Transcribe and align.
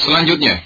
Selanjutnya. 0.00 0.64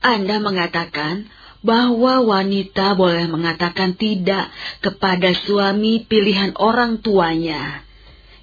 Anda 0.00 0.38
mengatakan 0.38 1.28
bahwa 1.66 2.22
wanita 2.22 2.94
boleh 2.94 3.26
mengatakan 3.26 3.98
tidak 3.98 4.54
kepada 4.78 5.34
suami 5.34 6.06
pilihan 6.06 6.54
orang 6.56 7.02
tuanya 7.02 7.86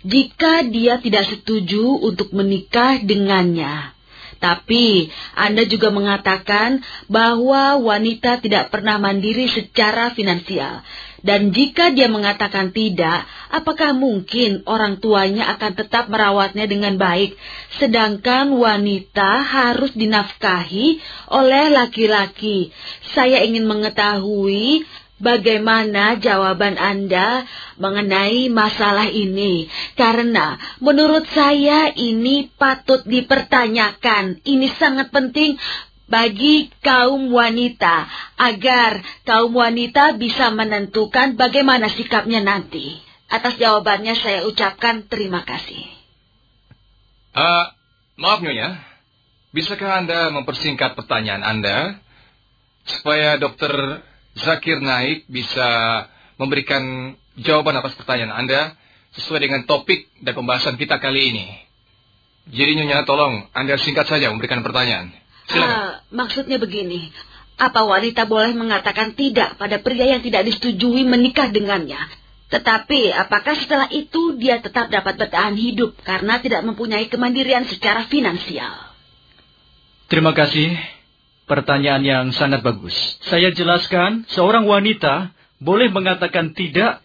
jika 0.03 0.67
dia 0.67 0.99
tidak 0.99 1.31
setuju 1.31 2.03
untuk 2.03 2.35
menikah 2.35 2.99
dengannya. 2.99 3.95
Tapi 4.43 5.07
Anda 5.39 5.63
juga 5.63 5.87
mengatakan 5.95 6.83
bahwa 7.07 7.79
wanita 7.79 8.43
tidak 8.43 8.67
pernah 8.75 8.99
mandiri 8.99 9.47
secara 9.47 10.11
finansial. 10.11 10.83
Dan 11.23 11.55
jika 11.55 11.95
dia 11.95 12.11
mengatakan 12.11 12.75
tidak, 12.75 13.23
apakah 13.47 13.95
mungkin 13.95 14.67
orang 14.67 14.99
tuanya 14.99 15.55
akan 15.55 15.71
tetap 15.79 16.11
merawatnya 16.11 16.67
dengan 16.67 16.99
baik, 16.99 17.39
sedangkan 17.79 18.51
wanita 18.51 19.39
harus 19.39 19.95
dinafkahi 19.95 20.99
oleh 21.31 21.71
laki-laki? 21.71 22.75
Saya 23.15 23.39
ingin 23.47 23.63
mengetahui 23.63 24.83
Bagaimana 25.23 26.19
jawaban 26.19 26.75
Anda 26.75 27.47
mengenai 27.79 28.51
masalah 28.51 29.07
ini? 29.07 29.71
Karena 29.95 30.59
menurut 30.83 31.23
saya 31.31 31.95
ini 31.95 32.51
patut 32.51 33.07
dipertanyakan. 33.07 34.43
Ini 34.43 34.67
sangat 34.75 35.15
penting 35.15 35.55
bagi 36.13 36.69
kaum 36.85 37.33
wanita 37.33 38.05
agar 38.37 39.01
kaum 39.25 39.57
wanita 39.57 40.13
bisa 40.21 40.53
menentukan 40.53 41.33
bagaimana 41.33 41.89
sikapnya 41.89 42.45
nanti. 42.45 43.01
Atas 43.33 43.57
jawabannya 43.57 44.13
saya 44.13 44.45
ucapkan 44.45 45.09
terima 45.09 45.41
kasih. 45.41 45.81
Uh, 47.33 47.65
maaf 48.21 48.45
Nyonya, 48.45 48.77
bisakah 49.57 50.05
Anda 50.05 50.29
mempersingkat 50.29 50.93
pertanyaan 50.93 51.41
Anda 51.41 51.97
supaya 52.85 53.41
dokter 53.41 53.73
Zakir 54.37 54.85
Naik 54.85 55.25
bisa 55.25 55.65
memberikan 56.37 57.17
jawaban 57.41 57.73
atas 57.81 57.97
pertanyaan 57.97 58.37
Anda 58.37 58.77
sesuai 59.17 59.49
dengan 59.49 59.65
topik 59.65 60.13
dan 60.21 60.37
pembahasan 60.37 60.77
kita 60.77 61.01
kali 61.01 61.33
ini. 61.33 61.45
Jadi 62.53 62.77
Nyonya 62.77 63.01
tolong 63.01 63.49
Anda 63.49 63.81
singkat 63.81 64.05
saja 64.05 64.29
memberikan 64.29 64.61
pertanyaan. 64.61 65.22
Uh, 65.51 65.99
maksudnya 66.15 66.55
begini, 66.55 67.11
apa 67.59 67.83
wanita 67.83 68.23
boleh 68.25 68.55
mengatakan 68.55 69.13
tidak 69.13 69.59
pada 69.59 69.77
pria 69.83 70.15
yang 70.15 70.23
tidak 70.23 70.47
disetujui 70.47 71.03
menikah 71.03 71.51
dengannya? 71.51 71.99
Tetapi 72.53 73.09
apakah 73.11 73.57
setelah 73.57 73.89
itu 73.89 74.37
dia 74.37 74.61
tetap 74.61 74.87
dapat 74.93 75.17
bertahan 75.17 75.57
hidup 75.57 75.97
karena 76.05 76.37
tidak 76.37 76.61
mempunyai 76.61 77.09
kemandirian 77.09 77.65
secara 77.65 78.05
finansial? 78.05 78.93
Terima 80.05 80.37
kasih. 80.37 80.77
Pertanyaan 81.43 82.03
yang 82.05 82.25
sangat 82.31 82.63
bagus. 82.63 82.95
Saya 83.27 83.51
jelaskan, 83.51 84.23
seorang 84.31 84.63
wanita 84.63 85.35
boleh 85.59 85.91
mengatakan 85.91 86.55
tidak 86.55 87.03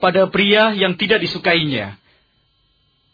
pada 0.00 0.30
pria 0.30 0.72
yang 0.72 0.96
tidak 0.96 1.20
disukainya. 1.20 1.98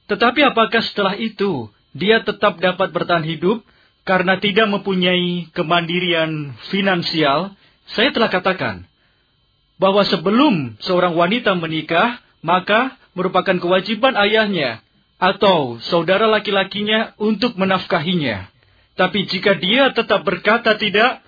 Tetapi 0.07 0.45
apakah 0.45 0.85
setelah 0.85 1.17
itu 1.17 1.73
dia 1.97 2.21
tetap 2.21 2.61
dapat 2.61 2.93
bertahan 2.93 3.25
hidup 3.25 3.65
karena 4.05 4.37
tidak 4.41 4.69
mempunyai 4.69 5.49
kemandirian 5.57 6.53
finansial? 6.69 7.57
Saya 7.93 8.13
telah 8.13 8.33
katakan 8.33 8.85
bahwa 9.77 10.05
sebelum 10.07 10.79
seorang 10.81 11.17
wanita 11.17 11.57
menikah, 11.57 12.21
maka 12.45 12.97
merupakan 13.17 13.57
kewajiban 13.57 14.15
ayahnya 14.17 14.85
atau 15.17 15.81
saudara 15.81 16.29
laki-lakinya 16.29 17.17
untuk 17.17 17.57
menafkahinya. 17.57 18.49
Tapi 18.95 19.27
jika 19.27 19.59
dia 19.59 19.91
tetap 19.91 20.23
berkata 20.23 20.79
tidak, 20.79 21.25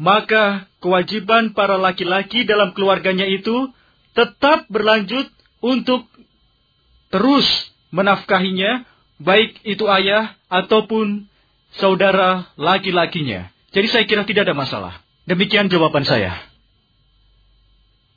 maka 0.00 0.66
kewajiban 0.82 1.54
para 1.54 1.78
laki-laki 1.78 2.42
dalam 2.42 2.74
keluarganya 2.74 3.28
itu 3.28 3.70
tetap 4.16 4.66
berlanjut 4.66 5.30
untuk 5.62 6.06
terus 7.14 7.46
menafkahinya, 7.94 8.82
baik 9.22 9.62
itu 9.62 9.86
ayah 9.86 10.34
ataupun 10.50 11.30
saudara 11.78 12.50
laki-lakinya. 12.54 13.50
Jadi 13.74 13.86
saya 13.90 14.04
kira 14.06 14.22
tidak 14.22 14.50
ada 14.50 14.56
masalah. 14.56 14.94
Demikian 15.26 15.66
jawaban 15.72 16.06
saya. 16.06 16.36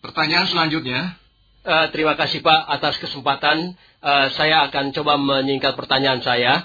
Pertanyaan 0.03 0.45
selanjutnya. 0.45 1.17
Uh, 1.67 1.91
terima 1.91 2.15
kasih 2.15 2.39
Pak 2.39 2.61
atas 2.69 2.95
kesempatan. 3.01 3.75
Uh, 3.99 4.27
saya 4.37 4.69
akan 4.69 4.95
coba 4.95 5.19
menyingkat 5.19 5.75
pertanyaan 5.75 6.21
saya. 6.23 6.63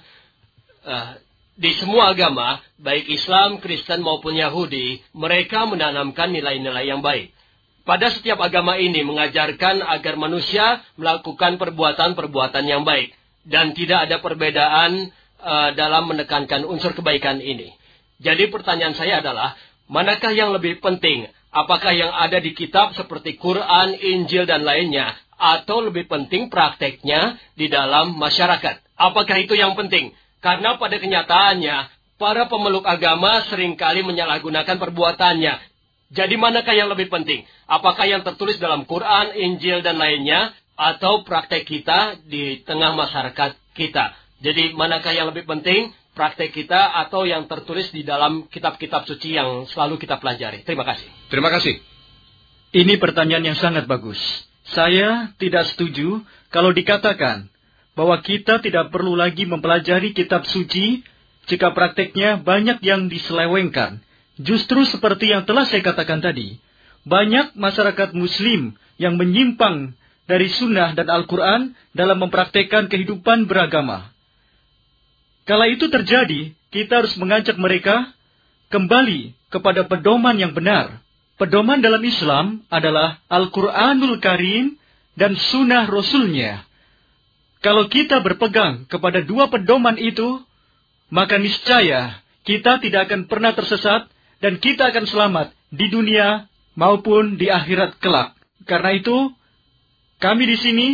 Uh, 0.85 1.19
di 1.53 1.75
semua 1.77 2.11
agama, 2.17 2.59
baik 2.81 3.09
Islam, 3.13 3.61
Kristen 3.61 4.01
maupun 4.01 4.35
Yahudi, 4.35 5.05
mereka 5.13 5.69
menanamkan 5.69 6.33
nilai-nilai 6.33 6.89
yang 6.89 7.05
baik. 7.05 7.35
Pada 7.83 8.15
setiap 8.15 8.39
agama 8.39 8.79
ini 8.79 9.03
mengajarkan 9.03 9.83
agar 9.83 10.15
manusia 10.15 10.87
melakukan 10.95 11.59
perbuatan-perbuatan 11.59 12.63
yang 12.63 12.87
baik 12.87 13.11
dan 13.43 13.75
tidak 13.75 14.07
ada 14.07 14.23
perbedaan 14.23 15.11
uh, 15.43 15.71
dalam 15.75 16.07
menekankan 16.07 16.63
unsur 16.65 16.95
kebaikan 16.95 17.43
ini. 17.43 17.75
Jadi 18.23 18.49
pertanyaan 18.49 18.95
saya 18.95 19.19
adalah, 19.19 19.59
manakah 19.91 20.31
yang 20.31 20.55
lebih 20.55 20.79
penting? 20.79 21.27
Apakah 21.53 21.93
yang 21.93 22.15
ada 22.15 22.41
di 22.41 22.55
kitab 22.55 22.95
seperti 22.97 23.37
Quran, 23.37 23.99
Injil, 23.99 24.49
dan 24.49 24.63
lainnya? 24.65 25.13
Atau 25.37 25.83
lebih 25.83 26.07
penting 26.07 26.49
prakteknya 26.49 27.37
di 27.59 27.67
dalam 27.67 28.15
masyarakat? 28.15 28.81
Apakah 28.95 29.37
itu 29.43 29.59
yang 29.59 29.75
penting? 29.75 30.15
Karena 30.39 30.79
pada 30.79 30.97
kenyataannya, 30.97 31.77
para 32.17 32.47
pemeluk 32.47 32.87
agama 32.87 33.43
sering 33.51 33.75
kali 33.75 34.07
menyalahgunakan 34.07 34.79
perbuatannya. 34.79 35.55
Jadi 36.15 36.35
manakah 36.39 36.73
yang 36.79 36.87
lebih 36.89 37.11
penting? 37.11 37.43
Apakah 37.67 38.07
yang 38.07 38.23
tertulis 38.23 38.63
dalam 38.63 38.87
Quran, 38.87 39.35
Injil, 39.35 39.83
dan 39.83 39.99
lainnya, 39.99 40.55
atau 40.79 41.27
praktek 41.27 41.67
kita 41.67 42.23
di 42.23 42.63
tengah 42.63 42.95
masyarakat 42.95 43.59
kita? 43.75 44.22
Jadi 44.43 44.75
manakah 44.75 45.15
yang 45.15 45.31
lebih 45.31 45.47
penting? 45.47 45.95
Praktek 46.13 46.53
kita 46.53 46.93
atau 47.07 47.25
yang 47.25 47.49
tertulis 47.49 47.89
di 47.89 48.05
dalam 48.05 48.45
kitab-kitab 48.51 49.09
suci 49.09 49.39
yang 49.39 49.65
selalu 49.71 49.97
kita 49.97 50.21
pelajari? 50.21 50.61
Terima 50.67 50.85
kasih. 50.85 51.09
Terima 51.33 51.49
kasih. 51.49 51.81
Ini 52.77 53.01
pertanyaan 53.01 53.55
yang 53.55 53.57
sangat 53.57 53.89
bagus. 53.89 54.19
Saya 54.69 55.33
tidak 55.41 55.73
setuju 55.73 56.21
kalau 56.53 56.75
dikatakan 56.75 57.49
bahwa 57.97 58.21
kita 58.21 58.61
tidak 58.61 58.93
perlu 58.93 59.17
lagi 59.17 59.49
mempelajari 59.49 60.13
kitab 60.13 60.45
suci 60.45 61.01
jika 61.49 61.73
prakteknya 61.73 62.41
banyak 62.41 62.81
yang 62.85 63.09
diselewengkan. 63.09 64.05
Justru 64.41 64.85
seperti 64.89 65.33
yang 65.33 65.45
telah 65.45 65.69
saya 65.69 65.85
katakan 65.85 66.25
tadi, 66.25 66.57
banyak 67.05 67.53
masyarakat 67.53 68.17
muslim 68.17 68.77
yang 68.97 69.21
menyimpang 69.21 69.93
dari 70.25 70.49
sunnah 70.49 70.95
dan 70.97 71.11
Al-Quran 71.11 71.77
dalam 71.93 72.17
mempraktekkan 72.23 72.89
kehidupan 72.89 73.45
beragama. 73.51 74.12
Kala 75.43 75.67
itu 75.67 75.91
terjadi, 75.91 76.55
kita 76.71 77.03
harus 77.03 77.19
mengajak 77.19 77.59
mereka 77.59 78.15
kembali 78.71 79.35
kepada 79.51 79.85
pedoman 79.91 80.39
yang 80.39 80.55
benar. 80.55 81.03
Pedoman 81.35 81.83
dalam 81.83 82.01
Islam 82.07 82.63
adalah 82.71 83.19
Al-Quranul 83.27 84.23
Karim 84.23 84.79
dan 85.19 85.35
sunnah 85.35 85.91
Rasulnya. 85.91 86.63
Kalau 87.63 87.91
kita 87.91 88.23
berpegang 88.23 88.87
kepada 88.87 89.23
dua 89.23 89.51
pedoman 89.51 89.99
itu, 89.99 90.43
maka 91.11 91.39
niscaya 91.39 92.23
kita 92.43 92.79
tidak 92.83 93.11
akan 93.11 93.27
pernah 93.31 93.55
tersesat 93.55 94.07
dan 94.43 94.59
kita 94.59 94.91
akan 94.91 95.05
selamat 95.07 95.47
di 95.71 95.87
dunia 95.91 96.47
maupun 96.75 97.39
di 97.39 97.51
akhirat 97.51 97.99
kelak. 98.03 98.35
Karena 98.67 98.95
itu, 98.95 99.31
kami 100.19 100.47
di 100.47 100.57
sini 100.59 100.89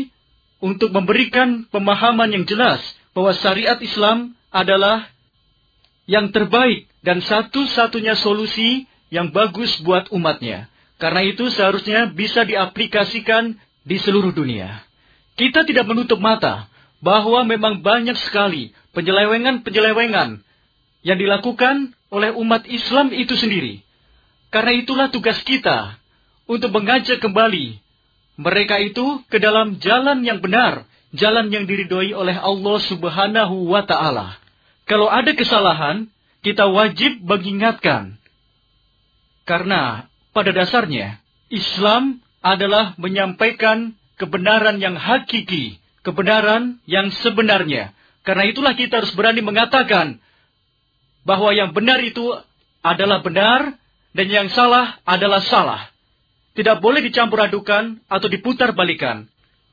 untuk 0.61 0.93
memberikan 0.93 1.69
pemahaman 1.69 2.33
yang 2.33 2.45
jelas 2.49 2.81
bahwa 3.13 3.33
syariat 3.37 3.79
Islam 3.81 4.38
adalah 4.49 5.09
yang 6.09 6.33
terbaik 6.33 6.89
dan 7.05 7.21
satu-satunya 7.21 8.17
solusi 8.17 8.89
yang 9.13 9.33
bagus 9.33 9.77
buat 9.85 10.09
umatnya. 10.13 10.69
Karena 10.99 11.23
itu 11.23 11.47
seharusnya 11.53 12.11
bisa 12.11 12.43
diaplikasikan 12.43 13.55
di 13.87 13.97
seluruh 14.03 14.35
dunia. 14.35 14.83
Kita 15.39 15.63
tidak 15.63 15.87
menutup 15.87 16.19
mata 16.19 16.67
bahwa 16.99 17.47
memang 17.47 17.79
banyak 17.79 18.19
sekali 18.19 18.75
penyelewengan-penyelewengan 18.99 20.43
yang 21.07 21.19
dilakukan 21.19 21.95
oleh 22.11 22.35
umat 22.35 22.67
Islam 22.67 23.15
itu 23.15 23.39
sendiri. 23.39 23.87
Karena 24.51 24.75
itulah 24.75 25.07
tugas 25.13 25.39
kita 25.47 25.95
untuk 26.51 26.75
mengajak 26.75 27.23
kembali 27.23 27.79
mereka 28.39 28.79
itu 28.79 29.19
ke 29.27 29.43
dalam 29.43 29.83
jalan 29.83 30.23
yang 30.23 30.39
benar, 30.39 30.87
jalan 31.11 31.51
yang 31.51 31.67
diridhoi 31.67 32.15
oleh 32.15 32.39
Allah 32.39 32.79
Subhanahu 32.87 33.67
wa 33.67 33.83
taala. 33.83 34.39
Kalau 34.89 35.13
ada 35.13 35.37
kesalahan, 35.37 36.09
kita 36.41 36.65
wajib 36.73 37.21
mengingatkan. 37.21 38.17
Karena 39.45 40.09
pada 40.33 40.53
dasarnya 40.53 41.21
Islam 41.53 42.25
adalah 42.41 42.97
menyampaikan 42.97 43.97
kebenaran 44.17 44.81
yang 44.81 44.97
hakiki, 44.97 45.77
kebenaran 46.01 46.81
yang 46.89 47.13
sebenarnya. 47.21 47.93
Karena 48.25 48.45
itulah 48.49 48.73
kita 48.77 49.05
harus 49.05 49.13
berani 49.13 49.41
mengatakan 49.41 50.21
bahwa 51.25 51.53
yang 51.53 51.77
benar 51.77 52.01
itu 52.01 52.33
adalah 52.85 53.21
benar 53.21 53.77
dan 54.17 54.27
yang 54.29 54.49
salah 54.53 55.01
adalah 55.05 55.45
salah. 55.45 55.89
Tidak 56.57 56.81
boleh 56.81 57.05
dicampur 57.05 57.45
adukan 57.45 58.01
atau 58.09 58.29
diputar 58.29 58.73
balikan. 58.73 59.29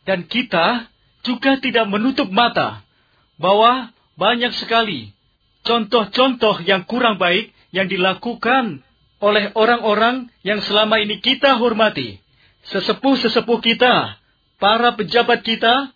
Dan 0.06 0.28
kita 0.28 0.92
juga 1.26 1.58
tidak 1.58 1.90
menutup 1.90 2.30
mata 2.30 2.86
bahwa 3.42 3.95
banyak 4.16 4.56
sekali 4.56 5.16
contoh-contoh 5.66 6.62
yang 6.64 6.86
kurang 6.86 7.18
baik 7.18 7.52
yang 7.74 7.90
dilakukan 7.90 8.86
oleh 9.20 9.52
orang-orang 9.58 10.30
yang 10.46 10.62
selama 10.62 11.02
ini 11.02 11.20
kita 11.20 11.58
hormati. 11.58 12.22
Sesepuh-sesepuh 12.70 13.60
kita, 13.62 14.18
para 14.62 14.94
pejabat 14.94 15.42
kita, 15.42 15.92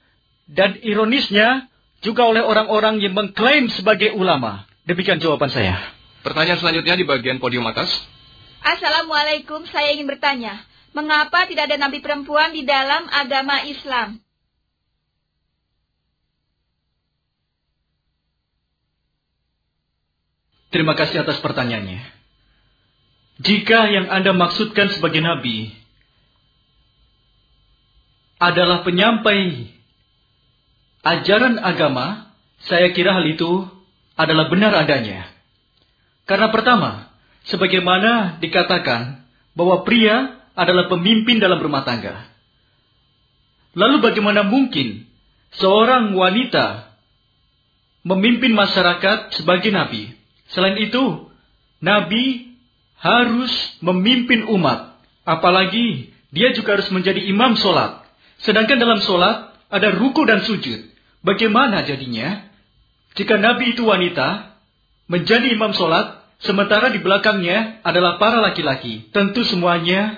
dan 0.49 0.77
ironisnya 0.81 1.69
juga 2.01 2.25
oleh 2.25 2.41
orang-orang 2.41 3.01
yang 3.01 3.13
mengklaim 3.13 3.69
sebagai 3.69 4.13
ulama. 4.17 4.65
Demikian 4.85 5.21
jawaban 5.21 5.53
saya. 5.53 5.77
Pertanyaan 6.25 6.59
selanjutnya 6.59 6.97
di 6.97 7.05
bagian 7.05 7.37
podium 7.37 7.65
atas. 7.69 7.89
Assalamualaikum, 8.59 9.63
saya 9.69 9.93
ingin 9.95 10.09
bertanya. 10.09 10.65
Mengapa 10.91 11.45
tidak 11.45 11.69
ada 11.69 11.77
nabi 11.77 12.01
perempuan 12.01 12.51
di 12.51 12.65
dalam 12.65 13.05
agama 13.13 13.61
Islam? 13.63 14.19
Terima 20.69 20.93
kasih 20.93 21.25
atas 21.25 21.41
pertanyaannya. 21.41 22.01
Jika 23.39 23.89
yang 23.89 24.11
Anda 24.11 24.35
maksudkan 24.35 24.93
sebagai 24.93 25.23
nabi 25.23 25.71
adalah 28.37 28.85
penyampai 28.85 29.71
ajaran 31.01 31.57
agama, 31.57 32.35
saya 32.67 32.91
kira 32.91 33.15
hal 33.15 33.25
itu 33.25 33.65
adalah 34.19 34.51
benar 34.51 34.75
adanya. 34.75 35.31
Karena 36.27 36.51
pertama, 36.51 37.09
sebagaimana 37.47 38.37
dikatakan 38.43 39.23
bahwa 39.55 39.87
pria 39.87 40.43
adalah 40.53 40.91
pemimpin 40.91 41.39
dalam 41.39 41.57
rumah 41.57 41.87
tangga. 41.87 42.27
Lalu 43.73 44.03
bagaimana 44.03 44.43
mungkin 44.43 45.07
seorang 45.55 46.11
wanita 46.11 46.91
memimpin 48.03 48.51
masyarakat 48.51 49.39
sebagai 49.39 49.71
nabi? 49.71 50.18
Selain 50.53 50.77
itu, 50.81 51.29
nabi 51.81 52.55
harus 52.99 53.51
memimpin 53.79 54.49
umat. 54.49 54.97
Apalagi 55.23 56.11
dia 56.33 56.51
juga 56.53 56.77
harus 56.77 56.89
menjadi 56.89 57.21
imam 57.29 57.55
solat. 57.57 58.05
Sedangkan 58.41 58.77
dalam 58.81 59.01
solat 59.01 59.53
ada 59.69 59.89
ruku 59.93 60.25
dan 60.25 60.41
sujud. 60.41 60.89
Bagaimana 61.21 61.83
jadinya? 61.85 62.49
Jika 63.13 63.35
nabi 63.35 63.75
itu 63.75 63.85
wanita, 63.85 64.55
menjadi 65.09 65.51
imam 65.53 65.73
solat, 65.75 66.21
sementara 66.39 66.93
di 66.93 67.01
belakangnya 67.01 67.83
adalah 67.83 68.21
para 68.21 68.39
laki-laki. 68.39 69.09
Tentu 69.11 69.43
semuanya 69.43 70.17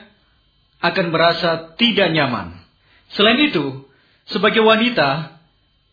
akan 0.83 1.13
merasa 1.13 1.75
tidak 1.75 2.11
nyaman. 2.11 2.55
Selain 3.11 3.39
itu, 3.43 3.85
sebagai 4.27 4.63
wanita, 4.63 5.37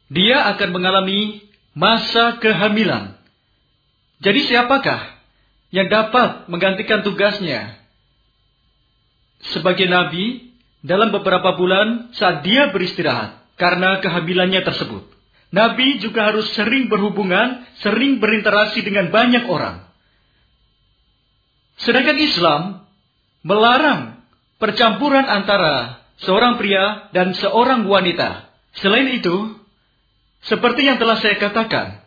dia 0.09 0.47
akan 0.55 0.69
mengalami 0.71 1.43
masa 1.75 2.39
kehamilan. 2.39 3.18
Jadi 4.19 4.41
siapakah 4.51 5.15
yang 5.71 5.87
dapat 5.87 6.51
menggantikan 6.51 7.07
tugasnya 7.07 7.79
sebagai 9.55 9.87
nabi 9.87 10.51
dalam 10.83 11.15
beberapa 11.15 11.55
bulan 11.55 12.11
saat 12.15 12.43
dia 12.43 12.75
beristirahat 12.75 13.39
karena 13.55 14.03
kehamilannya 14.03 14.63
tersebut? 14.67 15.07
Nabi 15.49 15.97
juga 16.03 16.29
harus 16.29 16.53
sering 16.53 16.93
berhubungan, 16.93 17.65
sering 17.81 18.21
berinteraksi 18.21 18.85
dengan 18.85 19.09
banyak 19.09 19.49
orang. 19.49 19.81
Sedangkan 21.81 22.19
Islam 22.21 22.63
melarang 23.47 24.21
percampuran 24.59 25.25
antara 25.25 26.05
seorang 26.21 26.59
pria 26.59 27.09
dan 27.15 27.33
seorang 27.33 27.87
wanita. 27.87 28.51
Selain 28.77 29.09
itu, 29.15 29.57
seperti 30.45 30.85
yang 30.85 30.99
telah 31.01 31.17
saya 31.17 31.39
katakan, 31.39 31.98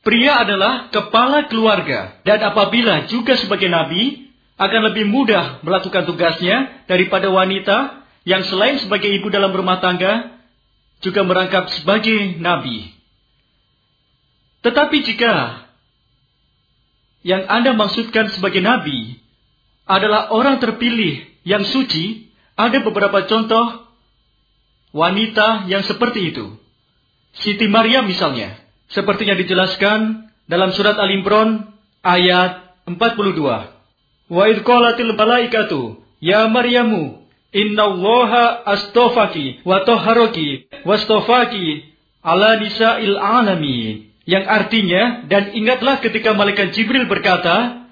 pria 0.00 0.40
adalah 0.40 0.88
kepala 0.88 1.48
keluarga 1.48 2.20
dan 2.24 2.40
apabila 2.40 3.08
juga 3.08 3.36
sebagai 3.36 3.68
nabi 3.68 4.30
akan 4.60 4.92
lebih 4.92 5.08
mudah 5.08 5.64
melakukan 5.64 6.04
tugasnya 6.04 6.84
daripada 6.84 7.32
wanita 7.32 8.04
yang 8.28 8.44
selain 8.44 8.76
sebagai 8.76 9.08
ibu 9.08 9.32
dalam 9.32 9.52
rumah 9.52 9.80
tangga 9.80 10.36
juga 11.00 11.24
merangkap 11.24 11.72
sebagai 11.72 12.36
nabi. 12.36 12.92
Tetapi 14.60 14.96
jika 15.00 15.64
yang 17.24 17.48
Anda 17.48 17.72
maksudkan 17.72 18.28
sebagai 18.36 18.60
nabi 18.60 19.16
adalah 19.88 20.28
orang 20.32 20.60
terpilih 20.60 21.24
yang 21.48 21.64
suci, 21.64 22.28
ada 22.56 22.84
beberapa 22.84 23.24
contoh 23.24 23.88
wanita 24.92 25.64
yang 25.72 25.80
seperti 25.88 26.36
itu. 26.36 26.52
Siti 27.40 27.64
Maryam 27.64 28.04
misalnya, 28.04 28.60
seperti 28.90 29.26
yang 29.26 29.38
dijelaskan 29.38 30.30
dalam 30.50 30.74
surat 30.74 30.98
Al-Imran 30.98 31.70
ayat 32.02 32.74
42. 32.86 33.38
Wa 34.30 34.42
idh 34.46 34.62
qalatil 34.62 35.14
malaikatu 35.14 35.98
ya 36.22 36.46
Maryamu 36.46 37.22
inna 37.50 37.82
allaha 37.86 38.62
astofaki 38.66 39.62
wa 39.66 39.82
toharoki 39.82 40.70
wastofaki 40.86 41.86
ala 42.22 42.58
nisa'il 42.58 43.18
alamin. 43.18 44.10
Yang 44.28 44.46
artinya, 44.46 45.02
dan 45.26 45.50
ingatlah 45.56 45.98
ketika 45.98 46.36
malaikat 46.36 46.70
Jibril 46.70 47.10
berkata, 47.10 47.82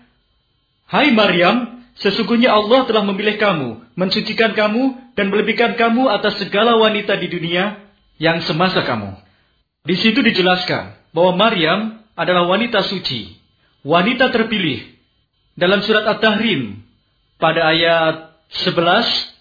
Hai 0.86 1.10
Maryam, 1.10 1.78
Sesungguhnya 1.98 2.54
Allah 2.54 2.86
telah 2.86 3.02
memilih 3.02 3.42
kamu, 3.42 3.98
mensucikan 3.98 4.54
kamu, 4.54 4.94
dan 5.18 5.34
melebihkan 5.34 5.74
kamu 5.74 6.06
atas 6.06 6.38
segala 6.38 6.78
wanita 6.78 7.18
di 7.18 7.26
dunia 7.26 7.74
yang 8.22 8.38
semasa 8.46 8.86
kamu. 8.86 9.18
Di 9.86 9.94
situ 9.98 10.22
dijelaskan 10.22 10.94
bahwa 11.14 11.32
Maryam 11.38 11.80
adalah 12.18 12.46
wanita 12.50 12.82
suci, 12.86 13.38
wanita 13.86 14.30
terpilih. 14.34 14.98
Dalam 15.58 15.82
surat 15.82 16.06
At-Tahrim 16.06 16.82
pada 17.38 17.74
ayat 17.74 18.30
11 18.54 19.34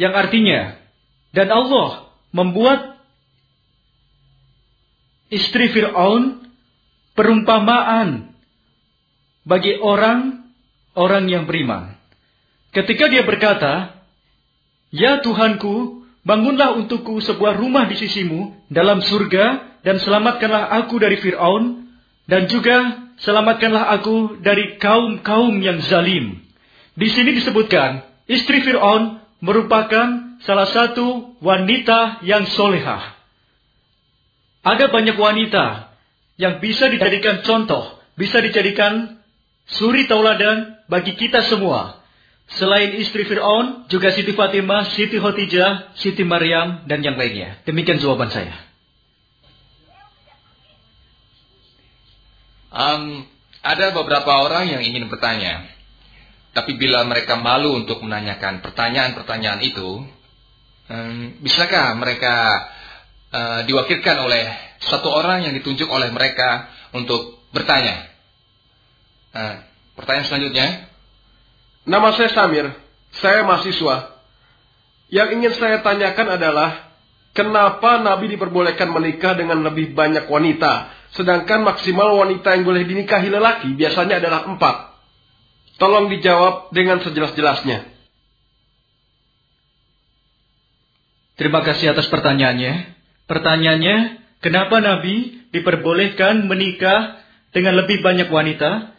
yang 0.00 0.16
artinya 0.16 0.80
dan 1.36 1.52
Allah 1.52 2.08
membuat 2.32 2.96
istri 5.28 5.68
Fir'aun 5.70 6.40
perumpamaan 7.12 8.32
bagi 9.44 9.76
orang 9.76 10.48
orang 10.96 11.28
yang 11.28 11.44
beriman. 11.44 12.00
Ketika 12.70 13.10
dia 13.10 13.26
berkata, 13.26 13.98
Ya 14.90 15.22
Tuhanku, 15.22 15.99
bangunlah 16.24 16.76
untukku 16.76 17.20
sebuah 17.24 17.56
rumah 17.56 17.88
di 17.88 17.96
sisimu 17.96 18.66
dalam 18.68 19.00
surga 19.00 19.78
dan 19.80 19.96
selamatkanlah 20.00 20.72
aku 20.84 21.00
dari 21.00 21.16
Fir'aun 21.20 21.88
dan 22.28 22.46
juga 22.46 23.08
selamatkanlah 23.20 23.90
aku 24.00 24.40
dari 24.40 24.76
kaum-kaum 24.76 25.60
yang 25.60 25.80
zalim. 25.84 26.40
Di 26.96 27.08
sini 27.08 27.36
disebutkan, 27.36 28.04
istri 28.28 28.60
Fir'aun 28.60 29.20
merupakan 29.40 30.38
salah 30.44 30.68
satu 30.68 31.36
wanita 31.40 32.24
yang 32.24 32.48
solehah. 32.48 33.16
Ada 34.60 34.92
banyak 34.92 35.16
wanita 35.16 35.96
yang 36.36 36.60
bisa 36.60 36.88
dijadikan 36.92 37.40
contoh, 37.44 37.96
bisa 38.16 38.44
dijadikan 38.44 39.20
suri 39.64 40.04
tauladan 40.04 40.84
bagi 40.88 41.16
kita 41.16 41.44
semua. 41.48 41.99
Selain 42.50 42.90
istri 42.98 43.22
Fir'aun, 43.30 43.86
juga 43.86 44.10
Siti 44.10 44.34
Fatimah, 44.34 44.90
Siti 44.90 45.22
Khotijah, 45.22 45.94
Siti 45.94 46.26
Maryam, 46.26 46.82
dan 46.90 46.98
yang 46.98 47.14
lainnya. 47.14 47.62
Demikian 47.62 48.02
jawaban 48.02 48.26
saya. 48.34 48.50
Um, 52.74 53.22
ada 53.62 53.94
beberapa 53.94 54.42
orang 54.42 54.66
yang 54.66 54.82
ingin 54.82 55.06
bertanya. 55.06 55.62
Tapi 56.50 56.74
bila 56.74 57.06
mereka 57.06 57.38
malu 57.38 57.78
untuk 57.78 58.02
menanyakan 58.02 58.58
pertanyaan-pertanyaan 58.66 59.62
itu, 59.62 60.02
um, 60.90 61.14
bisakah 61.38 61.94
mereka 61.94 62.34
uh, 63.30 63.60
diwakilkan 63.62 64.16
oleh 64.26 64.50
satu 64.82 65.06
orang 65.06 65.46
yang 65.46 65.54
ditunjuk 65.54 65.86
oleh 65.86 66.10
mereka 66.10 66.66
untuk 66.90 67.46
bertanya? 67.54 68.10
Uh, 69.30 69.70
Pertanyaan 70.00 70.26
selanjutnya. 70.32 70.89
Nama 71.88 72.08
saya 72.12 72.30
Samir, 72.32 72.66
saya 73.16 73.40
mahasiswa. 73.46 74.20
Yang 75.10 75.28
ingin 75.40 75.52
saya 75.56 75.76
tanyakan 75.80 76.38
adalah, 76.38 76.92
kenapa 77.32 77.98
Nabi 77.98 78.36
diperbolehkan 78.36 78.92
menikah 78.92 79.34
dengan 79.34 79.64
lebih 79.64 79.96
banyak 79.96 80.28
wanita, 80.28 80.92
sedangkan 81.16 81.66
maksimal 81.66 82.14
wanita 82.20 82.54
yang 82.54 82.62
boleh 82.68 82.86
dinikahi 82.86 83.32
lelaki 83.32 83.74
biasanya 83.74 84.22
adalah 84.22 84.46
empat? 84.46 84.76
Tolong 85.80 86.12
dijawab 86.12 86.70
dengan 86.76 87.00
sejelas-jelasnya. 87.00 87.88
Terima 91.40 91.64
kasih 91.64 91.96
atas 91.96 92.04
pertanyaannya. 92.12 93.00
Pertanyaannya, 93.24 93.96
kenapa 94.44 94.76
Nabi 94.84 95.48
diperbolehkan 95.56 96.44
menikah 96.44 97.24
dengan 97.56 97.80
lebih 97.80 98.04
banyak 98.04 98.28
wanita, 98.28 98.92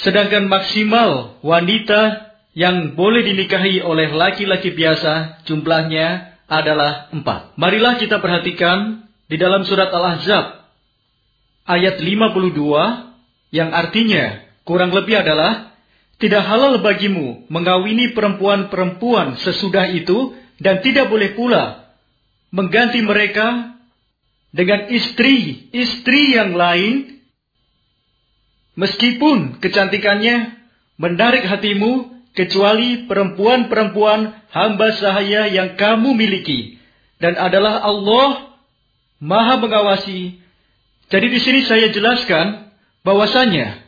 sedangkan 0.00 0.48
maksimal 0.48 1.40
wanita 1.44 2.32
yang 2.56 2.98
boleh 2.98 3.22
dinikahi 3.22 3.84
oleh 3.84 4.10
laki-laki 4.10 4.74
biasa 4.74 5.44
jumlahnya 5.46 6.36
adalah 6.50 7.12
empat. 7.14 7.54
Marilah 7.54 8.00
kita 8.02 8.18
perhatikan 8.18 9.06
di 9.30 9.38
dalam 9.38 9.62
surat 9.62 9.94
Al-Ahzab 9.94 10.66
ayat 11.68 12.02
52 12.02 13.54
yang 13.54 13.70
artinya 13.70 14.42
kurang 14.66 14.90
lebih 14.90 15.22
adalah 15.22 15.70
tidak 16.18 16.42
halal 16.44 16.82
bagimu 16.82 17.46
mengawini 17.46 18.12
perempuan-perempuan 18.12 19.38
sesudah 19.40 19.88
itu 19.94 20.34
dan 20.58 20.82
tidak 20.82 21.08
boleh 21.08 21.32
pula 21.38 21.94
mengganti 22.50 23.00
mereka 23.00 23.78
dengan 24.50 24.90
istri-istri 24.90 26.34
yang 26.34 26.58
lain 26.58 27.19
meskipun 28.80 29.60
kecantikannya 29.60 30.56
menarik 30.96 31.44
hatimu 31.44 32.08
kecuali 32.32 33.04
perempuan-perempuan 33.04 34.48
hamba 34.48 34.88
sahaya 34.96 35.52
yang 35.52 35.76
kamu 35.76 36.16
miliki 36.16 36.80
dan 37.20 37.36
adalah 37.36 37.84
Allah 37.84 38.56
Maha 39.20 39.60
mengawasi. 39.60 40.40
Jadi 41.12 41.26
di 41.28 41.38
sini 41.44 41.60
saya 41.68 41.92
jelaskan 41.92 42.72
bahwasanya 43.04 43.84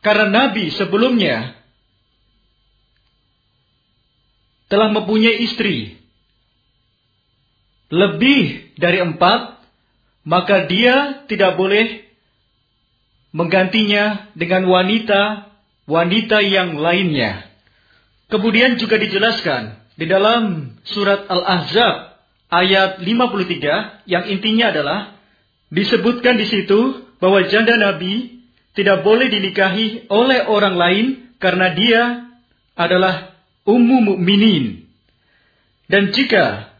karena 0.00 0.32
Nabi 0.32 0.72
sebelumnya 0.72 1.52
telah 4.72 4.88
mempunyai 4.88 5.44
istri 5.44 6.00
lebih 7.92 8.72
dari 8.80 9.04
empat, 9.04 9.60
maka 10.24 10.64
dia 10.64 11.28
tidak 11.28 11.60
boleh 11.60 12.08
menggantinya 13.34 14.30
dengan 14.38 14.70
wanita-wanita 14.70 16.38
yang 16.46 16.78
lainnya. 16.78 17.50
Kemudian 18.30 18.78
juga 18.78 18.96
dijelaskan 18.96 19.74
di 19.98 20.06
dalam 20.06 20.74
surat 20.86 21.26
Al-Ahzab 21.26 22.14
ayat 22.48 23.02
53 23.02 24.06
yang 24.06 24.24
intinya 24.30 24.70
adalah 24.70 24.98
disebutkan 25.74 26.38
di 26.38 26.46
situ 26.46 27.10
bahwa 27.18 27.42
janda 27.50 27.74
Nabi 27.74 28.38
tidak 28.78 29.02
boleh 29.02 29.26
dinikahi 29.26 30.06
oleh 30.10 30.46
orang 30.46 30.78
lain 30.78 31.06
karena 31.42 31.74
dia 31.74 32.02
adalah 32.78 33.34
ummu 33.66 34.14
mukminin. 34.14 34.86
Dan 35.90 36.14
jika 36.14 36.74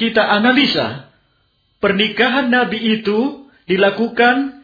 kita 0.00 0.20
analisa 0.20 1.12
pernikahan 1.80 2.48
Nabi 2.48 2.98
itu 2.98 3.48
dilakukan 3.68 4.57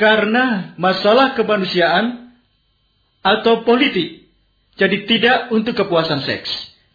karena 0.00 0.72
masalah 0.80 1.36
kemanusiaan 1.36 2.32
atau 3.20 3.68
politik. 3.68 4.24
Jadi 4.80 5.04
tidak 5.04 5.52
untuk 5.52 5.76
kepuasan 5.76 6.24
seks. 6.24 6.48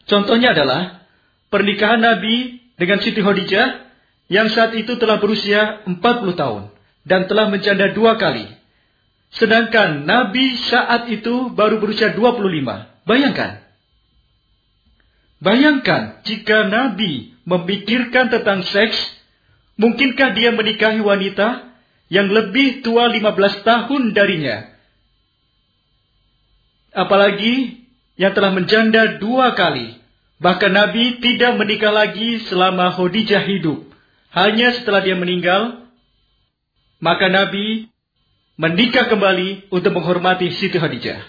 Contohnya 0.09 0.57
adalah 0.57 1.05
pernikahan 1.53 2.01
Nabi 2.01 2.65
dengan 2.81 2.97
Siti 3.05 3.21
Khadijah 3.21 3.85
yang 4.33 4.49
saat 4.49 4.73
itu 4.73 4.97
telah 4.97 5.21
berusia 5.21 5.85
40 5.85 6.01
tahun 6.33 6.73
dan 7.05 7.29
telah 7.29 7.45
menjanda 7.53 7.93
dua 7.93 8.17
kali 8.17 8.49
Sedangkan 9.35 10.07
Nabi 10.07 10.55
saat 10.71 11.11
itu 11.11 11.51
baru 11.51 11.83
berusia 11.83 12.15
25. 12.15 12.39
Bayangkan. 13.03 13.59
Bayangkan 15.43 16.23
jika 16.23 16.71
Nabi 16.71 17.35
memikirkan 17.43 18.31
tentang 18.31 18.63
seks, 18.63 18.95
mungkinkah 19.75 20.31
dia 20.33 20.55
menikahi 20.55 21.03
wanita 21.03 21.74
yang 22.11 22.29
lebih 22.29 22.85
tua 22.85 23.09
15 23.09 23.65
tahun 23.65 24.13
darinya? 24.13 24.69
Apalagi 26.95 27.85
yang 28.15 28.31
telah 28.31 28.51
menjanda 28.55 29.19
dua 29.19 29.53
kali. 29.55 29.99
Bahkan 30.39 30.71
Nabi 30.71 31.19
tidak 31.23 31.55
menikah 31.55 31.91
lagi 31.91 32.43
selama 32.47 32.91
Khadijah 32.95 33.43
hidup. 33.47 33.87
Hanya 34.35 34.75
setelah 34.75 34.99
dia 34.99 35.15
meninggal, 35.15 35.87
maka 36.99 37.31
Nabi 37.31 37.87
menikah 38.59 39.07
kembali 39.07 39.71
untuk 39.71 39.95
menghormati 39.95 40.51
Siti 40.55 40.75
Khadijah. 40.75 41.23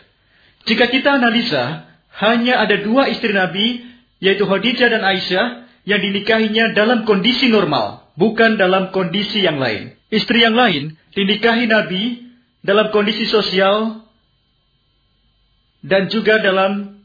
Jika 0.67 0.91
kita 0.91 1.23
analisa, 1.23 1.87
hanya 2.19 2.59
ada 2.59 2.83
dua 2.83 3.07
istri 3.07 3.31
Nabi, 3.31 3.87
yaitu 4.19 4.43
Khadijah 4.43 4.91
dan 4.91 5.03
Aisyah, 5.07 5.67
yang 5.87 6.03
dinikahinya 6.03 6.75
dalam 6.75 7.07
kondisi 7.07 7.47
normal, 7.47 8.11
bukan 8.19 8.59
dalam 8.59 8.91
kondisi 8.91 9.39
yang 9.39 9.63
lain. 9.63 9.95
Istri 10.13 10.39
yang 10.47 10.55
lain 10.55 10.95
dinikahi 11.15 11.67
Nabi 11.67 12.27
dalam 12.63 12.95
kondisi 12.95 13.27
sosial 13.27 14.03
dan 15.83 16.11
juga 16.11 16.39
dalam 16.39 16.99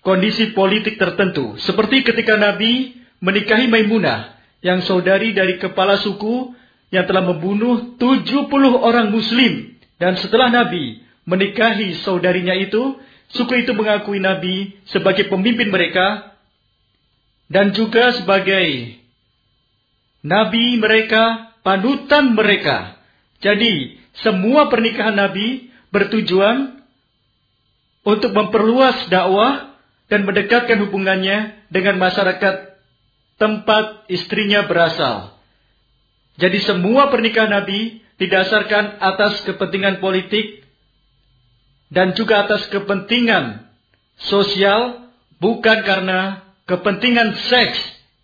kondisi 0.00 0.52
politik 0.52 0.96
tertentu. 0.96 1.56
Seperti 1.60 2.04
ketika 2.04 2.36
Nabi 2.36 2.96
menikahi 3.20 3.68
Maimunah, 3.68 4.38
yang 4.58 4.82
saudari 4.82 5.30
dari 5.34 5.58
kepala 5.58 5.98
suku 6.02 6.54
yang 6.90 7.06
telah 7.06 7.22
membunuh 7.22 7.94
70 8.00 8.48
orang 8.74 9.12
muslim. 9.12 9.76
Dan 9.98 10.18
setelah 10.18 10.50
Nabi 10.50 11.02
menikahi 11.28 11.98
saudarinya 12.02 12.54
itu, 12.56 12.98
suku 13.34 13.66
itu 13.66 13.74
mengakui 13.74 14.18
Nabi 14.22 14.78
sebagai 14.88 15.28
pemimpin 15.28 15.68
mereka 15.68 16.32
dan 17.50 17.74
juga 17.74 18.14
sebagai 18.16 18.98
Nabi 20.24 20.78
mereka, 20.78 21.47
panutan 21.68 22.32
mereka. 22.32 22.96
Jadi, 23.44 24.00
semua 24.24 24.72
pernikahan 24.72 25.12
Nabi 25.12 25.68
bertujuan 25.92 26.80
untuk 28.08 28.32
memperluas 28.32 29.12
dakwah 29.12 29.76
dan 30.08 30.24
mendekatkan 30.24 30.80
hubungannya 30.88 31.68
dengan 31.68 32.00
masyarakat 32.00 32.72
tempat 33.36 34.08
istrinya 34.08 34.64
berasal. 34.64 35.36
Jadi 36.40 36.64
semua 36.64 37.12
pernikahan 37.12 37.52
Nabi 37.52 38.00
didasarkan 38.16 38.96
atas 39.04 39.44
kepentingan 39.44 40.00
politik 40.00 40.64
dan 41.92 42.16
juga 42.16 42.48
atas 42.48 42.64
kepentingan 42.72 43.68
sosial 44.16 45.12
bukan 45.36 45.84
karena 45.84 46.48
kepentingan 46.64 47.36
seks. 47.52 47.76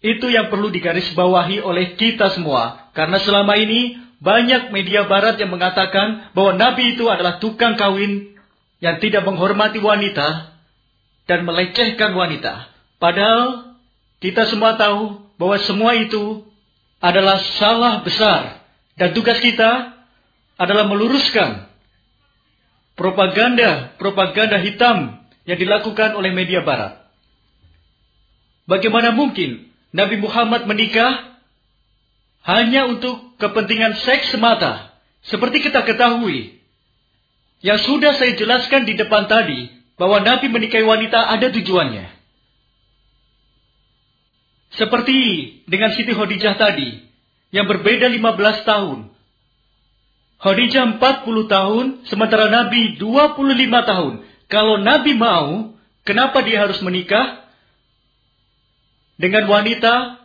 Itu 0.04 0.28
yang 0.28 0.52
perlu 0.52 0.68
digarisbawahi 0.68 1.64
oleh 1.64 1.96
kita 1.96 2.32
semua. 2.32 2.83
Karena 2.94 3.18
selama 3.18 3.58
ini 3.58 3.98
banyak 4.22 4.70
media 4.70 5.04
barat 5.10 5.36
yang 5.36 5.50
mengatakan 5.50 6.30
bahwa 6.32 6.56
Nabi 6.56 6.96
itu 6.96 7.10
adalah 7.10 7.42
tukang 7.42 7.74
kawin 7.74 8.38
yang 8.78 9.02
tidak 9.02 9.26
menghormati 9.26 9.82
wanita 9.82 10.54
dan 11.26 11.42
melecehkan 11.42 12.14
wanita. 12.14 12.70
Padahal 13.02 13.74
kita 14.22 14.46
semua 14.48 14.78
tahu 14.78 15.26
bahwa 15.36 15.58
semua 15.60 15.98
itu 15.98 16.46
adalah 17.02 17.36
salah 17.60 18.00
besar. 18.00 18.64
Dan 18.94 19.10
tugas 19.10 19.42
kita 19.42 19.92
adalah 20.54 20.86
meluruskan 20.86 21.66
propaganda-propaganda 22.94 24.62
hitam 24.62 25.18
yang 25.44 25.58
dilakukan 25.58 26.14
oleh 26.14 26.30
media 26.30 26.62
barat. 26.62 27.02
Bagaimana 28.64 29.10
mungkin 29.12 29.68
Nabi 29.90 30.22
Muhammad 30.22 30.64
menikah 30.64 31.33
hanya 32.44 32.84
untuk 32.84 33.40
kepentingan 33.40 33.96
seks 34.04 34.36
semata? 34.36 34.92
Seperti 35.24 35.64
kita 35.64 35.80
ketahui, 35.88 36.60
yang 37.64 37.80
sudah 37.80 38.12
saya 38.20 38.36
jelaskan 38.36 38.84
di 38.84 38.92
depan 38.92 39.24
tadi, 39.24 39.72
bahwa 39.96 40.20
Nabi 40.20 40.52
menikahi 40.52 40.84
wanita 40.84 41.32
ada 41.32 41.48
tujuannya. 41.48 42.12
Seperti 44.76 45.18
dengan 45.64 45.96
Siti 45.96 46.12
Khadijah 46.12 46.60
tadi, 46.60 47.00
yang 47.54 47.64
berbeda 47.64 48.12
15 48.12 48.68
tahun. 48.68 48.98
Khadijah 50.44 51.00
40 51.00 51.48
tahun, 51.48 51.84
sementara 52.04 52.52
Nabi 52.52 53.00
25 53.00 53.40
tahun. 53.88 54.12
Kalau 54.52 54.76
Nabi 54.76 55.16
mau, 55.16 55.72
kenapa 56.04 56.44
dia 56.44 56.68
harus 56.68 56.84
menikah 56.84 57.48
dengan 59.16 59.48
wanita 59.48 60.20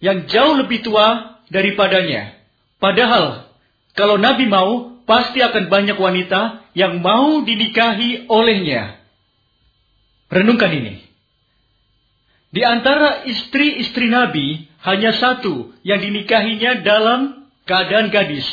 yang 0.00 0.24
jauh 0.24 0.56
lebih 0.56 0.80
tua 0.86 1.37
daripadanya? 1.48 2.36
Padahal, 2.78 3.50
kalau 3.98 4.16
Nabi 4.16 4.46
mau, 4.46 5.00
pasti 5.08 5.42
akan 5.42 5.72
banyak 5.72 5.98
wanita 5.98 6.62
yang 6.76 7.00
mau 7.00 7.42
dinikahi 7.42 8.28
olehnya. 8.30 9.00
Renungkan 10.28 10.70
ini. 10.70 10.94
Di 12.48 12.64
antara 12.64 13.28
istri-istri 13.28 14.08
Nabi, 14.08 14.68
hanya 14.84 15.16
satu 15.16 15.74
yang 15.84 16.00
dinikahinya 16.00 16.80
dalam 16.80 17.50
keadaan 17.68 18.08
gadis, 18.08 18.46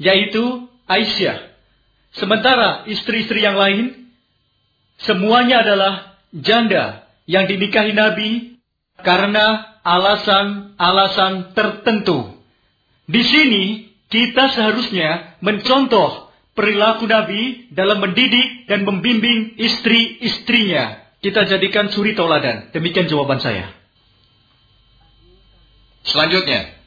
yaitu 0.00 0.66
Aisyah. 0.90 1.52
Sementara 2.18 2.84
istri-istri 2.90 3.40
yang 3.40 3.54
lain, 3.54 4.10
semuanya 5.00 5.62
adalah 5.62 6.18
janda 6.34 7.06
yang 7.30 7.46
dinikahi 7.46 7.94
Nabi 7.94 8.58
karena 9.00 9.71
alasan-alasan 9.82 11.54
tertentu. 11.54 12.38
Di 13.06 13.22
sini 13.22 13.64
kita 14.06 14.50
seharusnya 14.54 15.38
mencontoh 15.42 16.30
perilaku 16.54 17.08
Nabi 17.08 17.72
dalam 17.72 17.98
mendidik 18.00 18.70
dan 18.70 18.86
membimbing 18.86 19.58
istri-istrinya. 19.58 21.02
Kita 21.22 21.46
jadikan 21.46 21.90
suri 21.90 22.18
tauladan. 22.18 22.74
Demikian 22.74 23.06
jawaban 23.06 23.38
saya. 23.38 23.70
Selanjutnya. 26.02 26.82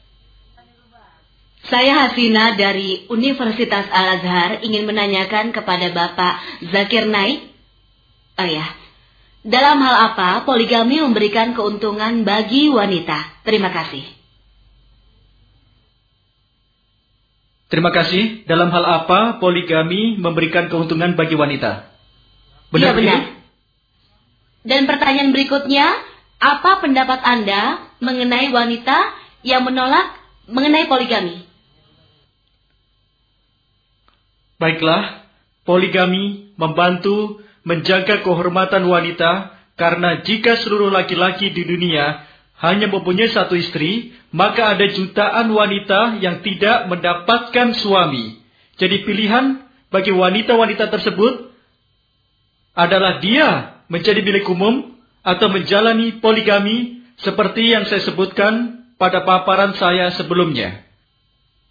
Saya 1.66 2.06
Hasina 2.06 2.54
dari 2.54 3.10
Universitas 3.10 3.90
Al-Azhar 3.90 4.62
ingin 4.62 4.86
menanyakan 4.86 5.50
kepada 5.50 5.90
Bapak 5.90 6.62
Zakir 6.70 7.10
Naik. 7.10 7.42
Oh 8.38 8.46
ya, 8.46 8.62
dalam 9.46 9.78
hal 9.78 10.10
apa 10.10 10.42
poligami 10.42 10.98
memberikan 10.98 11.54
keuntungan 11.54 12.26
bagi 12.26 12.66
wanita? 12.66 13.46
Terima 13.46 13.70
kasih. 13.70 14.02
Terima 17.70 17.94
kasih. 17.94 18.42
Dalam 18.50 18.74
hal 18.74 18.82
apa 18.82 19.38
poligami 19.38 20.18
memberikan 20.18 20.66
keuntungan 20.66 21.14
bagi 21.14 21.38
wanita? 21.38 21.94
Benar, 22.74 22.90
ya, 22.90 22.98
benar. 22.98 23.20
Dan 24.66 24.90
pertanyaan 24.90 25.30
berikutnya, 25.30 25.94
apa 26.42 26.82
pendapat 26.82 27.22
Anda 27.22 27.86
mengenai 28.02 28.50
wanita 28.50 29.14
yang 29.46 29.62
menolak 29.62 30.10
mengenai 30.50 30.90
poligami? 30.90 31.46
Baiklah, 34.58 35.26
poligami 35.62 36.50
membantu 36.58 37.45
menjaga 37.66 38.22
kehormatan 38.22 38.86
wanita 38.86 39.58
karena 39.74 40.22
jika 40.22 40.54
seluruh 40.62 40.88
laki-laki 40.94 41.50
di 41.50 41.66
dunia 41.66 42.22
hanya 42.62 42.88
mempunyai 42.88 43.28
satu 43.28 43.58
istri, 43.58 44.16
maka 44.32 44.72
ada 44.72 44.86
jutaan 44.88 45.52
wanita 45.52 46.22
yang 46.22 46.40
tidak 46.40 46.88
mendapatkan 46.88 47.76
suami. 47.76 48.40
Jadi 48.80 49.04
pilihan 49.04 49.60
bagi 49.92 50.14
wanita-wanita 50.14 50.88
tersebut 50.88 51.52
adalah 52.72 53.20
dia 53.20 53.82
menjadi 53.92 54.24
milik 54.24 54.48
umum 54.48 54.96
atau 55.20 55.50
menjalani 55.50 56.22
poligami 56.22 57.02
seperti 57.20 57.74
yang 57.74 57.84
saya 57.88 58.00
sebutkan 58.04 58.84
pada 58.96 59.26
paparan 59.26 59.76
saya 59.76 60.12
sebelumnya. 60.16 60.86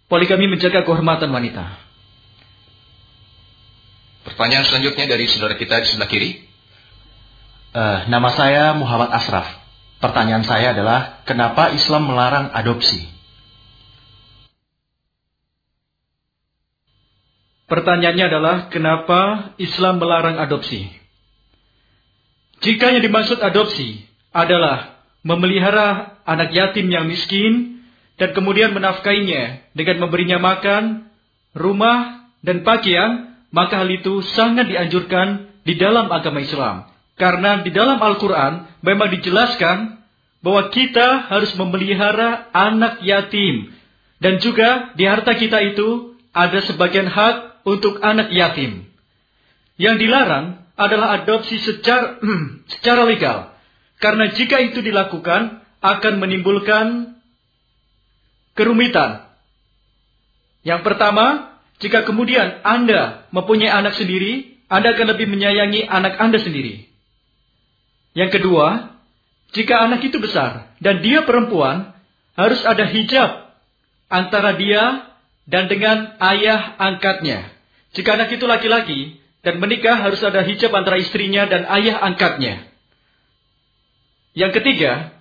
Poligami 0.06 0.46
menjaga 0.46 0.86
kehormatan 0.86 1.30
wanita. 1.34 1.85
Pertanyaan 4.26 4.66
selanjutnya 4.66 5.06
dari 5.06 5.30
saudara 5.30 5.54
kita 5.54 5.78
di 5.78 5.86
sebelah 5.86 6.10
kiri. 6.10 6.42
Uh, 7.70 8.10
nama 8.10 8.34
saya 8.34 8.74
Muhammad 8.74 9.14
Asraf. 9.14 9.46
Pertanyaan 10.02 10.42
saya 10.42 10.74
adalah, 10.74 11.22
kenapa 11.22 11.70
Islam 11.70 12.10
melarang 12.10 12.50
adopsi? 12.50 13.06
Pertanyaannya 17.70 18.24
adalah, 18.26 18.56
kenapa 18.66 19.52
Islam 19.62 20.02
melarang 20.02 20.42
adopsi? 20.42 20.90
Jika 22.66 22.98
yang 22.98 23.06
dimaksud 23.06 23.38
adopsi 23.38 24.04
adalah 24.34 25.06
memelihara 25.22 26.18
anak 26.26 26.50
yatim 26.50 26.90
yang 26.90 27.06
miskin 27.06 27.84
dan 28.18 28.34
kemudian 28.34 28.74
menafkainya 28.74 29.70
dengan 29.76 30.02
memberinya 30.02 30.42
makan, 30.42 31.08
rumah, 31.54 32.26
dan 32.40 32.66
pakaian, 32.66 33.35
maka 33.56 33.80
hal 33.80 33.88
itu 33.88 34.20
sangat 34.36 34.68
dianjurkan 34.68 35.48
di 35.64 35.80
dalam 35.80 36.12
agama 36.12 36.44
Islam. 36.44 36.92
Karena 37.16 37.64
di 37.64 37.72
dalam 37.72 37.96
Al-Quran 37.96 38.68
memang 38.84 39.08
dijelaskan 39.16 39.96
bahwa 40.44 40.68
kita 40.68 41.32
harus 41.32 41.56
memelihara 41.56 42.52
anak 42.52 43.00
yatim. 43.00 43.72
Dan 44.20 44.44
juga 44.44 44.92
di 44.92 45.08
harta 45.08 45.32
kita 45.32 45.56
itu 45.72 46.12
ada 46.36 46.60
sebagian 46.68 47.08
hak 47.08 47.64
untuk 47.64 48.04
anak 48.04 48.28
yatim. 48.28 48.84
Yang 49.80 50.04
dilarang 50.04 50.60
adalah 50.76 51.24
adopsi 51.24 51.56
secara, 51.56 52.20
secara 52.76 53.08
legal. 53.08 53.56
Karena 53.96 54.28
jika 54.36 54.60
itu 54.60 54.84
dilakukan 54.84 55.64
akan 55.80 56.14
menimbulkan 56.20 57.16
kerumitan. 58.52 59.24
Yang 60.60 60.84
pertama, 60.84 61.55
jika 61.76 62.08
kemudian 62.08 62.64
Anda 62.64 63.28
mempunyai 63.32 63.68
anak 63.68 64.00
sendiri, 64.00 64.64
Anda 64.72 64.96
akan 64.96 65.16
lebih 65.16 65.28
menyayangi 65.28 65.84
anak 65.84 66.16
Anda 66.16 66.40
sendiri. 66.40 66.88
Yang 68.16 68.40
kedua, 68.40 68.96
jika 69.52 69.84
anak 69.84 70.00
itu 70.08 70.16
besar 70.16 70.72
dan 70.80 71.04
dia 71.04 71.28
perempuan, 71.28 71.92
harus 72.32 72.64
ada 72.64 72.88
hijab 72.88 73.52
antara 74.08 74.56
dia 74.56 75.12
dan 75.44 75.68
dengan 75.68 76.16
ayah 76.20 76.80
angkatnya. 76.80 77.52
Jika 77.92 78.16
anak 78.16 78.32
itu 78.32 78.48
laki-laki 78.48 79.20
dan 79.44 79.60
menikah, 79.60 80.00
harus 80.00 80.20
ada 80.24 80.40
hijab 80.42 80.72
antara 80.72 80.96
istrinya 80.96 81.44
dan 81.44 81.68
ayah 81.76 82.00
angkatnya. 82.00 82.66
Yang 84.36 84.60
ketiga, 84.60 85.16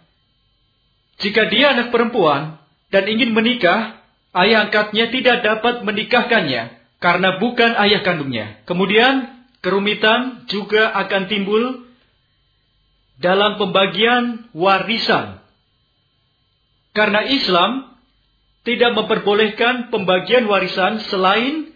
jika 1.19 1.47
dia 1.47 1.71
anak 1.71 1.91
perempuan 1.91 2.59
dan 2.91 3.07
ingin 3.07 3.31
menikah, 3.31 4.03
ayah 4.35 4.67
angkatnya 4.67 5.09
tidak 5.09 5.37
dapat 5.41 5.81
menikahkannya 5.87 6.75
karena 6.99 7.29
bukan 7.39 7.71
ayah 7.87 8.01
kandungnya. 8.03 8.59
Kemudian 8.67 9.31
kerumitan 9.63 10.47
juga 10.51 10.91
akan 10.91 11.31
timbul 11.31 11.85
dalam 13.19 13.55
pembagian 13.55 14.51
warisan. 14.51 15.39
Karena 16.95 17.27
Islam 17.27 17.95
tidak 18.65 18.97
memperbolehkan 18.97 19.93
pembagian 19.93 20.47
warisan 20.49 21.03
selain 21.07 21.69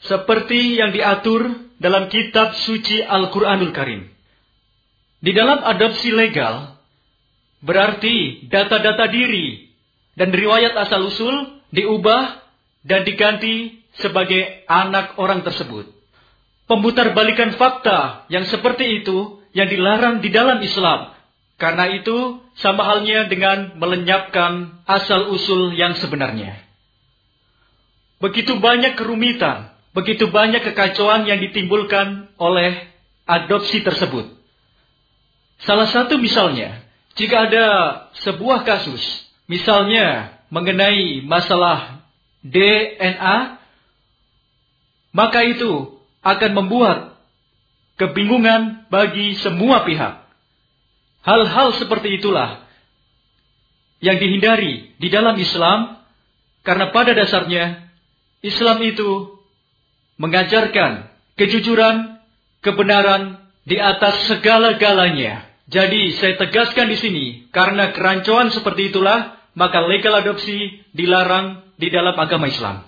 seperti 0.00 0.78
yang 0.78 0.94
diatur 0.94 1.68
dalam 1.78 2.06
kitab 2.10 2.54
suci 2.54 3.02
Al-Quranul 3.02 3.74
Karim. 3.74 4.06
Di 5.18 5.34
dalam 5.34 5.60
adopsi 5.66 6.14
legal, 6.14 6.78
berarti 7.58 8.46
data-data 8.46 9.10
diri 9.10 9.67
dan 10.18 10.34
riwayat 10.34 10.74
asal-usul 10.74 11.62
diubah 11.70 12.42
dan 12.82 13.06
diganti 13.06 13.86
sebagai 14.02 14.66
anak 14.66 15.14
orang 15.22 15.46
tersebut. 15.46 15.86
Pemutar 16.66 17.14
balikan 17.14 17.54
fakta 17.54 18.26
yang 18.28 18.44
seperti 18.50 19.00
itu 19.00 19.40
yang 19.54 19.70
dilarang 19.70 20.20
di 20.20 20.28
dalam 20.28 20.58
Islam. 20.60 21.14
Karena 21.58 21.90
itu 21.90 22.38
sama 22.58 22.86
halnya 22.86 23.26
dengan 23.26 23.78
melenyapkan 23.78 24.82
asal-usul 24.86 25.74
yang 25.74 25.98
sebenarnya. 25.98 26.54
Begitu 28.22 28.58
banyak 28.58 28.94
kerumitan, 28.94 29.74
begitu 29.94 30.30
banyak 30.30 30.62
kekacauan 30.70 31.26
yang 31.26 31.42
ditimbulkan 31.42 32.30
oleh 32.38 32.90
adopsi 33.26 33.82
tersebut. 33.82 34.38
Salah 35.62 35.90
satu 35.90 36.14
misalnya, 36.18 36.82
jika 37.18 37.50
ada 37.50 37.66
sebuah 38.22 38.62
kasus 38.62 39.27
misalnya 39.48 40.38
mengenai 40.52 41.24
masalah 41.24 42.04
DNA, 42.44 43.58
maka 45.10 45.40
itu 45.42 45.98
akan 46.22 46.50
membuat 46.54 47.18
kebingungan 47.98 48.86
bagi 48.92 49.34
semua 49.40 49.82
pihak. 49.82 50.22
Hal-hal 51.26 51.74
seperti 51.76 52.22
itulah 52.22 52.62
yang 53.98 54.22
dihindari 54.22 54.94
di 54.96 55.08
dalam 55.10 55.34
Islam 55.34 55.98
karena 56.62 56.94
pada 56.94 57.10
dasarnya 57.16 57.90
Islam 58.38 58.78
itu 58.86 59.34
mengajarkan 60.22 61.10
kejujuran, 61.34 62.22
kebenaran 62.62 63.42
di 63.66 63.78
atas 63.82 64.30
segala-galanya. 64.30 65.46
Jadi 65.68 66.16
saya 66.16 66.38
tegaskan 66.38 66.88
di 66.88 66.96
sini 66.96 67.24
karena 67.50 67.92
kerancuan 67.92 68.48
seperti 68.48 68.94
itulah 68.94 69.37
maka 69.58 69.82
legal 69.82 70.22
adopsi 70.22 70.86
dilarang 70.94 71.66
di 71.74 71.90
dalam 71.90 72.14
agama 72.14 72.46
Islam. 72.46 72.86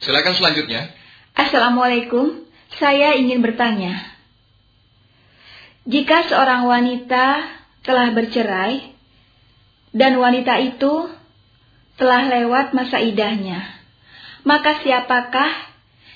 Silakan 0.00 0.34
selanjutnya. 0.40 0.88
Assalamualaikum, 1.36 2.48
saya 2.80 3.12
ingin 3.20 3.44
bertanya. 3.44 4.00
Jika 5.84 6.32
seorang 6.32 6.64
wanita 6.64 7.44
telah 7.84 8.08
bercerai 8.16 8.96
dan 9.92 10.16
wanita 10.16 10.56
itu 10.64 11.12
telah 12.00 12.24
lewat 12.24 12.72
masa 12.72 13.04
idahnya, 13.04 13.68
maka 14.48 14.80
siapakah 14.80 15.52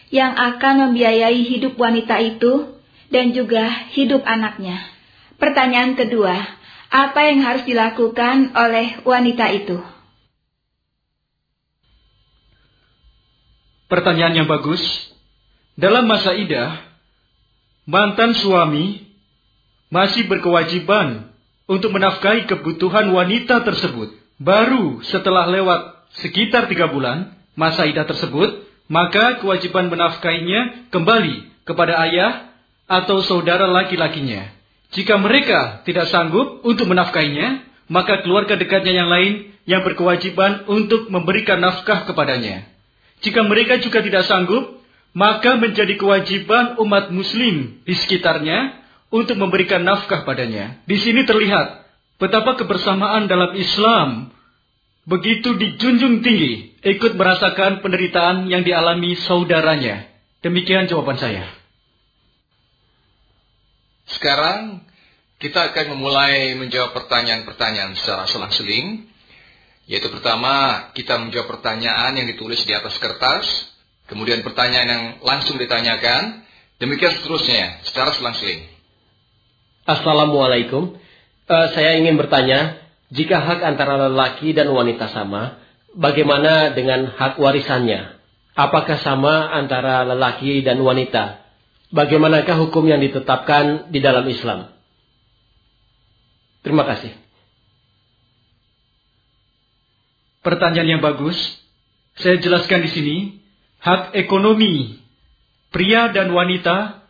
yang 0.09 0.33
akan 0.33 0.89
membiayai 0.89 1.45
hidup 1.45 1.77
wanita 1.77 2.17
itu 2.25 2.81
dan 3.13 3.37
juga 3.37 3.69
hidup 3.93 4.25
anaknya? 4.25 4.81
Pertanyaan 5.37 6.01
kedua, 6.01 6.58
apa 6.89 7.21
yang 7.29 7.45
harus 7.45 7.65
dilakukan 7.69 8.57
oleh 8.57 9.05
wanita 9.05 9.47
itu? 9.53 9.77
Pertanyaan 13.89 14.45
yang 14.45 14.49
bagus. 14.49 14.81
Dalam 15.79 16.05
masa 16.05 16.35
idah, 16.37 16.85
mantan 17.89 18.37
suami 18.37 19.09
masih 19.89 20.29
berkewajiban 20.29 21.33
untuk 21.65 21.97
menafkahi 21.97 22.45
kebutuhan 22.45 23.09
wanita 23.13 23.65
tersebut. 23.65 24.13
Baru 24.41 25.01
setelah 25.05 25.49
lewat 25.49 26.11
sekitar 26.21 26.69
tiga 26.69 26.89
bulan 26.89 27.33
masa 27.57 27.89
idah 27.89 28.05
tersebut, 28.05 28.65
maka 28.89 29.41
kewajiban 29.41 29.89
menafkainya 29.93 30.91
kembali 30.93 31.65
kepada 31.69 32.01
ayah 32.09 32.33
atau 32.89 33.21
saudara 33.21 33.69
laki-lakinya. 33.69 34.58
Jika 34.93 35.21
mereka 35.21 35.85
tidak 35.85 36.09
sanggup 36.09 36.65
untuk 36.65 36.89
menafkainya, 36.89 37.65
maka 37.93 38.25
keluarga 38.25 38.57
dekatnya 38.57 39.05
yang 39.05 39.11
lain 39.13 39.33
yang 39.69 39.85
berkewajiban 39.85 40.65
untuk 40.65 41.13
memberikan 41.13 41.61
nafkah 41.61 42.09
kepadanya. 42.09 42.65
Jika 43.21 43.45
mereka 43.45 43.77
juga 43.83 44.01
tidak 44.01 44.25
sanggup, 44.25 44.81
maka 45.13 45.61
menjadi 45.61 45.99
kewajiban 45.99 46.81
umat 46.81 47.13
muslim 47.13 47.85
di 47.85 47.95
sekitarnya 47.97 48.81
untuk 49.13 49.37
memberikan 49.37 49.85
nafkah 49.85 50.25
padanya. 50.25 50.81
Di 50.87 50.97
sini 51.01 51.25
terlihat 51.29 51.85
betapa 52.17 52.57
kebersamaan 52.57 53.29
dalam 53.29 53.57
Islam 53.57 54.33
begitu 55.09 55.57
dijunjung 55.57 56.21
tinggi, 56.21 56.77
ikut 56.85 57.17
merasakan 57.17 57.81
penderitaan 57.81 58.47
yang 58.53 58.65
dialami 58.65 59.17
saudaranya. 59.17 60.07
Demikian 60.45 60.87
jawaban 60.87 61.19
saya. 61.19 61.58
Sekarang 64.09 64.89
kita 65.39 65.71
akan 65.71 65.95
memulai 65.95 66.57
menjawab 66.59 66.97
pertanyaan-pertanyaan 66.97 67.95
secara 67.95 68.27
selang-seling. 68.27 69.07
Yaitu 69.89 70.13
pertama, 70.13 70.89
kita 70.93 71.17
menjawab 71.17 71.59
pertanyaan 71.59 72.13
yang 72.19 72.27
ditulis 72.29 72.61
di 72.67 72.75
atas 72.77 72.99
kertas. 73.01 73.47
Kemudian 74.11 74.45
pertanyaan 74.45 74.89
yang 74.89 75.05
langsung 75.25 75.57
ditanyakan. 75.57 76.45
Demikian 76.83 77.17
seterusnya, 77.17 77.85
secara 77.87 78.13
selang-seling. 78.13 78.67
Assalamualaikum. 79.89 81.01
Uh, 81.49 81.67
saya 81.73 81.97
ingin 81.97 82.21
bertanya, 82.21 82.77
jika 83.09 83.41
hak 83.41 83.65
antara 83.65 84.11
lelaki 84.11 84.53
dan 84.53 84.69
wanita 84.69 85.09
sama, 85.09 85.65
bagaimana 85.97 86.77
dengan 86.77 87.09
hak 87.09 87.41
warisannya? 87.41 88.21
Apakah 88.53 89.01
sama 89.01 89.49
antara 89.55 90.05
lelaki 90.05 90.61
dan 90.61 90.83
wanita? 90.85 91.48
Bagaimanakah 91.89 92.69
hukum 92.69 92.85
yang 92.85 93.01
ditetapkan 93.01 93.89
di 93.89 94.05
dalam 94.05 94.29
Islam? 94.29 94.69
Terima 96.61 96.85
kasih. 96.85 97.17
Pertanyaan 100.45 100.99
yang 100.99 101.03
bagus. 101.03 101.37
Saya 102.19 102.37
jelaskan 102.43 102.85
di 102.85 102.91
sini, 102.93 103.17
hak 103.81 104.13
ekonomi 104.19 104.99
pria 105.73 106.11
dan 106.13 106.29
wanita 106.35 107.07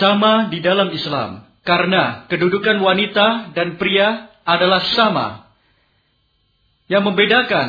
sama 0.00 0.48
di 0.48 0.64
dalam 0.64 0.88
Islam. 0.94 1.44
Karena 1.62 2.24
kedudukan 2.26 2.80
wanita 2.80 3.52
dan 3.52 3.76
pria 3.76 4.32
adalah 4.48 4.80
sama. 4.96 5.50
Yang 6.88 7.02
membedakan 7.12 7.68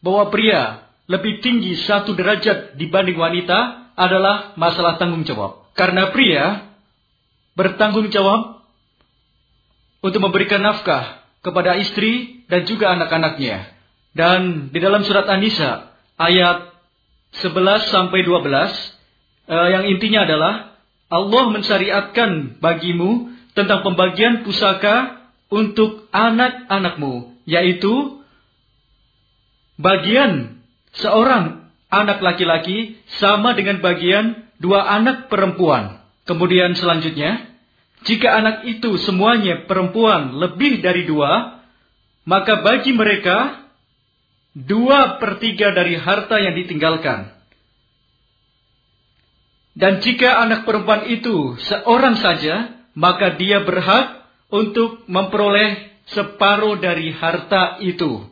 bahwa 0.00 0.32
pria 0.32 0.88
lebih 1.10 1.44
tinggi 1.44 1.76
satu 1.76 2.14
derajat 2.16 2.78
dibanding 2.78 3.18
wanita 3.18 3.90
adalah 3.98 4.56
masalah 4.56 4.96
tanggung 4.96 5.26
jawab. 5.26 5.59
Karena 5.80 6.12
pria 6.12 6.68
bertanggung 7.56 8.12
jawab 8.12 8.60
untuk 10.04 10.20
memberikan 10.20 10.60
nafkah 10.60 11.24
kepada 11.40 11.80
istri 11.80 12.44
dan 12.52 12.68
juga 12.68 12.92
anak-anaknya. 12.92 13.64
Dan 14.12 14.68
di 14.68 14.76
dalam 14.76 15.00
surat 15.08 15.24
An-Nisa 15.24 15.88
ayat 16.20 16.68
11 17.32 17.88
sampai 17.88 18.20
12 18.28 18.44
eh, 19.48 19.68
yang 19.72 19.84
intinya 19.88 20.28
adalah 20.28 20.76
Allah 21.08 21.44
mensyariatkan 21.48 22.60
bagimu 22.60 23.32
tentang 23.56 23.80
pembagian 23.80 24.44
pusaka 24.44 25.16
untuk 25.48 26.12
anak-anakmu, 26.12 27.40
yaitu 27.48 28.20
bagian 29.80 30.60
seorang 30.92 31.72
anak 31.88 32.20
laki-laki 32.20 33.00
sama 33.16 33.56
dengan 33.56 33.80
bagian 33.80 34.49
dua 34.60 34.86
anak 34.86 35.32
perempuan. 35.32 36.04
Kemudian 36.28 36.76
selanjutnya, 36.76 37.48
jika 38.04 38.38
anak 38.38 38.68
itu 38.68 39.00
semuanya 39.00 39.64
perempuan 39.64 40.36
lebih 40.36 40.84
dari 40.84 41.08
dua, 41.08 41.64
maka 42.28 42.60
bagi 42.60 42.92
mereka 42.92 43.66
dua 44.54 45.18
per 45.18 45.40
tiga 45.40 45.72
dari 45.72 45.96
harta 45.96 46.36
yang 46.38 46.54
ditinggalkan. 46.54 47.32
Dan 49.74 50.04
jika 50.04 50.44
anak 50.44 50.68
perempuan 50.68 51.08
itu 51.08 51.56
seorang 51.64 52.20
saja, 52.20 52.84
maka 52.92 53.40
dia 53.40 53.64
berhak 53.64 54.28
untuk 54.52 55.08
memperoleh 55.08 55.88
separuh 56.10 56.76
dari 56.76 57.14
harta 57.14 57.80
itu. 57.80 58.28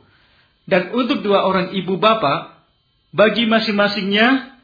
Dan 0.69 0.93
untuk 0.93 1.25
dua 1.25 1.49
orang 1.49 1.73
ibu 1.73 1.97
bapak, 1.97 2.59
bagi 3.15 3.49
masing-masingnya 3.49 4.58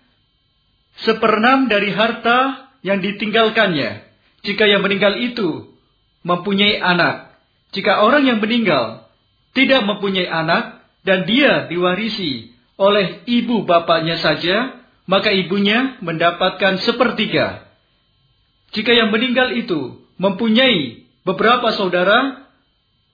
seperenam 1.02 1.66
dari 1.66 1.90
harta 1.90 2.70
yang 2.86 3.02
ditinggalkannya. 3.02 4.06
Jika 4.44 4.68
yang 4.68 4.84
meninggal 4.84 5.18
itu 5.18 5.72
mempunyai 6.22 6.78
anak. 6.78 7.34
Jika 7.74 8.04
orang 8.06 8.28
yang 8.28 8.38
meninggal 8.38 9.08
tidak 9.56 9.82
mempunyai 9.82 10.28
anak 10.28 10.84
dan 11.02 11.26
dia 11.26 11.66
diwarisi 11.66 12.54
oleh 12.74 13.22
ibu 13.26 13.62
bapaknya 13.66 14.18
saja, 14.18 14.84
maka 15.06 15.30
ibunya 15.30 15.98
mendapatkan 16.00 16.82
sepertiga. 16.82 17.66
Jika 18.74 18.90
yang 18.90 19.14
meninggal 19.14 19.54
itu 19.54 20.02
mempunyai 20.18 21.06
beberapa 21.22 21.70
saudara, 21.74 22.50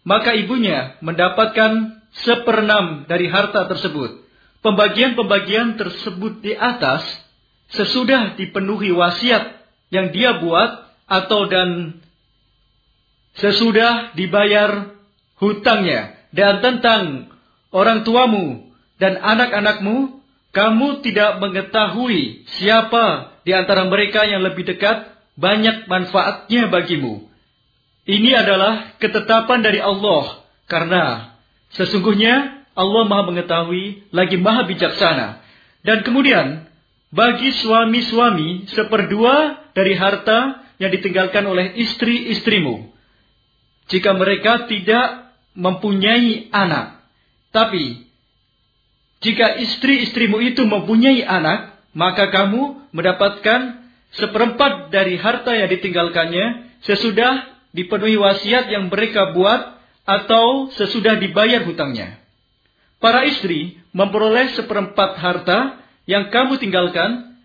maka 0.03 0.33
ibunya 0.33 0.97
mendapatkan 1.05 2.01
seperenam 2.25 3.05
dari 3.07 3.29
harta 3.29 3.69
tersebut. 3.69 4.25
Pembagian-pembagian 4.61 5.77
tersebut 5.81 6.45
di 6.45 6.53
atas 6.53 7.05
sesudah 7.75 8.35
dipenuhi 8.35 8.91
wasiat 8.91 9.63
yang 9.91 10.11
dia 10.15 10.39
buat 10.39 10.91
atau 11.07 11.51
dan 11.51 11.99
sesudah 13.39 14.15
dibayar 14.15 14.95
hutangnya 15.39 16.19
dan 16.35 16.63
tentang 16.63 17.31
orang 17.71 18.03
tuamu 18.07 18.71
dan 18.99 19.19
anak-anakmu 19.19 20.23
kamu 20.51 20.89
tidak 21.07 21.39
mengetahui 21.39 22.47
siapa 22.59 23.39
di 23.47 23.55
antara 23.55 23.87
mereka 23.87 24.27
yang 24.27 24.43
lebih 24.43 24.67
dekat 24.67 25.15
banyak 25.39 25.87
manfaatnya 25.87 26.67
bagimu 26.69 27.31
ini 28.11 28.35
adalah 28.35 28.99
ketetapan 28.99 29.63
dari 29.63 29.79
Allah 29.79 30.43
karena 30.67 31.37
sesungguhnya 31.75 32.67
Allah 32.75 33.03
Maha 33.05 33.29
mengetahui 33.29 34.09
lagi 34.15 34.41
Maha 34.41 34.65
bijaksana. 34.65 35.43
Dan 35.85 36.01
kemudian 36.07 36.70
bagi 37.11 37.51
suami-suami 37.51 38.71
seperdua 38.71 39.67
dari 39.75 39.99
harta 39.99 40.63
yang 40.79 40.91
ditinggalkan 40.95 41.45
oleh 41.45 41.75
istri-istrimu. 41.77 42.89
Jika 43.91 44.15
mereka 44.15 44.71
tidak 44.71 45.35
mempunyai 45.59 46.49
anak. 46.55 47.03
Tapi 47.51 48.07
jika 49.21 49.59
istri-istrimu 49.59 50.39
itu 50.41 50.63
mempunyai 50.65 51.27
anak, 51.27 51.77
maka 51.93 52.31
kamu 52.31 52.89
mendapatkan 52.95 53.83
seperempat 54.15 54.95
dari 54.95 55.19
harta 55.19 55.53
yang 55.53 55.69
ditinggalkannya 55.69 56.79
sesudah 56.87 57.51
dipenuhi 57.75 58.17
wasiat 58.17 58.71
yang 58.71 58.87
mereka 58.89 59.35
buat 59.35 59.83
atau 60.07 60.73
sesudah 60.75 61.19
dibayar 61.19 61.63
hutangnya. 61.67 62.19
Para 63.03 63.27
istri 63.27 63.79
memperoleh 63.91 64.55
seperempat 64.55 65.19
harta 65.19 65.80
yang 66.11 66.35
kamu 66.35 66.59
tinggalkan 66.59 67.39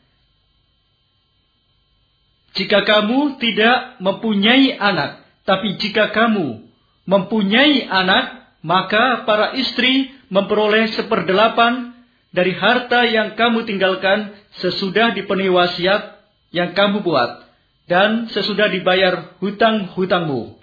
jika 2.58 2.82
kamu 2.82 3.38
tidak 3.38 4.02
mempunyai 4.02 4.74
anak. 4.74 5.22
Tapi 5.46 5.78
jika 5.78 6.10
kamu 6.10 6.66
mempunyai 7.06 7.86
anak, 7.86 8.50
maka 8.66 9.22
para 9.30 9.54
istri 9.54 10.10
memperoleh 10.34 10.90
seperdelapan 10.98 11.94
dari 12.34 12.58
harta 12.58 13.06
yang 13.06 13.38
kamu 13.38 13.70
tinggalkan 13.70 14.34
sesudah 14.58 15.14
dipenuhi 15.14 15.54
wasiat 15.54 16.18
yang 16.50 16.74
kamu 16.74 17.06
buat 17.06 17.46
dan 17.86 18.34
sesudah 18.34 18.74
dibayar 18.74 19.38
hutang-hutangmu. 19.38 20.58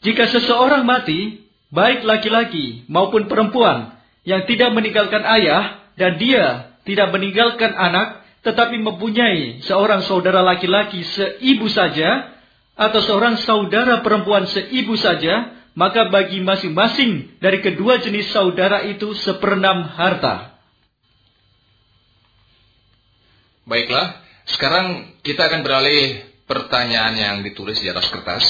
Jika 0.00 0.24
seseorang 0.32 0.88
mati, 0.88 1.44
baik 1.68 2.08
laki-laki 2.08 2.88
maupun 2.88 3.28
perempuan 3.28 3.92
yang 4.24 4.48
tidak 4.48 4.72
meninggalkan 4.72 5.20
ayah 5.28 5.81
dan 5.98 6.16
dia 6.16 6.76
tidak 6.82 7.14
meninggalkan 7.14 7.72
anak, 7.74 8.22
tetapi 8.42 8.80
mempunyai 8.80 9.62
seorang 9.62 10.02
saudara 10.02 10.42
laki-laki 10.42 11.06
seibu 11.06 11.70
saja, 11.70 12.32
atau 12.72 13.00
seorang 13.04 13.38
saudara 13.44 14.00
perempuan 14.00 14.48
seibu 14.48 14.96
saja, 14.98 15.54
maka 15.72 16.08
bagi 16.08 16.40
masing-masing 16.42 17.38
dari 17.40 17.64
kedua 17.64 18.00
jenis 18.00 18.32
saudara 18.32 18.84
itu 18.84 19.12
seperenam 19.16 19.88
harta. 19.94 20.56
Baiklah, 23.62 24.18
sekarang 24.50 25.16
kita 25.22 25.46
akan 25.46 25.62
beralih 25.62 26.26
pertanyaan 26.50 27.14
yang 27.14 27.36
ditulis 27.46 27.78
di 27.78 27.88
atas 27.88 28.10
kertas. 28.10 28.44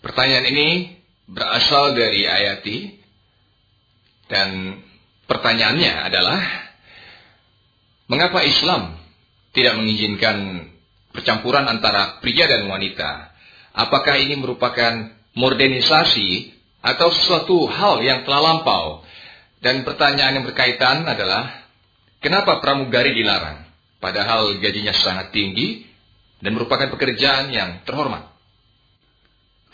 Pertanyaan 0.00 0.46
ini 0.48 0.68
berasal 1.28 1.92
dari 1.92 2.24
Ayati. 2.24 2.78
Dan 4.28 4.76
pertanyaannya 5.28 5.92
adalah, 6.08 6.40
mengapa 8.08 8.40
Islam 8.42 8.96
tidak 9.52 9.76
mengizinkan 9.76 10.66
percampuran 11.12 11.68
antara 11.68 12.18
pria 12.24 12.48
dan 12.48 12.66
wanita? 12.66 13.30
Apakah 13.76 14.18
ini 14.18 14.34
merupakan 14.40 15.12
modernisasi 15.36 16.56
atau 16.82 17.12
sesuatu 17.14 17.68
hal 17.68 18.02
yang 18.02 18.24
telah 18.26 18.40
lampau? 18.42 19.04
Dan 19.62 19.86
pertanyaan 19.86 20.42
yang 20.42 20.46
berkaitan 20.46 21.06
adalah, 21.06 21.68
kenapa 22.18 22.58
pramugari 22.58 23.14
dilarang? 23.14 23.66
Padahal 23.98 24.56
gajinya 24.62 24.94
sangat 24.94 25.34
tinggi 25.34 25.82
dan 26.38 26.54
merupakan 26.54 26.86
pekerjaan 26.86 27.50
yang 27.50 27.82
terhormat. 27.82 28.30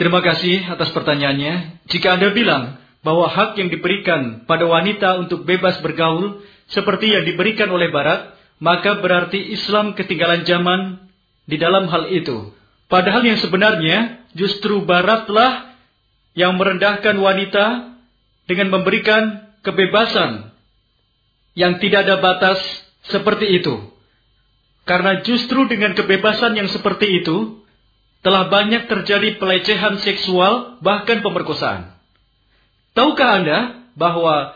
Terima 0.01 0.25
kasih 0.25 0.65
atas 0.65 0.91
pertanyaannya. 0.91 1.85
Jika 1.87 2.17
Anda 2.19 2.33
bilang 2.33 2.81
bahwa 3.05 3.29
hak 3.29 3.61
yang 3.61 3.69
diberikan 3.69 4.49
pada 4.49 4.65
wanita 4.65 5.21
untuk 5.21 5.45
bebas 5.45 5.79
bergaul 5.85 6.41
seperti 6.73 7.13
yang 7.13 7.29
diberikan 7.29 7.69
oleh 7.69 7.93
Barat, 7.93 8.33
maka 8.59 8.99
berarti 8.99 9.53
Islam 9.53 9.93
ketinggalan 9.93 10.49
zaman 10.49 11.05
di 11.45 11.61
dalam 11.61 11.85
hal 11.93 12.09
itu. 12.09 12.57
Padahal 12.89 13.21
yang 13.21 13.37
sebenarnya 13.37 14.25
justru 14.33 14.83
Baratlah 14.89 15.77
yang 16.33 16.57
merendahkan 16.57 17.15
wanita 17.21 17.95
dengan 18.49 18.73
memberikan 18.73 19.53
kebebasan 19.61 20.51
yang 21.55 21.79
tidak 21.79 22.09
ada 22.09 22.19
batas 22.25 22.59
seperti 23.07 23.63
itu. 23.63 23.93
Karena 24.85 25.25
justru 25.25 25.65
dengan 25.65 25.97
kebebasan 25.97 26.57
yang 26.57 26.69
seperti 26.69 27.25
itu, 27.25 27.65
telah 28.21 28.53
banyak 28.53 28.85
terjadi 28.89 29.41
pelecehan 29.41 29.97
seksual, 30.01 30.81
bahkan 30.85 31.25
pemerkosaan. 31.25 31.94
Tahukah 32.95 33.43
Anda 33.43 33.59
bahwa 33.99 34.55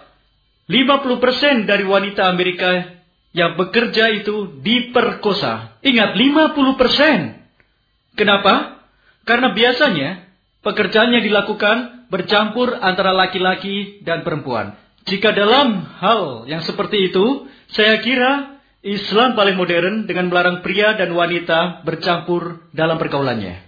50% 0.71 1.67
dari 1.67 1.83
wanita 1.83 2.31
Amerika 2.31 3.03
yang 3.35 3.59
bekerja 3.59 4.15
itu 4.15 4.63
diperkosa? 4.63 5.83
Ingat, 5.83 6.15
50%. 6.15 8.15
Kenapa? 8.15 8.79
Karena 9.27 9.53
biasanya 9.53 10.23
pekerjaan 10.63 11.13
yang 11.13 11.27
dilakukan 11.27 12.09
bercampur 12.09 12.79
antara 12.81 13.13
laki-laki 13.13 14.01
dan 14.07 14.25
perempuan. 14.25 14.79
Jika 15.05 15.33
dalam 15.33 15.85
hal 16.01 16.49
yang 16.49 16.65
seperti 16.65 17.13
itu, 17.13 17.49
saya 17.73 18.01
kira 18.01 18.61
Islam 18.81 19.37
paling 19.37 19.57
modern 19.59 20.09
dengan 20.09 20.33
melarang 20.33 20.65
pria 20.65 20.97
dan 20.97 21.13
wanita 21.13 21.85
bercampur 21.85 22.65
dalam 22.73 22.97
pergaulannya. 22.97 23.68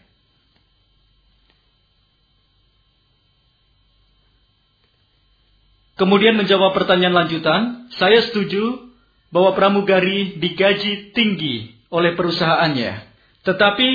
Kemudian 6.01 6.33
menjawab 6.41 6.73
pertanyaan 6.73 7.13
lanjutan, 7.13 7.93
saya 7.93 8.25
setuju 8.25 8.89
bahwa 9.29 9.53
pramugari 9.53 10.41
digaji 10.41 11.13
tinggi 11.13 11.77
oleh 11.93 12.17
perusahaannya. 12.17 13.05
Tetapi 13.45 13.91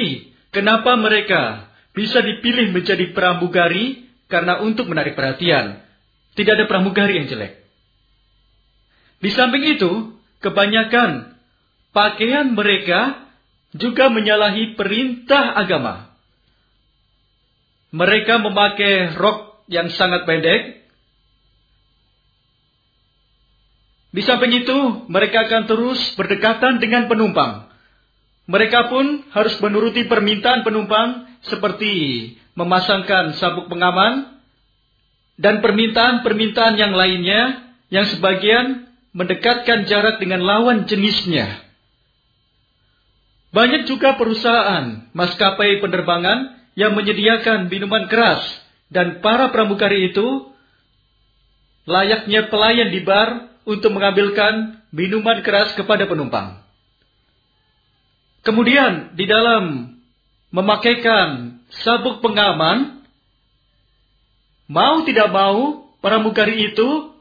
kenapa 0.54 0.94
mereka 1.02 1.66
bisa 1.98 2.22
dipilih 2.22 2.78
menjadi 2.78 3.10
pramugari? 3.10 4.06
Karena 4.30 4.62
untuk 4.62 4.86
menarik 4.86 5.18
perhatian. 5.18 5.82
Tidak 6.38 6.54
ada 6.54 6.66
pramugari 6.70 7.22
yang 7.22 7.30
jelek. 7.30 7.62
Di 9.22 9.30
samping 9.34 9.66
itu, 9.66 10.18
kebanyakan 10.46 11.34
pakaian 11.90 12.54
mereka 12.54 13.26
juga 13.74 14.14
menyalahi 14.14 14.78
perintah 14.78 15.58
agama. 15.58 16.14
Mereka 17.90 18.46
memakai 18.46 19.18
rok 19.18 19.66
yang 19.74 19.90
sangat 19.90 20.30
pendek. 20.30 20.85
Di 24.16 24.24
samping 24.24 24.64
itu, 24.64 25.04
mereka 25.12 25.44
akan 25.52 25.68
terus 25.68 26.00
berdekatan 26.16 26.80
dengan 26.80 27.12
penumpang. 27.12 27.68
Mereka 28.48 28.88
pun 28.88 29.28
harus 29.36 29.60
menuruti 29.60 30.08
permintaan 30.08 30.64
penumpang 30.64 31.28
seperti 31.44 31.94
memasangkan 32.56 33.36
sabuk 33.36 33.68
pengaman 33.68 34.40
dan 35.36 35.60
permintaan-permintaan 35.60 36.80
yang 36.80 36.96
lainnya 36.96 37.68
yang 37.92 38.08
sebagian 38.08 38.88
mendekatkan 39.12 39.84
jarak 39.84 40.24
dengan 40.24 40.48
lawan 40.48 40.88
jenisnya. 40.88 41.66
Banyak 43.52 43.84
juga 43.88 44.16
perusahaan 44.16 45.12
maskapai 45.12 45.84
penerbangan 45.84 46.56
yang 46.80 46.96
menyediakan 46.96 47.68
minuman 47.68 48.08
keras 48.08 48.44
dan 48.88 49.20
para 49.20 49.52
pramugari 49.52 50.12
itu 50.12 50.52
layaknya 51.84 52.48
pelayan 52.48 52.92
di 52.92 53.04
bar 53.04 53.55
untuk 53.66 53.92
mengambilkan 53.92 54.82
minuman 54.94 55.42
keras 55.42 55.74
kepada 55.74 56.06
penumpang. 56.06 56.62
Kemudian 58.46 59.18
di 59.18 59.26
dalam 59.26 59.98
memakaikan 60.54 61.60
sabuk 61.82 62.22
pengaman, 62.22 63.02
mau 64.70 65.02
tidak 65.04 65.34
mau 65.34 65.90
pramugari 66.00 66.70
itu 66.70 67.12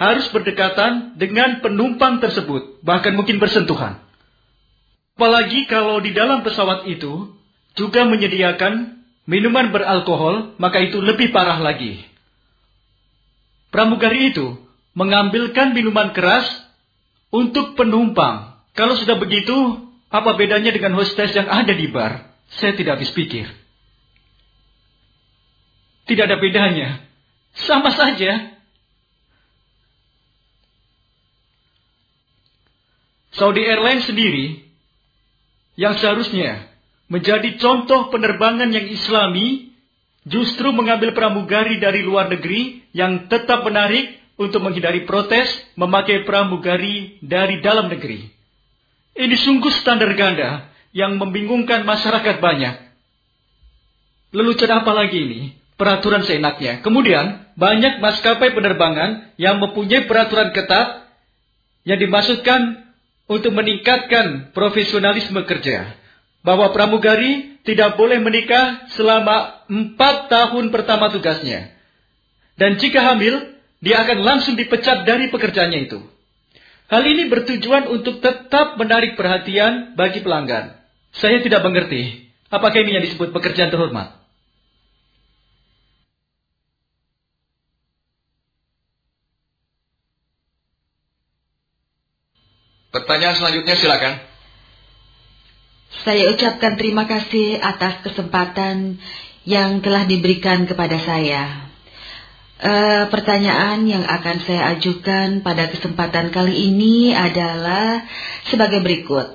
harus 0.00 0.26
berdekatan 0.32 1.20
dengan 1.20 1.60
penumpang 1.60 2.18
tersebut, 2.18 2.80
bahkan 2.80 3.12
mungkin 3.12 3.36
bersentuhan. 3.36 4.00
Apalagi 5.14 5.68
kalau 5.68 6.00
di 6.00 6.16
dalam 6.16 6.40
pesawat 6.40 6.88
itu 6.88 7.36
juga 7.76 8.08
menyediakan 8.08 9.04
minuman 9.28 9.70
beralkohol, 9.70 10.56
maka 10.56 10.80
itu 10.80 10.98
lebih 10.98 11.30
parah 11.30 11.60
lagi. 11.60 12.11
Pramugari 13.72 14.36
itu 14.36 14.60
mengambilkan 14.92 15.72
minuman 15.72 16.12
keras 16.12 16.44
untuk 17.32 17.72
penumpang. 17.72 18.60
Kalau 18.76 18.92
sudah 19.00 19.16
begitu, 19.16 19.80
apa 20.12 20.36
bedanya 20.36 20.76
dengan 20.76 20.92
hostess 21.00 21.32
yang 21.32 21.48
ada 21.48 21.72
di 21.72 21.88
bar? 21.88 22.36
Saya 22.52 22.76
tidak 22.76 23.00
habis 23.00 23.16
pikir. 23.16 23.48
Tidak 26.04 26.24
ada 26.28 26.36
bedanya. 26.36 27.00
Sama 27.56 27.88
saja 27.96 28.52
Saudi 33.32 33.64
Airlines 33.64 34.04
sendiri 34.04 34.68
yang 35.80 35.96
seharusnya 35.96 36.68
menjadi 37.08 37.56
contoh 37.56 38.12
penerbangan 38.12 38.68
yang 38.68 38.84
islami 38.92 39.71
justru 40.26 40.70
mengambil 40.70 41.14
pramugari 41.14 41.82
dari 41.82 42.02
luar 42.06 42.30
negeri 42.30 42.86
yang 42.94 43.26
tetap 43.26 43.66
menarik 43.66 44.22
untuk 44.38 44.62
menghindari 44.64 45.04
protes 45.04 45.50
memakai 45.74 46.22
pramugari 46.22 47.18
dari 47.22 47.60
dalam 47.60 47.90
negeri. 47.90 48.30
Ini 49.12 49.36
sungguh 49.36 49.72
standar 49.82 50.08
ganda 50.16 50.72
yang 50.96 51.20
membingungkan 51.20 51.84
masyarakat 51.84 52.40
banyak. 52.40 52.74
Lalu 54.32 54.52
apa 54.56 54.92
lagi 54.96 55.18
ini? 55.20 55.40
Peraturan 55.76 56.24
seenaknya. 56.24 56.80
Kemudian, 56.80 57.52
banyak 57.58 58.00
maskapai 58.00 58.56
penerbangan 58.56 59.36
yang 59.36 59.60
mempunyai 59.60 60.08
peraturan 60.08 60.54
ketat 60.56 61.04
yang 61.84 62.00
dimaksudkan 62.00 62.88
untuk 63.28 63.52
meningkatkan 63.52 64.54
profesionalisme 64.56 65.44
kerja. 65.44 65.92
Bahwa 66.40 66.72
pramugari 66.72 67.51
tidak 67.62 67.94
boleh 67.94 68.18
menikah 68.18 68.90
selama 68.94 69.66
empat 69.70 70.26
tahun 70.26 70.74
pertama 70.74 71.14
tugasnya. 71.14 71.70
Dan 72.58 72.78
jika 72.82 73.00
hamil, 73.02 73.54
dia 73.78 74.02
akan 74.02 74.18
langsung 74.22 74.54
dipecat 74.58 75.06
dari 75.06 75.30
pekerjaannya 75.30 75.90
itu. 75.90 76.02
Hal 76.90 77.02
ini 77.06 77.30
bertujuan 77.30 77.88
untuk 77.88 78.20
tetap 78.20 78.76
menarik 78.76 79.16
perhatian 79.16 79.96
bagi 79.96 80.20
pelanggan. 80.20 80.76
Saya 81.14 81.40
tidak 81.40 81.64
mengerti, 81.64 82.28
apakah 82.52 82.82
ini 82.82 83.00
yang 83.00 83.04
disebut 83.06 83.32
pekerjaan 83.32 83.72
terhormat? 83.72 84.22
Pertanyaan 92.92 93.40
selanjutnya 93.40 93.72
silakan. 93.80 94.31
Saya 96.02 96.34
ucapkan 96.34 96.74
terima 96.74 97.06
kasih 97.06 97.62
atas 97.62 98.02
kesempatan 98.02 98.98
yang 99.46 99.78
telah 99.86 100.02
diberikan 100.02 100.66
kepada 100.66 100.98
saya. 100.98 101.70
E, 102.58 102.74
pertanyaan 103.06 103.86
yang 103.86 104.02
akan 104.02 104.42
saya 104.42 104.74
ajukan 104.74 105.46
pada 105.46 105.70
kesempatan 105.70 106.34
kali 106.34 106.74
ini 106.74 107.14
adalah 107.14 108.02
sebagai 108.50 108.82
berikut. 108.82 109.30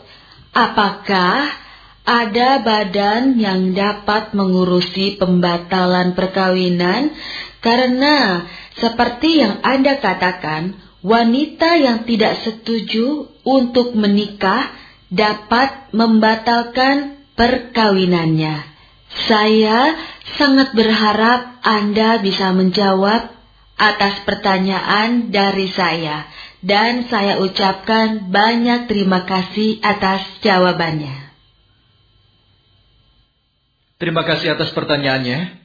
Apakah 0.51 1.55
ada 2.03 2.49
badan 2.59 3.39
yang 3.39 3.71
dapat 3.71 4.35
mengurusi 4.35 5.15
pembatalan 5.15 6.19
perkawinan 6.19 7.15
karena 7.63 8.43
seperti 8.75 9.39
yang 9.39 9.63
Anda 9.63 10.03
katakan, 10.03 10.75
wanita 10.99 11.79
yang 11.79 12.03
tidak 12.03 12.43
setuju 12.43 13.31
untuk 13.47 13.95
menikah 13.95 14.86
dapat 15.07 15.93
membatalkan 15.95 17.23
perkawinannya. 17.37 18.75
Saya 19.27 19.95
sangat 20.35 20.75
berharap 20.75 21.63
Anda 21.63 22.19
bisa 22.19 22.51
menjawab 22.51 23.31
atas 23.77 24.25
pertanyaan 24.25 25.29
dari 25.29 25.69
saya 25.71 26.27
dan 26.65 27.05
saya 27.07 27.37
ucapkan 27.39 28.33
banyak 28.33 28.89
terima 28.89 29.23
kasih 29.23 29.79
atas 29.85 30.25
jawabannya. 30.41 31.29
Terima 33.97 34.21
kasih 34.25 34.53
atas 34.53 34.69
pertanyaannya. 34.77 35.57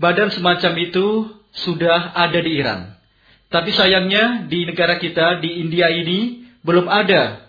Badan 0.00 0.32
semacam 0.32 0.72
itu 0.78 1.28
sudah 1.52 2.16
ada 2.16 2.38
di 2.40 2.52
Iran. 2.54 2.96
Tapi 3.48 3.72
sayangnya 3.72 4.44
di 4.48 4.68
negara 4.68 5.00
kita, 5.00 5.40
di 5.40 5.64
India 5.64 5.88
ini, 5.88 6.48
belum 6.64 6.84
ada 6.88 7.47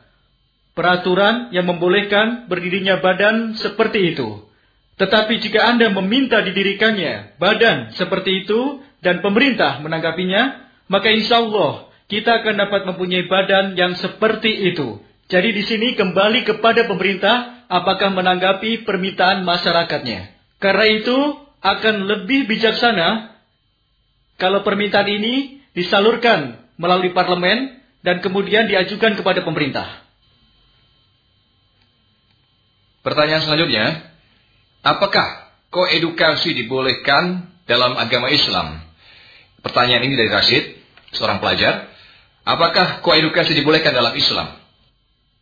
peraturan 0.79 1.51
yang 1.51 1.67
membolehkan 1.67 2.47
berdirinya 2.47 3.03
badan 3.03 3.59
seperti 3.59 4.15
itu. 4.15 4.47
Tetapi 4.95 5.43
jika 5.43 5.75
Anda 5.75 5.91
meminta 5.91 6.39
didirikannya 6.39 7.35
badan 7.35 7.91
seperti 7.99 8.47
itu 8.47 8.79
dan 9.03 9.19
pemerintah 9.19 9.83
menanggapinya, 9.83 10.71
maka 10.87 11.11
insya 11.11 11.43
Allah 11.43 11.91
kita 12.07 12.39
akan 12.39 12.55
dapat 12.63 12.87
mempunyai 12.87 13.27
badan 13.27 13.75
yang 13.75 13.99
seperti 13.99 14.71
itu. 14.71 15.03
Jadi 15.27 15.51
di 15.51 15.63
sini 15.67 15.99
kembali 15.99 16.47
kepada 16.47 16.87
pemerintah 16.87 17.67
apakah 17.67 18.15
menanggapi 18.15 18.87
permintaan 18.87 19.43
masyarakatnya. 19.43 20.31
Karena 20.63 20.85
itu 20.95 21.15
akan 21.59 22.07
lebih 22.07 22.47
bijaksana 22.47 23.35
kalau 24.39 24.63
permintaan 24.63 25.11
ini 25.11 25.59
disalurkan 25.75 26.55
melalui 26.79 27.11
parlemen 27.11 27.83
dan 27.99 28.23
kemudian 28.23 28.71
diajukan 28.71 29.19
kepada 29.19 29.43
pemerintah. 29.43 30.08
Pertanyaan 33.09 33.41
selanjutnya, 33.41 34.05
apakah 34.85 35.49
koedukasi 35.73 36.53
dibolehkan 36.53 37.49
dalam 37.65 37.97
agama 37.97 38.29
Islam? 38.29 38.85
Pertanyaan 39.65 40.05
ini 40.05 40.13
dari 40.13 40.29
Rashid, 40.29 40.77
seorang 41.17 41.41
pelajar. 41.41 41.89
Apakah 42.45 43.01
koedukasi 43.01 43.57
dibolehkan 43.57 43.97
dalam 43.97 44.13
Islam? 44.13 44.61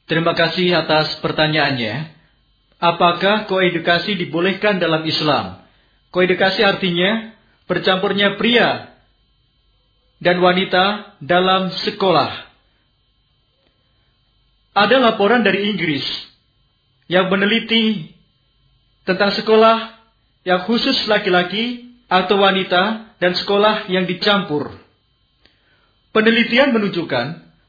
Terima 0.07 0.31
kasih 0.31 0.79
atas 0.79 1.19
pertanyaannya. 1.19 2.15
Apakah 2.79 3.51
koedukasi 3.51 4.15
dibolehkan 4.15 4.79
dalam 4.79 5.03
Islam? 5.03 5.59
Koedukasi 6.15 6.63
artinya 6.63 7.35
bercampurnya 7.67 8.39
pria 8.39 8.95
dan 10.23 10.39
wanita 10.39 11.19
dalam 11.19 11.75
sekolah. 11.83 12.47
Ada 14.71 15.03
laporan 15.03 15.43
dari 15.43 15.67
Inggris 15.67 16.27
yang 17.07 17.31
meneliti 17.31 18.11
tentang 19.07 19.31
sekolah 19.35 19.95
yang 20.43 20.63
khusus 20.67 21.07
laki-laki 21.07 21.91
atau 22.07 22.39
wanita 22.39 23.15
dan 23.19 23.35
sekolah 23.35 23.91
yang 23.91 24.07
dicampur. 24.07 24.75
Penelitian 26.15 26.71
menunjukkan 26.71 27.25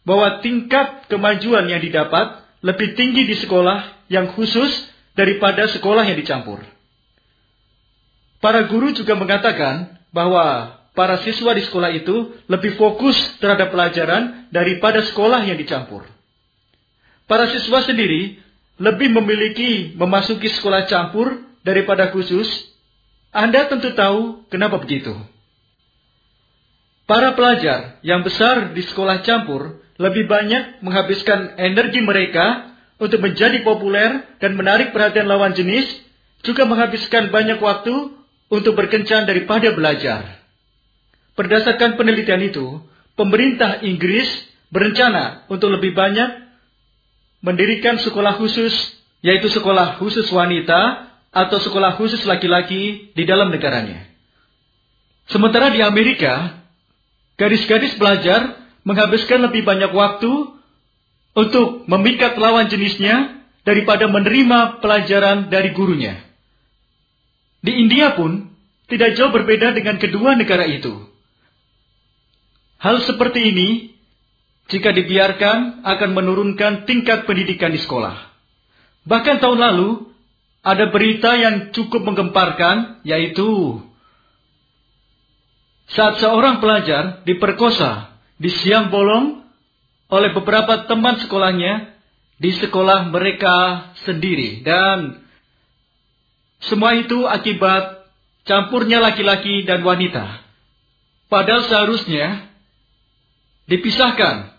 bahwa 0.06 0.40
tingkat 0.42 1.10
kemajuan 1.10 1.66
yang 1.66 1.82
didapat 1.82 2.42
lebih 2.62 2.94
tinggi 2.98 3.26
di 3.26 3.36
sekolah 3.38 4.08
yang 4.10 4.34
khusus 4.34 4.70
daripada 5.14 5.66
sekolah 5.70 6.06
yang 6.06 6.18
dicampur. 6.18 6.62
Para 8.38 8.70
guru 8.70 8.94
juga 8.94 9.18
mengatakan 9.18 9.98
bahwa 10.14 10.78
para 10.94 11.18
siswa 11.26 11.54
di 11.54 11.66
sekolah 11.66 11.90
itu 11.94 12.34
lebih 12.46 12.78
fokus 12.78 13.18
terhadap 13.42 13.74
pelajaran 13.74 14.46
daripada 14.54 15.02
sekolah 15.02 15.42
yang 15.46 15.58
dicampur. 15.58 16.06
Para 17.28 17.50
siswa 17.50 17.84
sendiri 17.84 18.40
lebih 18.78 19.10
memiliki 19.10 19.92
memasuki 19.98 20.46
sekolah 20.46 20.86
campur 20.86 21.42
daripada 21.66 22.14
khusus, 22.14 22.46
Anda 23.34 23.66
tentu 23.66 23.92
tahu 23.92 24.46
kenapa 24.48 24.78
begitu. 24.78 25.12
Para 27.04 27.34
pelajar 27.34 27.98
yang 28.04 28.22
besar 28.22 28.72
di 28.72 28.84
sekolah 28.84 29.26
campur 29.26 29.82
lebih 29.98 30.30
banyak 30.30 30.80
menghabiskan 30.80 31.58
energi 31.58 31.98
mereka 32.00 32.70
untuk 33.02 33.22
menjadi 33.22 33.62
populer 33.66 34.26
dan 34.38 34.54
menarik 34.54 34.94
perhatian 34.94 35.26
lawan 35.26 35.54
jenis, 35.54 35.86
juga 36.46 36.66
menghabiskan 36.66 37.34
banyak 37.34 37.58
waktu 37.58 38.14
untuk 38.50 38.72
berkencan 38.78 39.26
daripada 39.26 39.74
belajar. 39.74 40.38
Berdasarkan 41.34 41.94
penelitian 41.94 42.42
itu, 42.46 42.82
pemerintah 43.14 43.82
Inggris 43.82 44.26
berencana 44.70 45.46
untuk 45.50 45.74
lebih 45.74 45.94
banyak 45.94 46.47
mendirikan 47.44 47.98
sekolah 47.98 48.38
khusus, 48.38 48.72
yaitu 49.22 49.50
sekolah 49.50 49.98
khusus 49.98 50.26
wanita 50.30 51.10
atau 51.30 51.58
sekolah 51.60 51.98
khusus 52.00 52.24
laki-laki 52.24 53.12
di 53.12 53.24
dalam 53.28 53.52
negaranya. 53.52 54.08
Sementara 55.28 55.68
di 55.68 55.84
Amerika, 55.84 56.64
gadis-gadis 57.36 58.00
belajar 58.00 58.56
menghabiskan 58.82 59.44
lebih 59.44 59.62
banyak 59.62 59.92
waktu 59.92 60.56
untuk 61.36 61.84
memikat 61.84 62.40
lawan 62.40 62.66
jenisnya 62.72 63.44
daripada 63.62 64.08
menerima 64.08 64.80
pelajaran 64.80 65.52
dari 65.52 65.76
gurunya. 65.76 66.16
Di 67.60 67.76
India 67.76 68.16
pun 68.16 68.48
tidak 68.88 69.20
jauh 69.20 69.28
berbeda 69.28 69.76
dengan 69.76 70.00
kedua 70.00 70.32
negara 70.34 70.64
itu. 70.64 70.96
Hal 72.80 73.04
seperti 73.04 73.52
ini 73.52 73.68
jika 74.68 74.92
dibiarkan 74.92 75.82
akan 75.84 76.10
menurunkan 76.12 76.84
tingkat 76.84 77.24
pendidikan 77.24 77.72
di 77.72 77.80
sekolah. 77.80 78.28
Bahkan 79.08 79.40
tahun 79.40 79.58
lalu 79.58 80.12
ada 80.60 80.92
berita 80.92 81.32
yang 81.40 81.72
cukup 81.72 82.04
menggemparkan 82.04 83.00
yaitu 83.08 83.80
saat 85.88 86.20
seorang 86.20 86.60
pelajar 86.60 87.24
diperkosa 87.24 88.12
di 88.36 88.52
siang 88.52 88.92
bolong 88.92 89.40
oleh 90.12 90.36
beberapa 90.36 90.84
teman 90.84 91.16
sekolahnya 91.16 91.96
di 92.36 92.52
sekolah 92.52 93.08
mereka 93.08 93.88
sendiri 94.04 94.60
dan 94.60 95.24
semua 96.60 96.92
itu 96.92 97.24
akibat 97.24 98.04
campurnya 98.44 99.00
laki-laki 99.00 99.64
dan 99.64 99.80
wanita. 99.80 100.44
Padahal 101.32 101.64
seharusnya 101.64 102.52
dipisahkan 103.68 104.57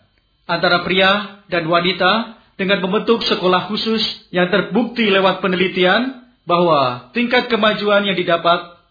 antara 0.49 0.81
pria 0.81 1.45
dan 1.45 1.69
wanita 1.69 2.41
dengan 2.57 2.81
membentuk 2.81 3.21
sekolah 3.21 3.69
khusus 3.69 4.01
yang 4.33 4.49
terbukti 4.49 5.07
lewat 5.07 5.39
penelitian 5.45 6.27
bahwa 6.43 7.13
tingkat 7.13 7.47
kemajuan 7.47 8.09
yang 8.09 8.17
didapat 8.17 8.81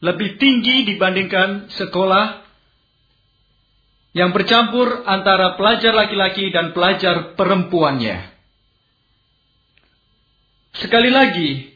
lebih 0.00 0.40
tinggi 0.40 0.88
dibandingkan 0.88 1.68
sekolah 1.76 2.42
yang 4.16 4.32
bercampur 4.32 5.04
antara 5.04 5.54
pelajar 5.60 5.92
laki-laki 5.92 6.48
dan 6.50 6.72
pelajar 6.72 7.36
perempuannya. 7.36 8.32
Sekali 10.74 11.10
lagi, 11.10 11.70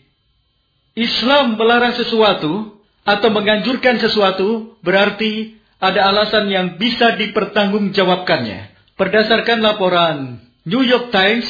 Islam 0.99 1.55
melarang 1.55 1.95
sesuatu 1.95 2.83
atau 3.07 3.29
menganjurkan 3.31 4.03
sesuatu 4.03 4.75
berarti 4.83 5.55
ada 5.79 6.11
alasan 6.11 6.51
yang 6.51 6.67
bisa 6.77 7.15
dipertanggungjawabkannya. 7.15 8.68
Berdasarkan 8.99 9.63
laporan 9.63 10.43
New 10.67 10.83
York 10.83 11.15
Times 11.15 11.47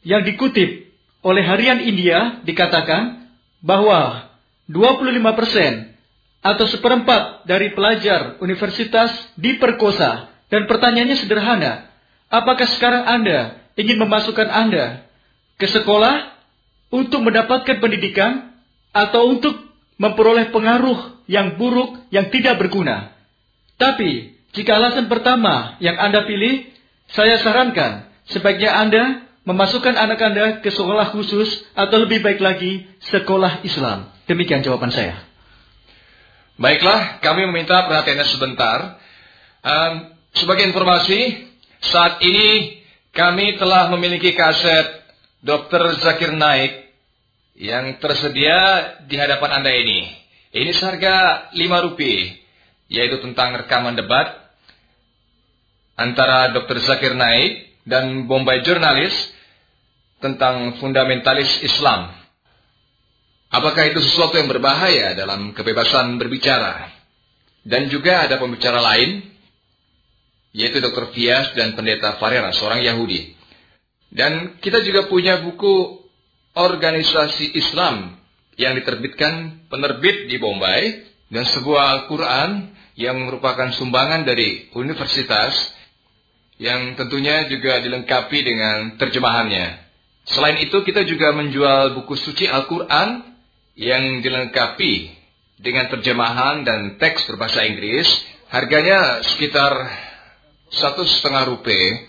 yang 0.00 0.24
dikutip 0.24 0.88
oleh 1.20 1.44
Harian 1.44 1.84
India 1.84 2.40
dikatakan 2.48 3.28
bahwa 3.60 4.32
25% 4.72 5.92
atau 6.40 6.64
seperempat 6.64 7.44
dari 7.44 7.74
pelajar 7.76 8.38
universitas 8.38 9.12
diperkosa 9.36 10.32
dan 10.46 10.70
pertanyaannya 10.70 11.18
sederhana, 11.18 11.90
apakah 12.30 12.64
sekarang 12.70 13.04
Anda 13.04 13.60
ingin 13.74 13.98
memasukkan 13.98 14.46
Anda 14.46 15.04
ke 15.58 15.66
sekolah 15.66 16.32
untuk 16.88 17.20
mendapatkan 17.20 17.82
pendidikan 17.82 18.54
atau 18.94 19.34
untuk 19.34 19.58
memperoleh 19.98 20.54
pengaruh 20.54 21.26
yang 21.28 21.58
buruk 21.58 21.98
yang 22.14 22.30
tidak 22.30 22.62
berguna? 22.62 23.15
Tapi, 23.76 24.36
jika 24.56 24.80
alasan 24.80 25.12
pertama 25.12 25.76
yang 25.84 26.00
Anda 26.00 26.24
pilih, 26.24 26.64
saya 27.12 27.36
sarankan 27.44 28.08
sebaiknya 28.32 28.72
Anda 28.72 29.28
memasukkan 29.44 29.94
anak 29.94 30.18
Anda 30.18 30.46
ke 30.64 30.72
sekolah 30.72 31.12
khusus 31.12 31.68
atau 31.76 32.02
lebih 32.02 32.24
baik 32.24 32.40
lagi 32.40 32.88
sekolah 33.12 33.62
Islam. 33.62 34.10
Demikian 34.26 34.64
jawaban 34.64 34.90
saya. 34.90 35.22
Baiklah, 36.56 37.20
kami 37.20 37.44
meminta 37.46 37.84
perhatiannya 37.84 38.26
sebentar. 38.26 38.96
Um, 39.60 40.16
sebagai 40.32 40.64
informasi, 40.64 41.46
saat 41.84 42.18
ini 42.24 42.80
kami 43.12 43.60
telah 43.60 43.92
memiliki 43.92 44.32
kaset 44.32 45.04
Dr. 45.44 46.00
Zakir 46.00 46.32
Naik 46.32 46.96
yang 47.60 48.00
tersedia 48.00 48.92
di 49.04 49.20
hadapan 49.20 49.60
Anda 49.60 49.70
ini. 49.70 50.10
Ini 50.56 50.72
seharga 50.72 51.48
5 51.52 51.86
rupiah 51.92 52.45
yaitu 52.86 53.18
tentang 53.22 53.54
rekaman 53.58 53.98
debat 53.98 54.46
antara 55.98 56.52
Dr. 56.54 56.78
Zakir 56.84 57.16
Naik 57.16 57.82
dan 57.88 58.28
Bombay 58.28 58.62
Jurnalis 58.62 59.14
tentang 60.20 60.76
fundamentalis 60.78 61.48
Islam. 61.64 62.12
Apakah 63.46 63.88
itu 63.88 64.02
sesuatu 64.02 64.36
yang 64.36 64.50
berbahaya 64.50 65.14
dalam 65.14 65.54
kebebasan 65.54 66.18
berbicara? 66.18 66.92
Dan 67.66 67.90
juga 67.90 68.26
ada 68.26 68.38
pembicara 68.38 68.78
lain, 68.78 69.22
yaitu 70.54 70.78
Dr. 70.78 71.10
Fias 71.14 71.54
dan 71.58 71.74
Pendeta 71.74 72.18
Farera, 72.18 72.54
seorang 72.54 72.82
Yahudi. 72.82 73.34
Dan 74.10 74.58
kita 74.62 74.82
juga 74.86 75.10
punya 75.10 75.42
buku 75.42 76.06
organisasi 76.54 77.58
Islam 77.58 78.16
yang 78.56 78.78
diterbitkan 78.78 79.66
penerbit 79.68 80.30
di 80.30 80.38
Bombay 80.38 81.04
dan 81.28 81.44
sebuah 81.44 81.82
Al-Quran 82.00 82.75
yang 82.96 83.28
merupakan 83.28 83.70
sumbangan 83.76 84.24
dari 84.24 84.72
universitas 84.72 85.52
yang 86.56 86.96
tentunya 86.96 87.44
juga 87.52 87.84
dilengkapi 87.84 88.38
dengan 88.40 88.96
terjemahannya. 88.96 89.84
Selain 90.26 90.56
itu 90.64 90.80
kita 90.80 91.04
juga 91.04 91.30
menjual 91.36 91.92
buku 92.00 92.16
suci 92.16 92.48
Al-Quran 92.48 93.22
yang 93.76 94.24
dilengkapi 94.24 95.12
dengan 95.60 95.92
terjemahan 95.92 96.64
dan 96.64 96.96
teks 96.96 97.28
berbahasa 97.28 97.68
Inggris. 97.68 98.08
Harganya 98.48 99.20
sekitar 99.22 99.76
satu 100.72 101.04
setengah 101.04 101.52
rupiah. 101.52 102.08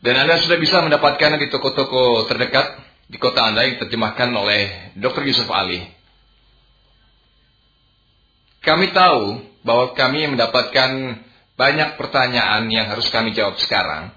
Dan 0.00 0.16
Anda 0.16 0.40
sudah 0.40 0.56
bisa 0.56 0.80
mendapatkannya 0.80 1.44
di 1.44 1.52
toko-toko 1.52 2.24
terdekat 2.24 2.80
di 3.04 3.20
kota 3.20 3.52
Anda 3.52 3.68
yang 3.68 3.76
terjemahkan 3.84 4.32
oleh 4.32 4.96
Dr. 4.96 5.28
Yusuf 5.28 5.44
Ali. 5.52 5.84
Kami 8.64 8.96
tahu 8.96 9.49
bahwa 9.60 9.92
kami 9.92 10.24
mendapatkan 10.30 11.20
banyak 11.56 12.00
pertanyaan 12.00 12.64
yang 12.72 12.88
harus 12.88 13.12
kami 13.12 13.36
jawab 13.36 13.60
sekarang 13.60 14.12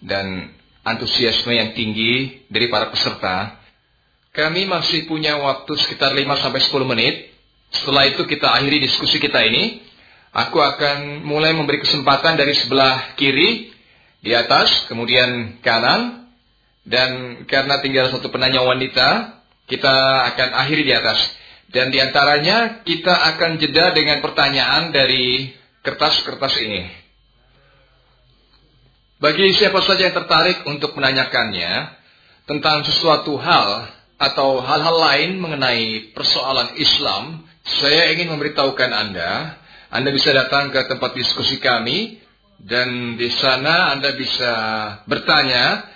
dan 0.00 0.56
antusiasme 0.86 1.52
yang 1.52 1.76
tinggi 1.76 2.46
dari 2.48 2.70
para 2.72 2.88
peserta. 2.88 3.60
Kami 4.32 4.68
masih 4.68 5.08
punya 5.08 5.36
waktu 5.40 5.76
sekitar 5.76 6.12
5 6.12 6.24
sampai 6.40 6.60
10 6.60 6.92
menit. 6.92 7.14
Setelah 7.72 8.06
itu 8.08 8.22
kita 8.24 8.52
akhiri 8.52 8.84
diskusi 8.84 9.18
kita 9.18 9.42
ini. 9.42 9.82
Aku 10.36 10.60
akan 10.60 11.24
mulai 11.24 11.56
memberi 11.56 11.80
kesempatan 11.80 12.36
dari 12.36 12.52
sebelah 12.52 13.16
kiri 13.16 13.72
di 14.20 14.36
atas, 14.36 14.84
kemudian 14.84 15.56
kanan, 15.64 16.28
dan 16.84 17.42
karena 17.48 17.80
tinggal 17.80 18.12
satu 18.12 18.28
penanya 18.28 18.60
wanita, 18.60 19.40
kita 19.66 19.94
akan 20.32 20.48
akhiri 20.60 20.84
di 20.86 20.92
atas. 20.92 21.18
Dan 21.66 21.90
di 21.90 21.98
antaranya 21.98 22.86
kita 22.86 23.12
akan 23.34 23.58
jeda 23.58 23.90
dengan 23.90 24.22
pertanyaan 24.22 24.94
dari 24.94 25.50
kertas-kertas 25.82 26.54
ini. 26.62 26.82
Bagi 29.16 29.48
siapa 29.56 29.80
saja 29.80 30.12
yang 30.12 30.16
tertarik 30.16 30.62
untuk 30.68 30.92
menanyakannya 30.92 31.88
tentang 32.44 32.84
sesuatu 32.84 33.34
hal 33.40 33.88
atau 34.20 34.60
hal-hal 34.60 34.96
lain 34.96 35.40
mengenai 35.40 36.12
persoalan 36.12 36.76
Islam, 36.76 37.48
saya 37.64 38.12
ingin 38.12 38.30
memberitahukan 38.36 38.90
Anda, 38.92 39.56
Anda 39.88 40.12
bisa 40.12 40.36
datang 40.36 40.68
ke 40.68 40.84
tempat 40.84 41.16
diskusi 41.16 41.56
kami 41.58 42.20
dan 42.60 43.16
di 43.16 43.32
sana 43.32 43.96
Anda 43.96 44.12
bisa 44.14 44.52
bertanya 45.08 45.88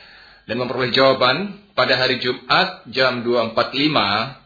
dan 0.48 0.56
memperoleh 0.56 0.90
jawaban 0.90 1.60
pada 1.76 2.00
hari 2.00 2.18
Jumat 2.24 2.88
jam 2.88 3.20
2.45 3.20 4.39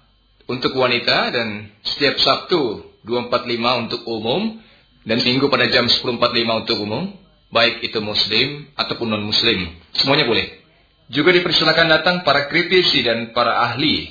untuk 0.44 0.76
wanita 0.76 1.32
dan 1.32 1.72
setiap 1.84 2.20
Sabtu 2.20 2.84
2.45 3.04 3.82
untuk 3.88 4.00
umum 4.08 4.60
dan 5.04 5.20
Minggu 5.20 5.48
pada 5.52 5.68
jam 5.68 5.84
10.45 5.88 6.62
untuk 6.64 6.78
umum, 6.80 7.12
baik 7.52 7.84
itu 7.84 8.00
muslim 8.00 8.68
ataupun 8.72 9.08
non-muslim. 9.12 9.68
Semuanya 9.92 10.24
boleh. 10.24 10.64
Juga 11.12 11.36
dipersilakan 11.36 11.86
datang 12.00 12.16
para 12.24 12.48
kritisi 12.48 13.04
dan 13.04 13.36
para 13.36 13.60
ahli 13.68 14.08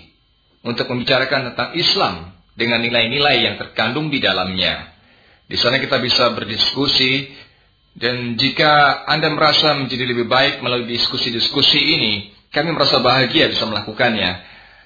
untuk 0.61 0.85
membicarakan 0.85 1.53
tentang 1.53 1.73
Islam 1.73 2.37
dengan 2.53 2.85
nilai-nilai 2.85 3.49
yang 3.49 3.55
terkandung 3.57 4.13
di 4.13 4.21
dalamnya. 4.21 4.93
Di 5.49 5.57
sana 5.57 5.81
kita 5.81 5.97
bisa 5.97 6.29
berdiskusi 6.37 7.33
dan 7.93 8.37
jika 8.37 9.05
Anda 9.05 9.29
merasa 9.33 9.73
menjadi 9.77 10.05
lebih 10.05 10.25
baik 10.25 10.61
melalui 10.65 10.89
diskusi-diskusi 10.89 11.77
ini, 11.77 12.13
kami 12.53 12.73
merasa 12.73 13.01
bahagia 13.01 13.49
bisa 13.49 13.65
melakukannya. 13.65 14.31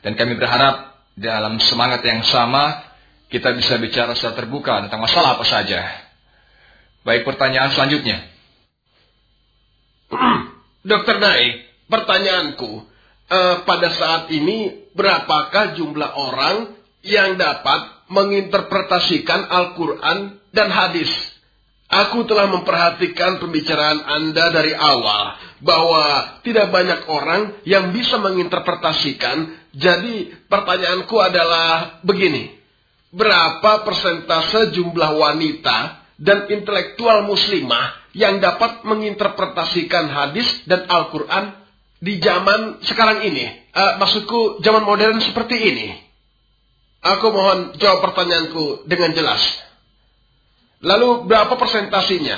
Dan 0.03 0.15
kami 0.15 0.39
berharap 0.39 0.86
dalam 1.17 1.57
semangat 1.57 2.05
yang 2.05 2.21
sama, 2.21 2.85
kita 3.27 3.51
bisa 3.57 3.81
bicara 3.81 4.13
secara 4.13 4.45
terbuka 4.45 4.85
tentang 4.85 5.01
masalah 5.01 5.35
apa 5.35 5.45
saja. 5.49 5.81
Baik 7.01 7.25
pertanyaan 7.25 7.73
selanjutnya. 7.73 8.21
Dokter 10.87 11.17
Naik, 11.17 11.53
pertanyaanku, 11.89 12.85
eh, 13.33 13.55
pada 13.65 13.89
saat 13.97 14.29
ini 14.29 14.87
berapakah 14.93 15.73
jumlah 15.73 16.11
orang 16.15 16.77
yang 17.01 17.35
dapat 17.35 18.07
menginterpretasikan 18.13 19.49
Al-Quran 19.49 20.37
dan 20.53 20.69
hadis? 20.69 21.09
Aku 21.87 22.27
telah 22.27 22.51
memperhatikan 22.51 23.39
pembicaraan 23.39 24.03
Anda 24.03 24.51
dari 24.51 24.75
awal 24.75 25.39
bahwa 25.63 26.35
tidak 26.43 26.67
banyak 26.67 27.07
orang 27.07 27.63
yang 27.63 27.95
bisa 27.95 28.19
menginterpretasikan. 28.19 29.56
Jadi 29.75 30.31
pertanyaanku 30.47 31.15
adalah 31.19 31.99
begini. 32.03 32.55
Berapa 33.11 33.87
persentase 33.87 34.75
jumlah 34.75 35.15
wanita 35.15 36.03
dan 36.19 36.51
intelektual 36.51 37.23
muslimah 37.23 38.11
yang 38.11 38.41
dapat 38.43 38.83
menginterpretasikan 38.83 40.11
hadis 40.11 40.65
dan 40.67 40.85
Al-Quran 40.89 41.55
di 42.03 42.19
zaman 42.19 42.83
sekarang 42.83 43.23
ini? 43.25 43.45
Uh, 43.71 44.01
maksudku 44.01 44.59
zaman 44.61 44.83
modern 44.83 45.21
seperti 45.23 45.55
ini. 45.55 45.87
Aku 47.05 47.29
mohon 47.29 47.77
jawab 47.77 48.03
pertanyaanku 48.11 48.89
dengan 48.89 49.13
jelas. 49.13 49.41
Lalu 50.81 51.29
berapa 51.29 51.53
persentasinya? 51.57 52.37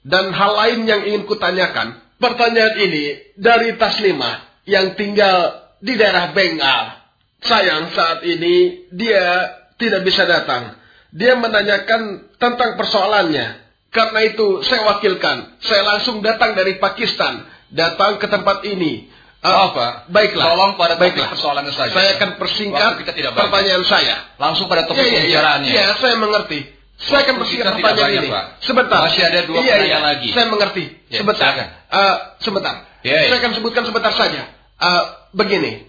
Dan 0.00 0.32
hal 0.32 0.52
lain 0.56 0.80
yang 0.88 1.02
ingin 1.04 1.28
kutanyakan, 1.28 2.00
pertanyaan 2.16 2.76
ini 2.80 3.36
dari 3.36 3.76
Taslimah 3.76 4.64
yang 4.64 4.96
tinggal 4.96 5.69
di 5.80 5.96
daerah 5.96 6.32
Bengal. 6.32 7.00
Sayang 7.40 7.88
saat 7.96 8.20
ini 8.28 8.86
dia 8.92 9.48
tidak 9.80 10.04
bisa 10.04 10.28
datang. 10.28 10.76
Dia 11.10 11.34
menanyakan 11.40 12.32
tentang 12.36 12.76
persoalannya. 12.76 13.58
Karena 13.90 14.20
itu 14.22 14.62
saya 14.62 14.86
wakilkan. 14.86 15.58
Saya 15.58 15.82
langsung 15.82 16.22
datang 16.22 16.54
dari 16.54 16.78
Pakistan. 16.78 17.48
Datang 17.72 18.20
ke 18.22 18.30
tempat 18.30 18.62
ini. 18.68 19.08
Uh, 19.40 19.72
apa? 19.72 20.04
Baiklah. 20.12 20.52
Tolong 20.52 20.72
pada 20.76 21.00
baiklah. 21.00 21.32
persoalannya 21.32 21.72
saja. 21.72 21.96
Saya 21.96 22.20
akan 22.20 22.36
persingkat 22.36 23.00
kita 23.02 23.12
tidak 23.16 23.32
pertanyaan 23.32 23.82
saya. 23.88 24.36
Langsung 24.36 24.68
pada 24.68 24.84
topik 24.84 25.00
ya, 25.00 25.08
ya, 25.08 25.16
pembicaraannya. 25.16 25.70
Iya, 25.72 25.82
ya, 25.82 25.94
saya 25.96 26.14
mengerti. 26.20 26.60
Saya 27.00 27.24
akan 27.24 27.34
bersihkan 27.40 27.72
pertanyaan 27.80 27.96
banyak, 27.96 28.20
ini. 28.20 28.28
Pak. 28.28 28.44
Sebentar. 28.60 29.00
Masih 29.08 29.22
ada 29.24 29.40
dua 29.48 29.58
iya, 29.64 29.72
pertanyaan 29.72 30.04
iya. 30.04 30.10
lagi. 30.12 30.28
Saya 30.36 30.46
mengerti. 30.52 30.84
Ya, 31.08 31.18
sebentar. 31.24 31.50
Uh, 31.88 32.16
sebentar. 32.44 32.74
Ya, 33.00 33.16
ya. 33.16 33.28
Saya 33.32 33.38
akan 33.40 33.52
sebutkan 33.56 33.82
sebentar 33.88 34.12
saja. 34.12 34.42
Uh, 34.76 35.04
begini. 35.34 35.88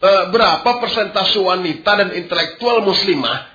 Uh, 0.00 0.32
berapa 0.32 0.80
persentase 0.80 1.36
wanita 1.36 1.92
dan 1.92 2.08
intelektual 2.16 2.80
muslimah 2.80 3.52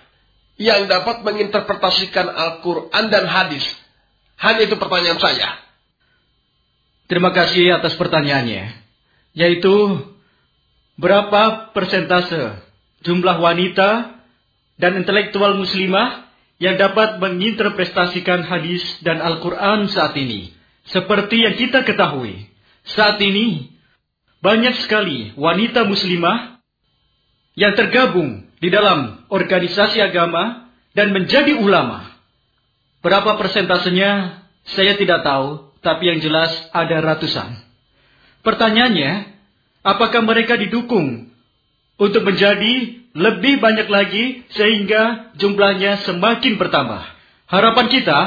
yang 0.61 0.85
dapat 0.85 1.25
menginterpretasikan 1.25 2.29
Al-Quran 2.29 3.05
dan 3.09 3.25
hadis? 3.25 3.65
Hanya 4.37 4.69
itu 4.69 4.77
pertanyaan 4.77 5.17
saya. 5.17 5.57
Terima 7.09 7.33
kasih 7.33 7.81
atas 7.81 7.97
pertanyaannya. 7.97 8.77
Yaitu, 9.33 10.05
berapa 11.01 11.73
persentase 11.73 12.61
jumlah 13.01 13.37
wanita 13.41 14.21
dan 14.79 14.91
intelektual 15.01 15.55
muslimah 15.57 16.25
yang 16.57 16.79
dapat 16.79 17.19
menginterpretasikan 17.19 18.47
hadis 18.47 18.83
dan 19.03 19.19
Al-Quran 19.19 19.91
saat 19.91 20.15
ini. 20.15 20.55
Seperti 20.87 21.43
yang 21.43 21.55
kita 21.57 21.83
ketahui, 21.83 22.47
saat 22.85 23.19
ini 23.19 23.74
banyak 24.45 24.85
sekali 24.85 25.33
wanita 25.33 25.89
muslimah 25.89 26.61
yang 27.57 27.73
tergabung 27.73 28.45
di 28.61 28.69
dalam 28.69 29.25
organisasi 29.33 29.97
agama 29.97 30.69
dan 30.93 31.09
menjadi 31.09 31.57
ulama. 31.57 32.05
Berapa 33.01 33.41
persentasenya 33.41 34.41
saya 34.69 34.93
tidak 35.01 35.25
tahu, 35.25 35.73
tapi 35.81 36.13
yang 36.13 36.21
jelas 36.21 36.53
ada 36.69 37.01
ratusan. 37.01 37.57
Pertanyaannya, 38.45 39.33
apakah 39.81 40.21
mereka 40.21 40.61
didukung 40.61 41.33
untuk 41.97 42.21
menjadi 42.21 43.01
lebih 43.15 43.63
banyak 43.63 43.87
lagi 43.89 44.25
sehingga 44.53 45.33
jumlahnya 45.39 46.05
semakin 46.05 46.59
bertambah. 46.61 47.01
Harapan 47.49 47.87
kita 47.89 48.19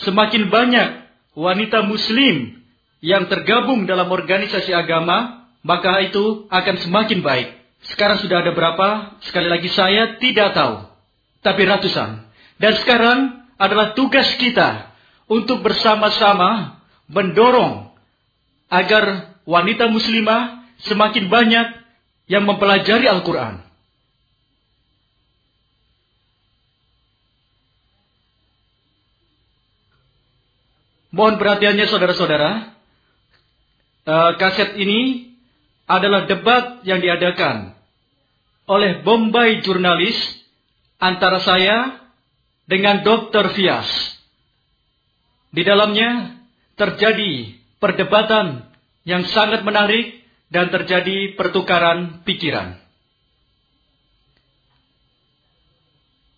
semakin 0.00 0.48
banyak 0.48 0.88
wanita 1.34 1.84
muslim 1.84 2.62
yang 3.02 3.26
tergabung 3.26 3.86
dalam 3.86 4.10
organisasi 4.10 4.74
agama, 4.74 5.37
maka 5.62 6.02
itu 6.06 6.46
akan 6.48 6.76
semakin 6.82 7.20
baik. 7.20 7.48
Sekarang 7.86 8.18
sudah 8.18 8.42
ada 8.42 8.52
berapa? 8.54 9.18
Sekali 9.22 9.46
lagi 9.46 9.70
saya 9.70 10.18
tidak 10.18 10.54
tahu. 10.54 10.86
Tapi 11.42 11.62
ratusan. 11.62 12.26
Dan 12.58 12.72
sekarang 12.82 13.46
adalah 13.58 13.94
tugas 13.94 14.26
kita 14.38 14.90
untuk 15.30 15.62
bersama-sama 15.62 16.82
mendorong 17.06 17.94
agar 18.68 19.34
wanita 19.46 19.88
muslimah 19.88 20.66
semakin 20.82 21.30
banyak 21.30 21.66
yang 22.28 22.44
mempelajari 22.44 23.06
Al-Quran. 23.08 23.64
Mohon 31.08 31.40
perhatiannya 31.40 31.86
saudara-saudara, 31.88 32.50
eh, 34.04 34.30
kaset 34.36 34.76
ini 34.76 35.27
adalah 35.88 36.28
debat 36.28 36.84
yang 36.84 37.00
diadakan 37.00 37.72
oleh 38.68 39.00
Bombay 39.00 39.64
jurnalis 39.64 40.14
antara 41.00 41.40
saya 41.40 42.04
dengan 42.68 43.00
Dr. 43.00 43.56
Fias. 43.56 43.88
Di 45.48 45.64
dalamnya 45.64 46.36
terjadi 46.76 47.56
perdebatan 47.80 48.68
yang 49.08 49.24
sangat 49.32 49.64
menarik 49.64 50.20
dan 50.52 50.68
terjadi 50.68 51.32
pertukaran 51.32 52.20
pikiran. 52.28 52.76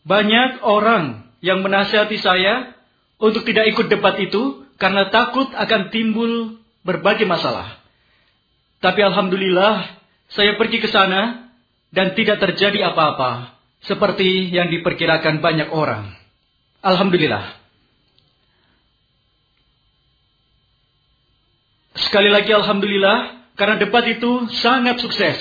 Banyak 0.07 0.62
orang 0.62 1.26
yang 1.42 1.66
menasihati 1.66 2.22
saya 2.22 2.78
untuk 3.18 3.42
tidak 3.42 3.66
ikut 3.74 3.90
debat 3.90 4.16
itu 4.22 4.64
karena 4.78 5.11
takut 5.11 5.51
akan 5.53 5.90
timbul 5.90 6.62
berbagai 6.86 7.26
masalah. 7.26 7.80
Tapi 8.81 9.01
alhamdulillah 9.05 10.01
saya 10.33 10.57
pergi 10.57 10.81
ke 10.81 10.89
sana 10.89 11.53
dan 11.93 12.16
tidak 12.16 12.41
terjadi 12.41 12.93
apa-apa 12.93 13.61
seperti 13.85 14.49
yang 14.49 14.72
diperkirakan 14.72 15.45
banyak 15.45 15.68
orang. 15.68 16.09
Alhamdulillah. 16.81 17.61
Sekali 22.01 22.33
lagi 22.33 22.57
alhamdulillah 22.57 23.53
karena 23.61 23.76
debat 23.76 24.05
itu 24.09 24.49
sangat 24.64 25.05
sukses. 25.05 25.37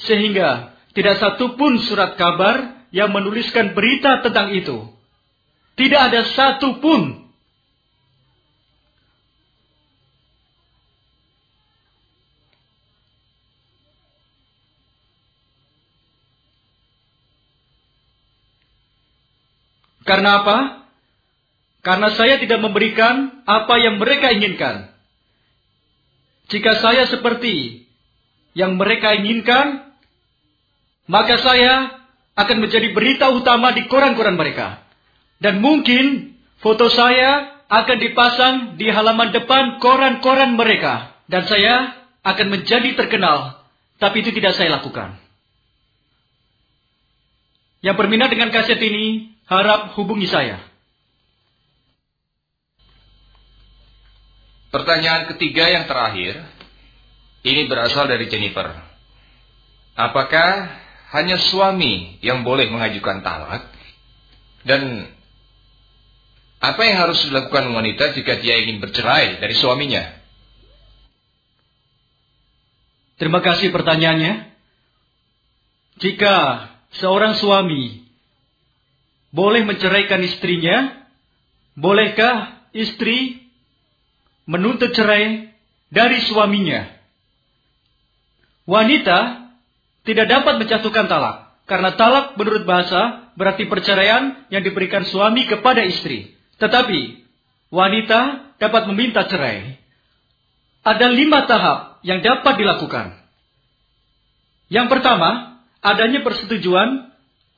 Sehingga 0.00 0.78
tidak 0.94 1.18
satu 1.18 1.58
pun 1.58 1.74
surat 1.82 2.14
kabar 2.14 2.86
yang 2.94 3.10
menuliskan 3.10 3.74
berita 3.74 4.22
tentang 4.22 4.54
itu. 4.54 4.86
Tidak 5.74 6.00
ada 6.00 6.22
satu 6.30 6.78
pun 6.78 7.29
Karena 20.10 20.42
apa? 20.42 20.58
Karena 21.86 22.10
saya 22.18 22.42
tidak 22.42 22.58
memberikan 22.58 23.46
apa 23.46 23.78
yang 23.78 24.02
mereka 24.02 24.34
inginkan. 24.34 24.90
Jika 26.50 26.82
saya 26.82 27.06
seperti 27.06 27.86
yang 28.58 28.74
mereka 28.74 29.14
inginkan, 29.14 29.94
maka 31.06 31.38
saya 31.38 32.02
akan 32.34 32.58
menjadi 32.58 32.90
berita 32.90 33.30
utama 33.30 33.70
di 33.70 33.86
koran-koran 33.86 34.34
mereka. 34.34 34.82
Dan 35.38 35.62
mungkin 35.62 36.34
foto 36.58 36.90
saya 36.90 37.62
akan 37.70 37.98
dipasang 38.02 38.54
di 38.82 38.90
halaman 38.90 39.30
depan 39.30 39.78
koran-koran 39.78 40.58
mereka. 40.58 41.14
Dan 41.30 41.46
saya 41.46 41.94
akan 42.26 42.50
menjadi 42.50 42.98
terkenal. 42.98 43.62
Tapi 44.02 44.26
itu 44.26 44.34
tidak 44.34 44.58
saya 44.58 44.74
lakukan. 44.74 45.14
Yang 47.78 47.94
berminat 47.94 48.28
dengan 48.34 48.50
kaset 48.50 48.76
ini, 48.82 49.29
harap 49.50 49.98
hubungi 49.98 50.30
saya. 50.30 50.62
Pertanyaan 54.70 55.34
ketiga 55.34 55.66
yang 55.66 55.90
terakhir, 55.90 56.38
ini 57.42 57.66
berasal 57.66 58.06
dari 58.06 58.30
Jennifer. 58.30 58.70
Apakah 59.98 60.70
hanya 61.10 61.42
suami 61.42 62.22
yang 62.22 62.46
boleh 62.46 62.70
mengajukan 62.70 63.26
talak? 63.26 63.66
Dan 64.62 65.10
apa 66.62 66.82
yang 66.86 67.02
harus 67.02 67.18
dilakukan 67.26 67.66
wanita 67.74 68.14
jika 68.14 68.38
dia 68.38 68.62
ingin 68.62 68.78
bercerai 68.78 69.42
dari 69.42 69.58
suaminya? 69.58 70.06
Terima 73.18 73.42
kasih 73.42 73.74
pertanyaannya. 73.74 74.54
Jika 75.98 76.34
seorang 76.94 77.36
suami 77.36 77.99
boleh 79.30 79.62
menceraikan 79.62 80.22
istrinya? 80.26 81.06
Bolehkah 81.78 82.66
istri 82.74 83.46
menuntut 84.46 84.90
cerai 84.90 85.54
dari 85.88 86.18
suaminya? 86.26 86.90
Wanita 88.66 89.50
tidak 90.06 90.26
dapat 90.26 90.54
menjatuhkan 90.62 91.06
talak. 91.06 91.50
Karena 91.70 91.94
talak 91.94 92.34
menurut 92.34 92.66
bahasa 92.66 93.30
berarti 93.38 93.70
perceraian 93.70 94.46
yang 94.50 94.66
diberikan 94.66 95.06
suami 95.06 95.46
kepada 95.46 95.86
istri. 95.86 96.34
Tetapi 96.58 97.22
wanita 97.70 98.52
dapat 98.58 98.82
meminta 98.90 99.24
cerai. 99.30 99.78
Ada 100.82 101.06
lima 101.06 101.46
tahap 101.46 102.02
yang 102.02 102.18
dapat 102.24 102.58
dilakukan. 102.58 103.14
Yang 104.70 104.86
pertama, 104.90 105.62
adanya 105.82 106.22
persetujuan 106.26 107.09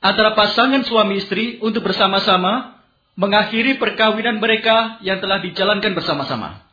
antara 0.02 0.34
pasangan 0.34 0.82
suami 0.82 1.22
istri 1.22 1.62
untuk 1.62 1.86
bersama-sama 1.86 2.82
mengakhiri 3.14 3.78
perkawinan 3.78 4.42
mereka 4.42 4.98
yang 5.06 5.22
telah 5.22 5.38
dijalankan 5.38 5.94
bersama-sama. 5.94 6.66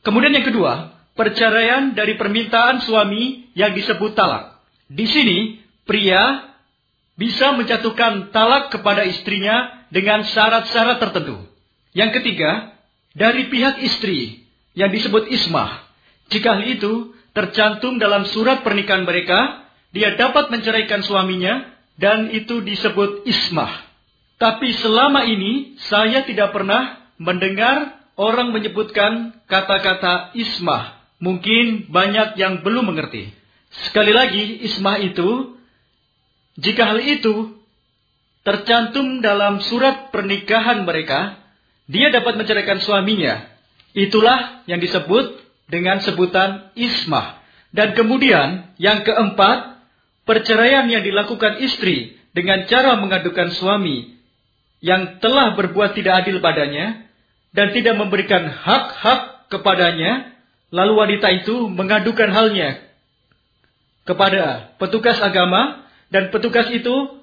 Kemudian 0.00 0.32
yang 0.32 0.46
kedua, 0.48 0.96
perceraian 1.12 1.92
dari 1.92 2.16
permintaan 2.16 2.80
suami 2.80 3.52
yang 3.52 3.76
disebut 3.76 4.16
talak. 4.16 4.58
Di 4.88 5.04
sini, 5.04 5.60
pria 5.84 6.50
bisa 7.14 7.54
menjatuhkan 7.54 8.32
talak 8.34 8.74
kepada 8.74 9.06
istrinya 9.06 9.86
dengan 9.92 10.26
syarat-syarat 10.26 10.98
tertentu. 10.98 11.38
Yang 11.94 12.20
ketiga, 12.20 12.74
dari 13.14 13.46
pihak 13.46 13.78
istri 13.84 14.42
yang 14.74 14.90
disebut 14.90 15.30
ismah. 15.30 15.86
Jika 16.32 16.58
hal 16.58 16.66
itu 16.66 17.14
tercantum 17.30 18.02
dalam 18.02 18.26
surat 18.26 18.66
pernikahan 18.66 19.06
mereka, 19.06 19.70
dia 19.94 20.18
dapat 20.18 20.50
menceraikan 20.50 21.06
suaminya 21.06 21.73
dan 21.94 22.30
itu 22.34 22.62
disebut 22.62 23.26
ismah. 23.26 23.86
Tapi 24.38 24.74
selama 24.74 25.24
ini 25.24 25.78
saya 25.86 26.26
tidak 26.26 26.50
pernah 26.50 26.98
mendengar 27.22 28.02
orang 28.18 28.50
menyebutkan 28.50 29.38
kata-kata 29.46 30.34
ismah. 30.34 30.98
Mungkin 31.22 31.88
banyak 31.88 32.36
yang 32.36 32.66
belum 32.66 32.90
mengerti. 32.90 33.30
Sekali 33.88 34.12
lagi, 34.14 34.62
ismah 34.66 35.00
itu, 35.02 35.56
jika 36.58 36.94
hal 36.94 37.00
itu 37.02 37.58
tercantum 38.46 39.24
dalam 39.24 39.58
surat 39.64 40.14
pernikahan 40.14 40.84
mereka, 40.84 41.40
dia 41.90 42.12
dapat 42.12 42.38
menceraikan 42.38 42.78
suaminya. 42.82 43.50
Itulah 43.94 44.66
yang 44.66 44.82
disebut 44.82 45.42
dengan 45.70 46.02
sebutan 46.02 46.74
ismah. 46.76 47.40
Dan 47.74 47.98
kemudian 47.98 48.74
yang 48.78 49.02
keempat, 49.02 49.73
Perceraian 50.24 50.88
yang 50.88 51.04
dilakukan 51.04 51.60
istri 51.60 52.16
dengan 52.32 52.64
cara 52.64 52.96
mengadukan 52.96 53.52
suami 53.52 54.16
yang 54.80 55.20
telah 55.20 55.56
berbuat 55.56 55.96
tidak 55.96 56.24
adil 56.24 56.40
padanya 56.40 57.08
dan 57.54 57.72
tidak 57.76 57.94
memberikan 57.96 58.48
hak-hak 58.48 59.48
kepadanya, 59.52 60.34
lalu 60.74 60.92
wanita 60.98 61.28
itu 61.30 61.70
mengadukan 61.70 62.28
halnya 62.32 62.82
kepada 64.04 64.74
petugas 64.76 65.16
agama 65.22 65.86
dan 66.12 66.28
petugas 66.34 66.68
itu 66.74 67.22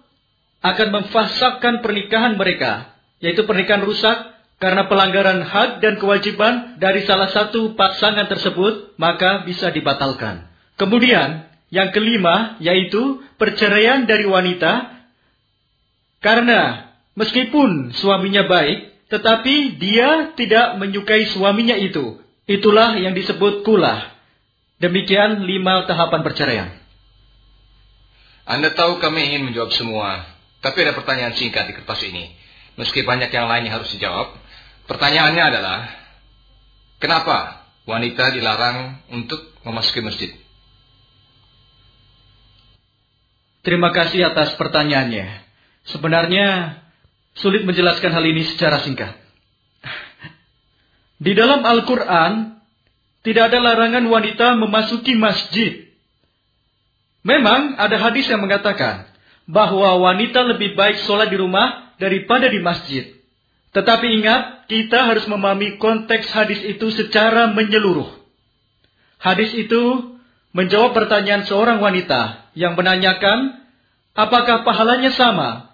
akan 0.62 0.88
memfasakkan 1.02 1.82
pernikahan 1.82 2.38
mereka, 2.38 2.96
yaitu 3.20 3.44
pernikahan 3.44 3.82
rusak 3.82 4.32
karena 4.62 4.86
pelanggaran 4.86 5.42
hak 5.42 5.82
dan 5.82 5.98
kewajiban 5.98 6.78
dari 6.78 7.02
salah 7.10 7.34
satu 7.34 7.74
pasangan 7.74 8.30
tersebut, 8.30 8.94
maka 8.96 9.42
bisa 9.42 9.74
dibatalkan. 9.74 10.46
Kemudian, 10.78 11.51
yang 11.72 11.90
kelima 11.96 12.60
yaitu 12.60 13.24
perceraian 13.40 14.04
dari 14.06 14.28
wanita 14.28 15.02
karena 16.22 16.92
meskipun 17.16 17.96
suaminya 17.96 18.46
baik 18.46 18.92
tetapi 19.12 19.76
dia 19.76 20.32
tidak 20.40 20.80
menyukai 20.80 21.28
suaminya 21.36 21.76
itu. 21.76 22.24
Itulah 22.48 22.96
yang 22.96 23.12
disebut 23.12 23.68
kulah. 23.68 24.16
Demikian 24.80 25.44
lima 25.44 25.84
tahapan 25.84 26.24
perceraian. 26.24 26.70
Anda 28.48 28.72
tahu 28.74 29.04
kami 29.04 29.30
ingin 29.30 29.52
menjawab 29.52 29.76
semua, 29.76 30.26
tapi 30.64 30.82
ada 30.82 30.98
pertanyaan 30.98 31.36
singkat 31.38 31.70
di 31.70 31.74
kertas 31.78 32.02
ini. 32.08 32.34
Meski 32.80 33.06
banyak 33.06 33.30
yang 33.30 33.46
lainnya 33.46 33.78
harus 33.78 33.94
dijawab, 33.94 34.34
pertanyaannya 34.90 35.44
adalah, 35.44 35.80
kenapa 36.98 37.68
wanita 37.86 38.34
dilarang 38.34 39.06
untuk 39.14 39.54
memasuki 39.62 40.02
masjid? 40.02 40.32
Terima 43.62 43.94
kasih 43.94 44.34
atas 44.34 44.58
pertanyaannya. 44.58 45.46
Sebenarnya 45.90 46.78
sulit 47.38 47.62
menjelaskan 47.62 48.10
hal 48.10 48.26
ini 48.26 48.46
secara 48.50 48.82
singkat. 48.82 49.14
Di 51.22 51.38
dalam 51.38 51.62
Al-Quran, 51.62 52.58
tidak 53.22 53.54
ada 53.54 53.62
larangan 53.62 54.02
wanita 54.10 54.58
memasuki 54.58 55.14
masjid. 55.14 55.86
Memang 57.22 57.78
ada 57.78 58.02
hadis 58.02 58.26
yang 58.26 58.42
mengatakan 58.42 59.06
bahwa 59.46 60.02
wanita 60.02 60.42
lebih 60.42 60.74
baik 60.74 61.06
sholat 61.06 61.30
di 61.30 61.38
rumah 61.38 61.94
daripada 62.02 62.50
di 62.50 62.58
masjid. 62.58 63.14
Tetapi 63.78 64.08
ingat, 64.18 64.66
kita 64.66 65.06
harus 65.06 65.30
memahami 65.30 65.78
konteks 65.78 66.34
hadis 66.34 66.60
itu 66.66 66.90
secara 66.90 67.54
menyeluruh. 67.54 68.10
Hadis 69.22 69.54
itu 69.54 70.18
menjawab 70.52 70.96
pertanyaan 70.96 71.48
seorang 71.48 71.80
wanita 71.80 72.52
yang 72.56 72.76
menanyakan, 72.76 73.60
apakah 74.16 74.68
pahalanya 74.68 75.12
sama 75.16 75.72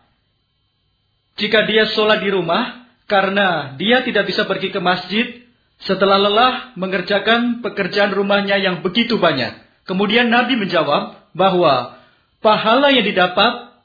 jika 1.37 1.65
dia 1.69 1.85
sholat 1.93 2.21
di 2.21 2.33
rumah 2.33 2.89
karena 3.05 3.77
dia 3.77 4.01
tidak 4.01 4.27
bisa 4.27 4.49
pergi 4.49 4.73
ke 4.73 4.81
masjid 4.81 5.45
setelah 5.77 6.17
lelah 6.17 6.73
mengerjakan 6.73 7.61
pekerjaan 7.61 8.13
rumahnya 8.13 8.57
yang 8.57 8.81
begitu 8.81 9.21
banyak. 9.21 9.53
Kemudian 9.85 10.33
Nabi 10.33 10.57
menjawab 10.57 11.31
bahwa 11.37 11.95
pahala 12.41 12.89
yang 12.89 13.05
didapat 13.05 13.77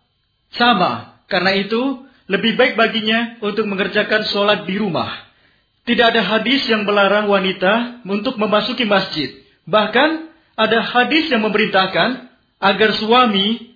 sama. 0.57 1.20
Karena 1.28 1.53
itu, 1.57 2.03
lebih 2.26 2.57
baik 2.57 2.74
baginya 2.80 3.36
untuk 3.45 3.68
mengerjakan 3.68 4.24
sholat 4.24 4.64
di 4.64 4.80
rumah. 4.80 5.12
Tidak 5.84 6.07
ada 6.14 6.22
hadis 6.24 6.64
yang 6.66 6.88
melarang 6.88 7.28
wanita 7.28 8.05
untuk 8.09 8.40
memasuki 8.40 8.88
masjid. 8.88 9.36
Bahkan 9.68 10.32
ada 10.57 10.78
hadis 10.84 11.32
yang 11.32 11.42
memerintahkan 11.44 12.28
agar 12.62 12.90
suami 12.96 13.72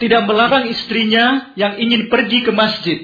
tidak 0.00 0.26
melarang 0.26 0.66
istrinya 0.68 1.54
yang 1.54 1.78
ingin 1.78 2.10
pergi 2.10 2.42
ke 2.42 2.52
masjid. 2.52 2.98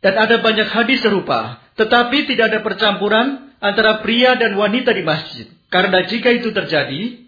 Dan 0.00 0.16
ada 0.16 0.40
banyak 0.40 0.68
hadis 0.70 1.04
serupa. 1.04 1.60
Tetapi 1.76 2.30
tidak 2.30 2.54
ada 2.54 2.60
percampuran 2.64 3.52
antara 3.60 4.00
pria 4.00 4.38
dan 4.38 4.56
wanita 4.56 4.96
di 4.96 5.04
masjid. 5.04 5.46
Karena 5.68 6.06
jika 6.08 6.32
itu 6.32 6.54
terjadi, 6.54 7.20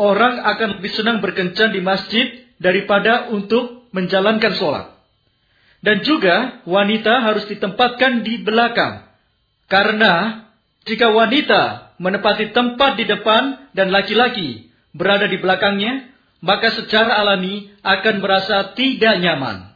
orang 0.00 0.40
akan 0.40 0.78
lebih 0.78 0.90
senang 0.94 1.18
berkencan 1.20 1.74
di 1.74 1.84
masjid 1.84 2.48
daripada 2.56 3.28
untuk 3.34 3.90
menjalankan 3.92 4.56
sholat. 4.56 4.86
Dan 5.84 6.00
juga 6.00 6.64
wanita 6.64 7.20
harus 7.20 7.44
ditempatkan 7.44 8.24
di 8.24 8.40
belakang. 8.40 9.04
Karena 9.68 10.44
jika 10.84 11.08
wanita 11.12 11.96
menempati 11.96 12.52
tempat 12.52 13.00
di 13.00 13.08
depan 13.08 13.72
dan 13.72 13.88
laki-laki 13.88 14.68
berada 14.92 15.24
di 15.24 15.40
belakangnya, 15.40 16.12
maka 16.44 16.76
secara 16.76 17.24
alami 17.24 17.72
akan 17.80 18.20
merasa 18.20 18.76
tidak 18.76 19.16
nyaman. 19.16 19.72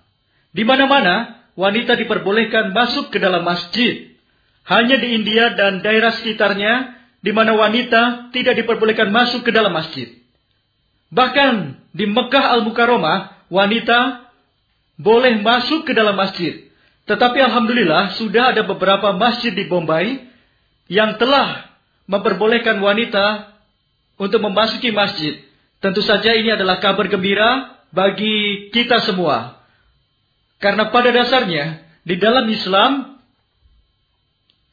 Di 0.53 0.69
mana-mana, 0.69 1.45
wanita 1.57 1.97
diperbolehkan 1.97 2.77
masuk 2.77 3.09
ke 3.09 3.17
dalam 3.17 3.41
masjid. 3.41 4.13
Hanya 4.69 5.01
di 5.01 5.17
India 5.17 5.57
dan 5.57 5.81
daerah 5.81 6.13
sekitarnya, 6.13 6.93
di 7.25 7.33
mana 7.33 7.57
wanita 7.57 8.29
tidak 8.37 8.61
diperbolehkan 8.61 9.09
masuk 9.09 9.49
ke 9.49 9.51
dalam 9.51 9.73
masjid. 9.73 10.13
Bahkan 11.09 11.55
di 11.97 12.05
Mekah 12.05 12.53
Al-Mukarramah, 12.61 13.49
wanita 13.49 14.29
boleh 15.01 15.41
masuk 15.41 15.89
ke 15.89 15.97
dalam 15.97 16.21
masjid. 16.21 16.69
Tetapi 17.09 17.41
Alhamdulillah 17.41 18.21
sudah 18.21 18.53
ada 18.53 18.69
beberapa 18.69 19.17
masjid 19.17 19.57
di 19.57 19.65
Bombay 19.65 20.28
yang 20.89 21.21
telah 21.21 21.69
memperbolehkan 22.09 22.81
wanita 22.81 23.55
untuk 24.17 24.41
memasuki 24.43 24.91
masjid. 24.91 25.39
Tentu 25.79 26.03
saja 26.03 26.35
ini 26.35 26.51
adalah 26.51 26.83
kabar 26.83 27.07
gembira 27.07 27.79
bagi 27.95 28.69
kita 28.75 29.05
semua. 29.05 29.63
Karena 30.59 30.91
pada 30.91 31.15
dasarnya 31.15 31.87
di 32.03 32.19
dalam 32.19 32.49
Islam 32.51 33.21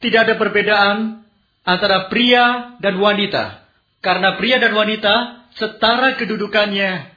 tidak 0.02 0.26
ada 0.26 0.34
perbedaan 0.34 1.22
antara 1.62 2.10
pria 2.10 2.74
dan 2.82 2.98
wanita. 2.98 3.62
Karena 4.02 4.34
pria 4.34 4.58
dan 4.58 4.74
wanita 4.74 5.46
setara 5.54 6.18
kedudukannya 6.18 7.12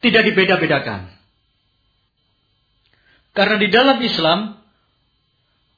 tidak 0.00 0.22
dibeda-bedakan. 0.32 1.12
Karena 3.30 3.56
di 3.62 3.68
dalam 3.70 3.98
Islam, 4.02 4.59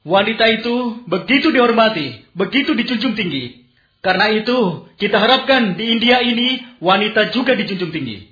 wanita 0.03 0.45
itu 0.61 1.03
begitu 1.07 1.51
dihormati, 1.51 2.27
begitu 2.35 2.75
dijunjung 2.75 3.15
tinggi. 3.15 3.63
Karena 4.03 4.27
itu, 4.35 4.87
kita 4.99 5.15
harapkan 5.15 5.79
di 5.79 5.95
India 5.95 6.19
ini 6.19 6.59
wanita 6.83 7.31
juga 7.31 7.55
dijunjung 7.55 7.95
tinggi. 7.95 8.27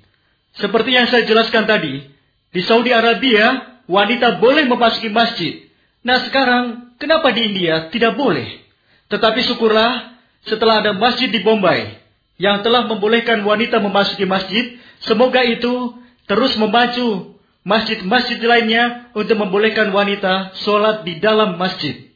Seperti 0.60 0.92
yang 0.92 1.08
saya 1.08 1.24
jelaskan 1.24 1.64
tadi, 1.64 2.04
di 2.52 2.60
Saudi 2.60 2.92
Arabia, 2.92 3.80
wanita 3.88 4.36
boleh 4.36 4.68
memasuki 4.68 5.08
masjid. 5.08 5.64
Nah 6.04 6.20
sekarang, 6.28 6.92
kenapa 7.00 7.32
di 7.32 7.48
India 7.48 7.88
tidak 7.88 8.20
boleh? 8.20 8.60
Tetapi 9.08 9.40
syukurlah, 9.48 10.12
setelah 10.44 10.84
ada 10.84 10.92
masjid 10.92 11.32
di 11.32 11.40
Bombay, 11.40 11.96
yang 12.36 12.60
telah 12.60 12.84
membolehkan 12.84 13.40
wanita 13.40 13.80
memasuki 13.80 14.28
masjid, 14.28 14.76
semoga 15.00 15.40
itu 15.40 15.96
terus 16.28 16.52
memacu 16.60 17.32
masjid-masjid 17.62 18.38
lainnya 18.42 19.10
untuk 19.14 19.38
membolehkan 19.38 19.94
wanita 19.94 20.54
sholat 20.62 21.06
di 21.06 21.22
dalam 21.22 21.58
masjid. 21.58 22.10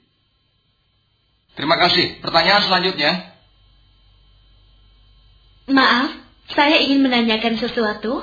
Terima 1.57 1.81
kasih. 1.81 2.21
Pertanyaan 2.21 2.63
selanjutnya. 2.67 3.13
Maaf, 5.67 6.15
saya 6.53 6.79
ingin 6.85 7.03
menanyakan 7.03 7.59
sesuatu. 7.59 8.23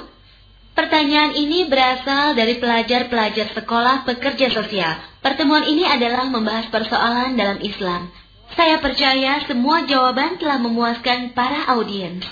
Pertanyaan 0.73 1.37
ini 1.37 1.69
berasal 1.69 2.33
dari 2.33 2.57
pelajar-pelajar 2.57 3.53
sekolah 3.53 4.09
pekerja 4.09 4.49
sosial. 4.49 4.97
Pertemuan 5.21 5.69
ini 5.69 5.85
adalah 5.85 6.25
membahas 6.29 6.69
persoalan 6.73 7.37
dalam 7.37 7.61
Islam. 7.61 8.09
Saya 8.53 8.77
percaya 8.81 9.41
semua 9.45 9.85
jawaban 9.85 10.37
telah 10.37 10.61
memuaskan 10.61 11.33
para 11.33 11.73
audiens. 11.73 12.25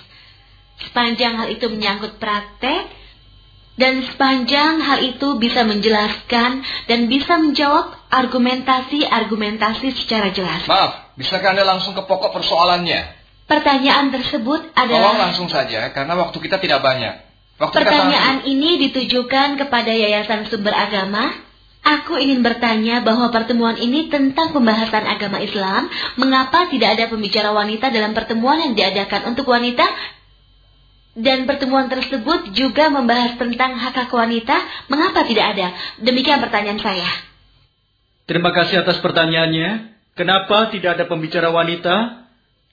Sepanjang 0.82 1.38
hal 1.38 1.54
itu 1.54 1.70
menyangkut 1.70 2.18
praktek, 2.18 2.90
dan 3.80 4.04
sepanjang 4.04 4.84
hal 4.84 5.00
itu 5.02 5.40
bisa 5.40 5.64
menjelaskan 5.64 6.62
dan 6.92 7.00
bisa 7.08 7.40
menjawab 7.40 7.96
argumentasi-argumentasi 8.12 9.96
secara 9.96 10.30
jelas. 10.36 10.68
Maaf, 10.68 11.16
bisakah 11.16 11.56
Anda 11.56 11.64
langsung 11.64 11.96
ke 11.96 12.04
pokok 12.04 12.36
persoalannya? 12.36 13.22
Pertanyaan 13.48 14.12
tersebut 14.16 14.72
adalah... 14.76 15.12
Tolong 15.16 15.24
langsung 15.32 15.50
saja, 15.52 15.92
karena 15.92 16.14
waktu 16.16 16.38
kita 16.40 16.60
tidak 16.60 16.80
banyak. 16.84 17.32
Waktu 17.60 17.76
Pertanyaan 17.78 18.48
ini 18.48 18.90
ditujukan 18.90 19.60
kepada 19.60 19.92
Yayasan 19.92 20.50
Sumber 20.50 20.74
Agama. 20.74 21.30
Aku 21.82 22.14
ingin 22.18 22.46
bertanya 22.46 23.02
bahwa 23.02 23.34
pertemuan 23.34 23.74
ini 23.78 24.06
tentang 24.10 24.54
pembahasan 24.54 25.06
agama 25.06 25.42
Islam. 25.42 25.90
Mengapa 26.18 26.70
tidak 26.70 26.98
ada 26.98 27.06
pembicara 27.10 27.50
wanita 27.54 27.90
dalam 27.90 28.14
pertemuan 28.14 28.62
yang 28.62 28.74
diadakan 28.78 29.34
untuk 29.34 29.50
wanita 29.50 29.86
dan 31.12 31.44
pertemuan 31.44 31.92
tersebut 31.92 32.56
juga 32.56 32.88
membahas 32.88 33.36
tentang 33.36 33.76
hak 33.76 33.96
hak 34.08 34.12
wanita. 34.12 34.56
Mengapa 34.88 35.28
tidak 35.28 35.56
ada? 35.58 35.68
Demikian 36.00 36.40
pertanyaan 36.40 36.80
saya. 36.80 37.08
Terima 38.24 38.56
kasih 38.56 38.88
atas 38.88 39.04
pertanyaannya. 39.04 39.92
Kenapa 40.16 40.72
tidak 40.72 40.96
ada 40.96 41.06
pembicara 41.12 41.52
wanita 41.52 42.28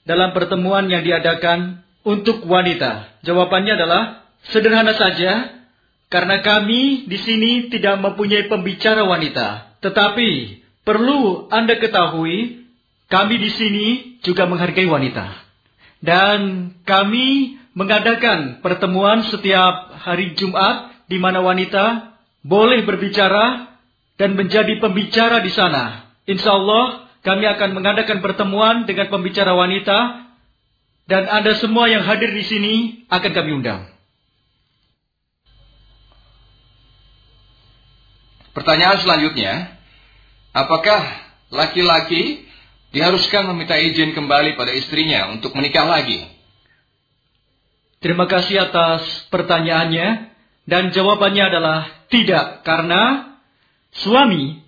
dalam 0.07 0.31
pertemuan 0.31 0.87
yang 0.87 1.03
diadakan 1.03 1.83
untuk 2.07 2.47
wanita? 2.47 3.19
Jawabannya 3.27 3.73
adalah 3.75 4.01
sederhana 4.47 4.95
saja. 4.95 5.59
Karena 6.09 6.41
kami 6.41 7.05
di 7.05 7.17
sini 7.21 7.69
tidak 7.69 8.01
mempunyai 8.01 8.49
pembicara 8.49 9.05
wanita. 9.05 9.77
Tetapi 9.77 10.57
perlu 10.81 11.45
Anda 11.53 11.77
ketahui, 11.77 12.65
kami 13.11 13.35
di 13.37 13.51
sini 13.53 13.87
juga 14.25 14.49
menghargai 14.49 14.89
wanita. 14.89 15.29
Dan 16.01 16.71
kami 16.81 17.58
mengadakan 17.73 18.61
pertemuan 18.65 19.25
setiap 19.29 19.93
hari 20.01 20.33
Jumat 20.33 20.93
di 21.09 21.17
mana 21.21 21.41
wanita 21.41 22.15
boleh 22.45 22.85
berbicara 22.85 23.75
dan 24.19 24.35
menjadi 24.35 24.79
pembicara 24.79 25.39
di 25.43 25.51
sana. 25.51 26.13
Insya 26.29 26.55
Allah 26.55 27.09
kami 27.25 27.45
akan 27.45 27.69
mengadakan 27.75 28.23
pertemuan 28.23 28.87
dengan 28.87 29.11
pembicara 29.11 29.51
wanita 29.55 30.29
dan 31.09 31.25
Anda 31.25 31.57
semua 31.57 31.89
yang 31.89 32.05
hadir 32.05 32.31
di 32.31 32.45
sini 32.45 32.75
akan 33.09 33.31
kami 33.33 33.51
undang. 33.57 33.89
Pertanyaan 38.53 38.99
selanjutnya, 38.99 39.77
apakah 40.51 41.01
laki-laki 41.53 42.43
diharuskan 42.91 43.47
meminta 43.53 43.77
izin 43.77 44.11
kembali 44.11 44.57
pada 44.57 44.73
istrinya 44.73 45.31
untuk 45.31 45.55
menikah 45.55 45.85
lagi? 45.85 46.38
Terima 47.99 48.31
kasih 48.31 48.63
atas 48.63 49.27
pertanyaannya 49.27 50.31
dan 50.63 50.95
jawabannya 50.95 51.43
adalah 51.51 51.79
tidak 52.07 52.63
karena 52.63 53.35
suami 53.91 54.63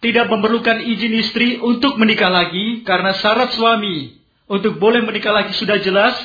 tidak 0.00 0.28
memerlukan 0.32 0.80
izin 0.80 1.12
istri 1.20 1.48
untuk 1.60 1.96
menikah 1.96 2.28
lagi 2.28 2.84
karena 2.84 3.16
syarat 3.16 3.52
suami 3.52 4.16
untuk 4.48 4.76
boleh 4.80 5.04
menikah 5.04 5.32
lagi 5.32 5.56
sudah 5.56 5.80
jelas 5.80 6.16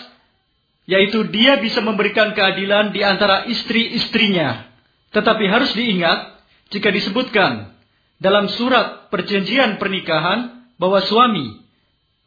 yaitu 0.86 1.26
dia 1.34 1.58
bisa 1.60 1.82
memberikan 1.82 2.32
keadilan 2.38 2.94
di 2.94 3.02
antara 3.02 3.50
istri-istrinya. 3.50 4.70
Tetapi 5.12 5.44
harus 5.50 5.74
diingat 5.74 6.40
jika 6.70 6.94
disebutkan 6.94 7.74
dalam 8.22 8.48
surat 8.54 9.10
perjanjian 9.10 9.82
pernikahan 9.82 10.68
bahwa 10.78 11.02
suami 11.04 11.65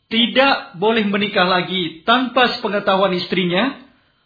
tidak 0.08 0.80
boleh 0.80 1.04
menikah 1.04 1.44
lagi 1.44 2.00
tanpa 2.08 2.48
sepengetahuan 2.56 3.12
istrinya, 3.12 3.76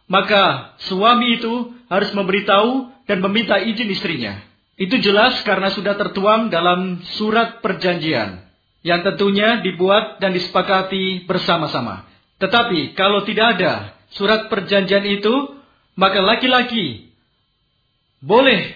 maka 0.06 0.74
suami 0.86 1.42
itu 1.42 1.74
harus 1.90 2.10
memberitahu 2.14 2.90
dan 3.10 3.18
meminta 3.18 3.58
izin 3.58 3.90
istrinya. 3.90 4.38
Itu 4.78 4.98
jelas 5.02 5.42
karena 5.42 5.74
sudah 5.74 5.98
tertuang 5.98 6.48
dalam 6.48 7.02
surat 7.18 7.60
perjanjian 7.60 8.46
yang 8.82 9.02
tentunya 9.06 9.62
dibuat 9.62 10.18
dan 10.22 10.34
disepakati 10.34 11.26
bersama-sama. 11.26 12.06
Tetapi 12.38 12.94
kalau 12.98 13.22
tidak 13.22 13.58
ada 13.58 13.94
surat 14.14 14.50
perjanjian 14.50 15.06
itu, 15.06 15.34
maka 15.94 16.18
laki-laki 16.22 17.10
boleh 18.22 18.70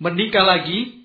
menikah 0.00 0.44
lagi 0.44 1.04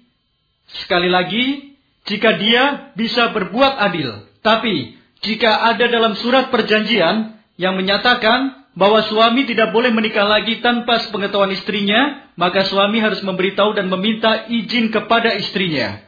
sekali 0.83 1.11
lagi 1.11 1.75
jika 2.07 2.35
dia 2.39 2.95
bisa 2.95 3.31
berbuat 3.31 3.79
adil. 3.79 4.27
Tapi 4.43 5.02
jika 5.23 5.71
ada 5.73 5.87
dalam 5.87 6.19
surat 6.19 6.51
perjanjian 6.51 7.39
yang 7.55 7.79
menyatakan 7.79 8.67
bahwa 8.75 9.05
suami 9.05 9.47
tidak 9.47 9.71
boleh 9.71 9.93
menikah 9.93 10.25
lagi 10.25 10.59
tanpa 10.59 10.99
sepengetahuan 10.99 11.53
istrinya, 11.55 12.27
maka 12.35 12.65
suami 12.67 12.99
harus 12.99 13.21
memberitahu 13.21 13.77
dan 13.77 13.87
meminta 13.87 14.49
izin 14.49 14.91
kepada 14.91 15.31
istrinya. 15.37 16.01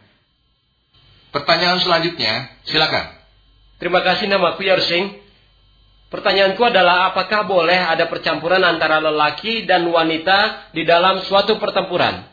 Pertanyaan 1.32 1.80
selanjutnya, 1.80 2.52
silakan. 2.68 3.16
Terima 3.80 4.04
kasih 4.04 4.32
nama 4.32 4.56
Yar 4.56 4.82
Singh. 4.84 5.24
Pertanyaanku 6.10 6.62
adalah 6.64 7.12
apakah 7.12 7.44
boleh 7.44 7.76
ada 7.76 8.08
percampuran 8.08 8.64
antara 8.64 9.04
lelaki 9.04 9.68
dan 9.68 9.84
wanita 9.90 10.72
di 10.72 10.88
dalam 10.88 11.20
suatu 11.28 11.60
pertempuran? 11.60 12.24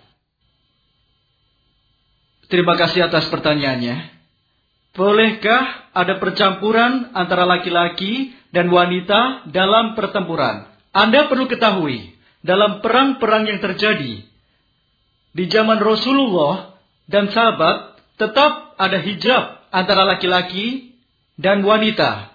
Terima 2.47 2.77
kasih 2.77 3.11
atas 3.11 3.27
pertanyaannya. 3.33 4.22
Bolehkah 4.93 5.93
ada 5.97 6.21
percampuran 6.21 7.17
antara 7.17 7.49
laki-laki 7.49 8.37
dan 8.53 8.69
wanita 8.69 9.49
dalam 9.49 9.97
pertempuran? 9.97 10.69
Anda 10.93 11.33
perlu 11.33 11.49
ketahui, 11.49 12.13
dalam 12.45 12.85
perang-perang 12.85 13.49
yang 13.49 13.65
terjadi 13.65 14.21
di 15.33 15.45
zaman 15.49 15.81
Rasulullah 15.81 16.77
dan 17.09 17.33
sahabat, 17.33 17.97
tetap 18.21 18.77
ada 18.77 19.01
hijab 19.01 19.65
antara 19.73 20.05
laki-laki 20.05 20.93
dan 21.41 21.65
wanita. 21.65 22.29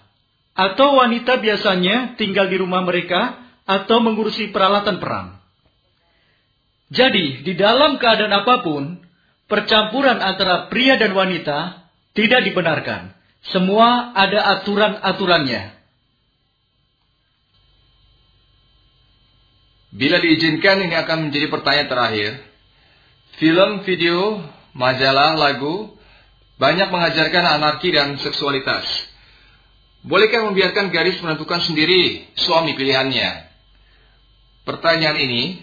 Atau 0.58 0.97
wanita 0.97 1.38
biasanya 1.38 2.18
tinggal 2.18 2.49
di 2.49 2.58
rumah 2.58 2.82
mereka 2.82 3.38
atau 3.70 4.01
mengurusi 4.01 4.49
peralatan 4.49 4.97
perang. 4.97 5.38
Jadi, 6.89 7.45
di 7.45 7.53
dalam 7.53 8.01
keadaan 8.01 8.34
apa 8.34 8.66
pun, 8.66 8.97
percampuran 9.45 10.18
antara 10.18 10.66
pria 10.74 10.97
dan 10.97 11.14
wanita 11.14 11.86
tidak 12.18 12.49
dibenarkan. 12.49 13.13
Semua 13.53 14.11
ada 14.18 14.57
aturan-aturannya. 14.57 15.78
Bila 19.93 20.18
diizinkan 20.20 20.82
ini 20.82 20.97
akan 20.97 21.30
menjadi 21.30 21.47
pertanyaan 21.47 21.89
terakhir. 21.89 22.32
Film, 23.38 23.86
video, 23.86 24.41
majalah, 24.74 25.38
lagu 25.38 25.93
banyak 26.57 26.89
mengajarkan 26.89 27.61
anarki 27.61 27.93
dan 27.93 28.18
seksualitas. 28.18 28.84
Bolehkah 30.01 30.41
membiarkan 30.49 30.89
gadis 30.89 31.22
menentukan 31.22 31.61
sendiri 31.61 32.26
suami 32.34 32.74
pilihannya? 32.74 33.45
Pertanyaan 34.65 35.18
ini 35.22 35.61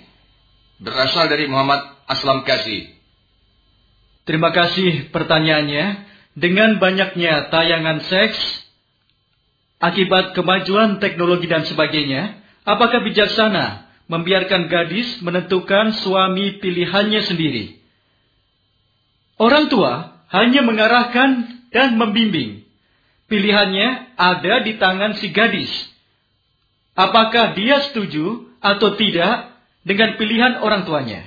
berasal 0.79 1.27
dari 1.27 1.51
Muhammad 1.51 1.83
Aslam 2.07 2.47
Kasih. 2.47 2.95
Terima 4.25 4.55
kasih 4.55 5.11
pertanyaannya. 5.11 6.14
Dengan 6.35 6.83
banyaknya 6.83 7.47
tayangan 7.55 8.03
seks, 8.11 8.39
akibat 9.79 10.35
kemajuan 10.35 10.99
teknologi 10.99 11.47
dan 11.47 11.63
sebagainya, 11.63 12.43
apakah 12.67 13.07
bijaksana 13.07 13.87
membiarkan 14.11 14.67
gadis 14.67 15.23
menentukan 15.23 15.95
suami 16.03 16.59
pilihannya 16.59 17.23
sendiri? 17.23 17.79
Orang 19.39 19.71
tua 19.71 20.27
hanya 20.35 20.67
mengarahkan 20.67 21.31
dan 21.71 21.95
membimbing. 21.95 22.67
Pilihannya 23.31 24.19
ada 24.19 24.55
di 24.67 24.75
tangan 24.79 25.15
si 25.19 25.31
gadis. 25.31 25.71
Apakah 26.95 27.55
dia 27.59 27.83
setuju 27.91 28.47
atau 28.59 28.95
tidak 28.99 29.55
dengan 29.87 30.15
pilihan 30.19 30.63
orang 30.63 30.87
tuanya? 30.87 31.27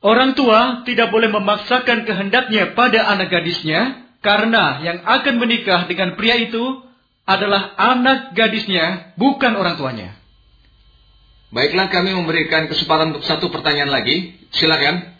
Orang 0.00 0.32
tua 0.32 0.80
tidak 0.88 1.12
boleh 1.12 1.28
memaksakan 1.28 2.08
kehendaknya 2.08 2.72
pada 2.72 3.04
anak 3.08 3.28
gadisnya 3.28 3.99
karena 4.20 4.84
yang 4.84 4.98
akan 5.04 5.34
menikah 5.40 5.88
dengan 5.88 6.16
pria 6.16 6.36
itu 6.36 6.84
adalah 7.24 7.72
anak 7.76 8.36
gadisnya, 8.36 9.16
bukan 9.16 9.56
orang 9.56 9.80
tuanya. 9.80 10.20
Baiklah 11.50 11.90
kami 11.90 12.14
memberikan 12.14 12.70
kesempatan 12.70 13.16
untuk 13.16 13.26
satu 13.26 13.50
pertanyaan 13.50 13.90
lagi. 13.90 14.38
Silakan. 14.54 15.18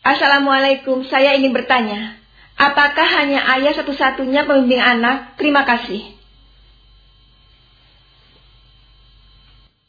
Assalamualaikum, 0.00 1.04
saya 1.10 1.36
ingin 1.36 1.52
bertanya. 1.52 2.16
Apakah 2.58 3.06
hanya 3.22 3.44
ayah 3.58 3.76
satu-satunya 3.76 4.48
pembimbing 4.48 4.80
anak? 4.80 5.36
Terima 5.36 5.62
kasih. 5.68 6.16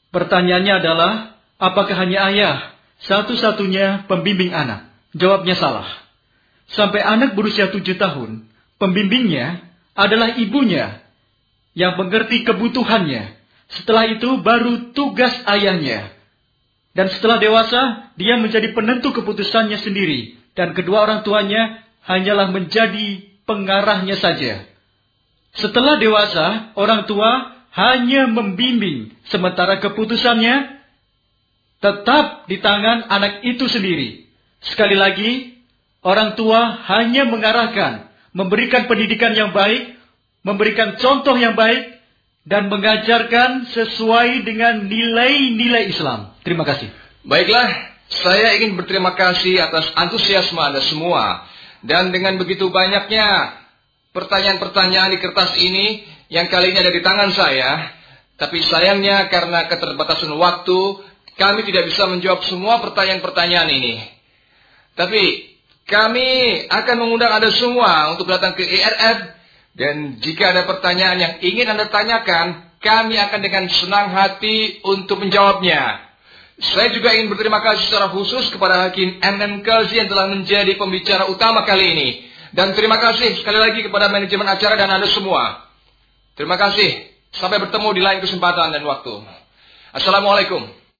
Pertanyaannya 0.09 0.73
adalah, 0.81 1.11
apakah 1.61 1.95
hanya 1.97 2.29
ayah 2.33 2.55
satu-satunya 3.05 4.09
pembimbing 4.09 4.51
anak? 4.51 4.89
Jawabnya 5.13 5.55
salah. 5.57 6.08
Sampai 6.69 7.01
anak 7.01 7.33
berusia 7.33 7.73
tujuh 7.73 7.97
tahun, 7.97 8.45
pembimbingnya 8.77 9.65
adalah 9.97 10.37
ibunya 10.37 11.01
yang 11.73 11.97
mengerti 11.97 12.45
kebutuhannya. 12.45 13.37
Setelah 13.69 14.05
itu 14.09 14.41
baru 14.41 14.93
tugas 14.93 15.33
ayahnya. 15.45 16.13
Dan 16.93 17.09
setelah 17.13 17.37
dewasa, 17.37 18.11
dia 18.17 18.37
menjadi 18.37 18.73
penentu 18.73 19.13
keputusannya 19.13 19.77
sendiri. 19.77 20.37
Dan 20.57 20.73
kedua 20.73 21.05
orang 21.05 21.21
tuanya 21.21 21.85
hanyalah 22.05 22.49
menjadi 22.49 23.29
pengarahnya 23.45 24.17
saja. 24.17 24.65
Setelah 25.53 25.97
dewasa, 26.01 26.73
orang 26.77 27.05
tua 27.05 27.57
hanya 27.73 28.25
membimbing, 28.25 29.13
sementara 29.29 29.77
keputusannya 29.77 30.81
tetap 31.79 32.49
di 32.49 32.57
tangan 32.59 33.07
anak 33.07 33.45
itu 33.45 33.69
sendiri. 33.69 34.27
Sekali 34.59 34.97
lagi, 34.97 35.58
Orang 35.99 36.39
tua 36.39 36.79
hanya 36.87 37.27
mengarahkan, 37.27 38.07
memberikan 38.31 38.87
pendidikan 38.87 39.35
yang 39.35 39.51
baik, 39.51 39.99
memberikan 40.47 40.95
contoh 40.95 41.35
yang 41.35 41.59
baik, 41.59 41.99
dan 42.47 42.71
mengajarkan 42.71 43.67
sesuai 43.69 44.47
dengan 44.47 44.87
nilai-nilai 44.87 45.91
Islam. 45.91 46.33
Terima 46.41 46.63
kasih. 46.63 46.87
Baiklah, 47.27 47.67
saya 48.09 48.55
ingin 48.57 48.79
berterima 48.79 49.13
kasih 49.13 49.59
atas 49.59 49.91
antusiasme 49.93 50.57
Anda 50.57 50.81
semua. 50.81 51.43
Dan 51.83 52.15
dengan 52.15 52.39
begitu 52.39 52.71
banyaknya 52.71 53.59
pertanyaan-pertanyaan 54.15 55.13
di 55.13 55.19
kertas 55.19 55.55
ini 55.59 56.03
yang 56.31 56.47
kali 56.47 56.73
ini 56.73 56.79
ada 56.79 56.93
di 56.95 57.01
tangan 57.03 57.29
saya. 57.35 57.71
Tapi 58.39 58.63
sayangnya 58.63 59.27
karena 59.27 59.67
keterbatasan 59.67 60.31
waktu, 60.31 60.79
kami 61.35 61.67
tidak 61.67 61.91
bisa 61.91 62.07
menjawab 62.07 62.47
semua 62.47 62.79
pertanyaan-pertanyaan 62.79 63.67
ini. 63.67 63.99
Tapi 64.95 65.43
kami 65.89 66.29
akan 66.69 66.95
mengundang 67.01 67.33
Anda 67.33 67.49
semua 67.49 68.13
untuk 68.13 68.29
datang 68.29 68.53
ke 68.53 68.61
ERF. 68.61 69.41
Dan 69.73 70.21
jika 70.21 70.53
ada 70.53 70.69
pertanyaan 70.69 71.17
yang 71.17 71.33
ingin 71.41 71.65
Anda 71.65 71.89
tanyakan, 71.89 72.77
kami 72.79 73.17
akan 73.17 73.39
dengan 73.41 73.65
senang 73.67 74.13
hati 74.13 74.79
untuk 74.85 75.19
menjawabnya. 75.19 76.07
Saya 76.59 76.91
juga 76.91 77.15
ingin 77.15 77.31
berterima 77.31 77.63
kasih 77.63 77.87
secara 77.87 78.11
khusus 78.11 78.51
kepada 78.51 78.87
Hakim 78.87 79.17
MM 79.23 79.63
Kazi 79.63 79.95
yang 79.95 80.11
telah 80.11 80.27
menjadi 80.27 80.75
pembicara 80.75 81.25
utama 81.31 81.63
kali 81.63 81.95
ini. 81.95 82.09
Dan 82.51 82.75
terima 82.75 82.99
kasih 82.99 83.39
sekali 83.39 83.57
lagi 83.61 83.79
kepada 83.85 84.11
manajemen 84.11 84.45
acara 84.45 84.75
dan 84.75 84.91
Anda 84.91 85.07
semua. 85.07 85.69
Terima 86.35 86.59
kasih. 86.59 87.07
Sampai 87.33 87.61
bertemu 87.61 87.89
di 87.93 88.01
lain 88.01 88.19
kesempatan 88.25 88.73
dan 88.75 88.83
waktu. 88.83 89.21
Assalamualaikum. 89.95 90.78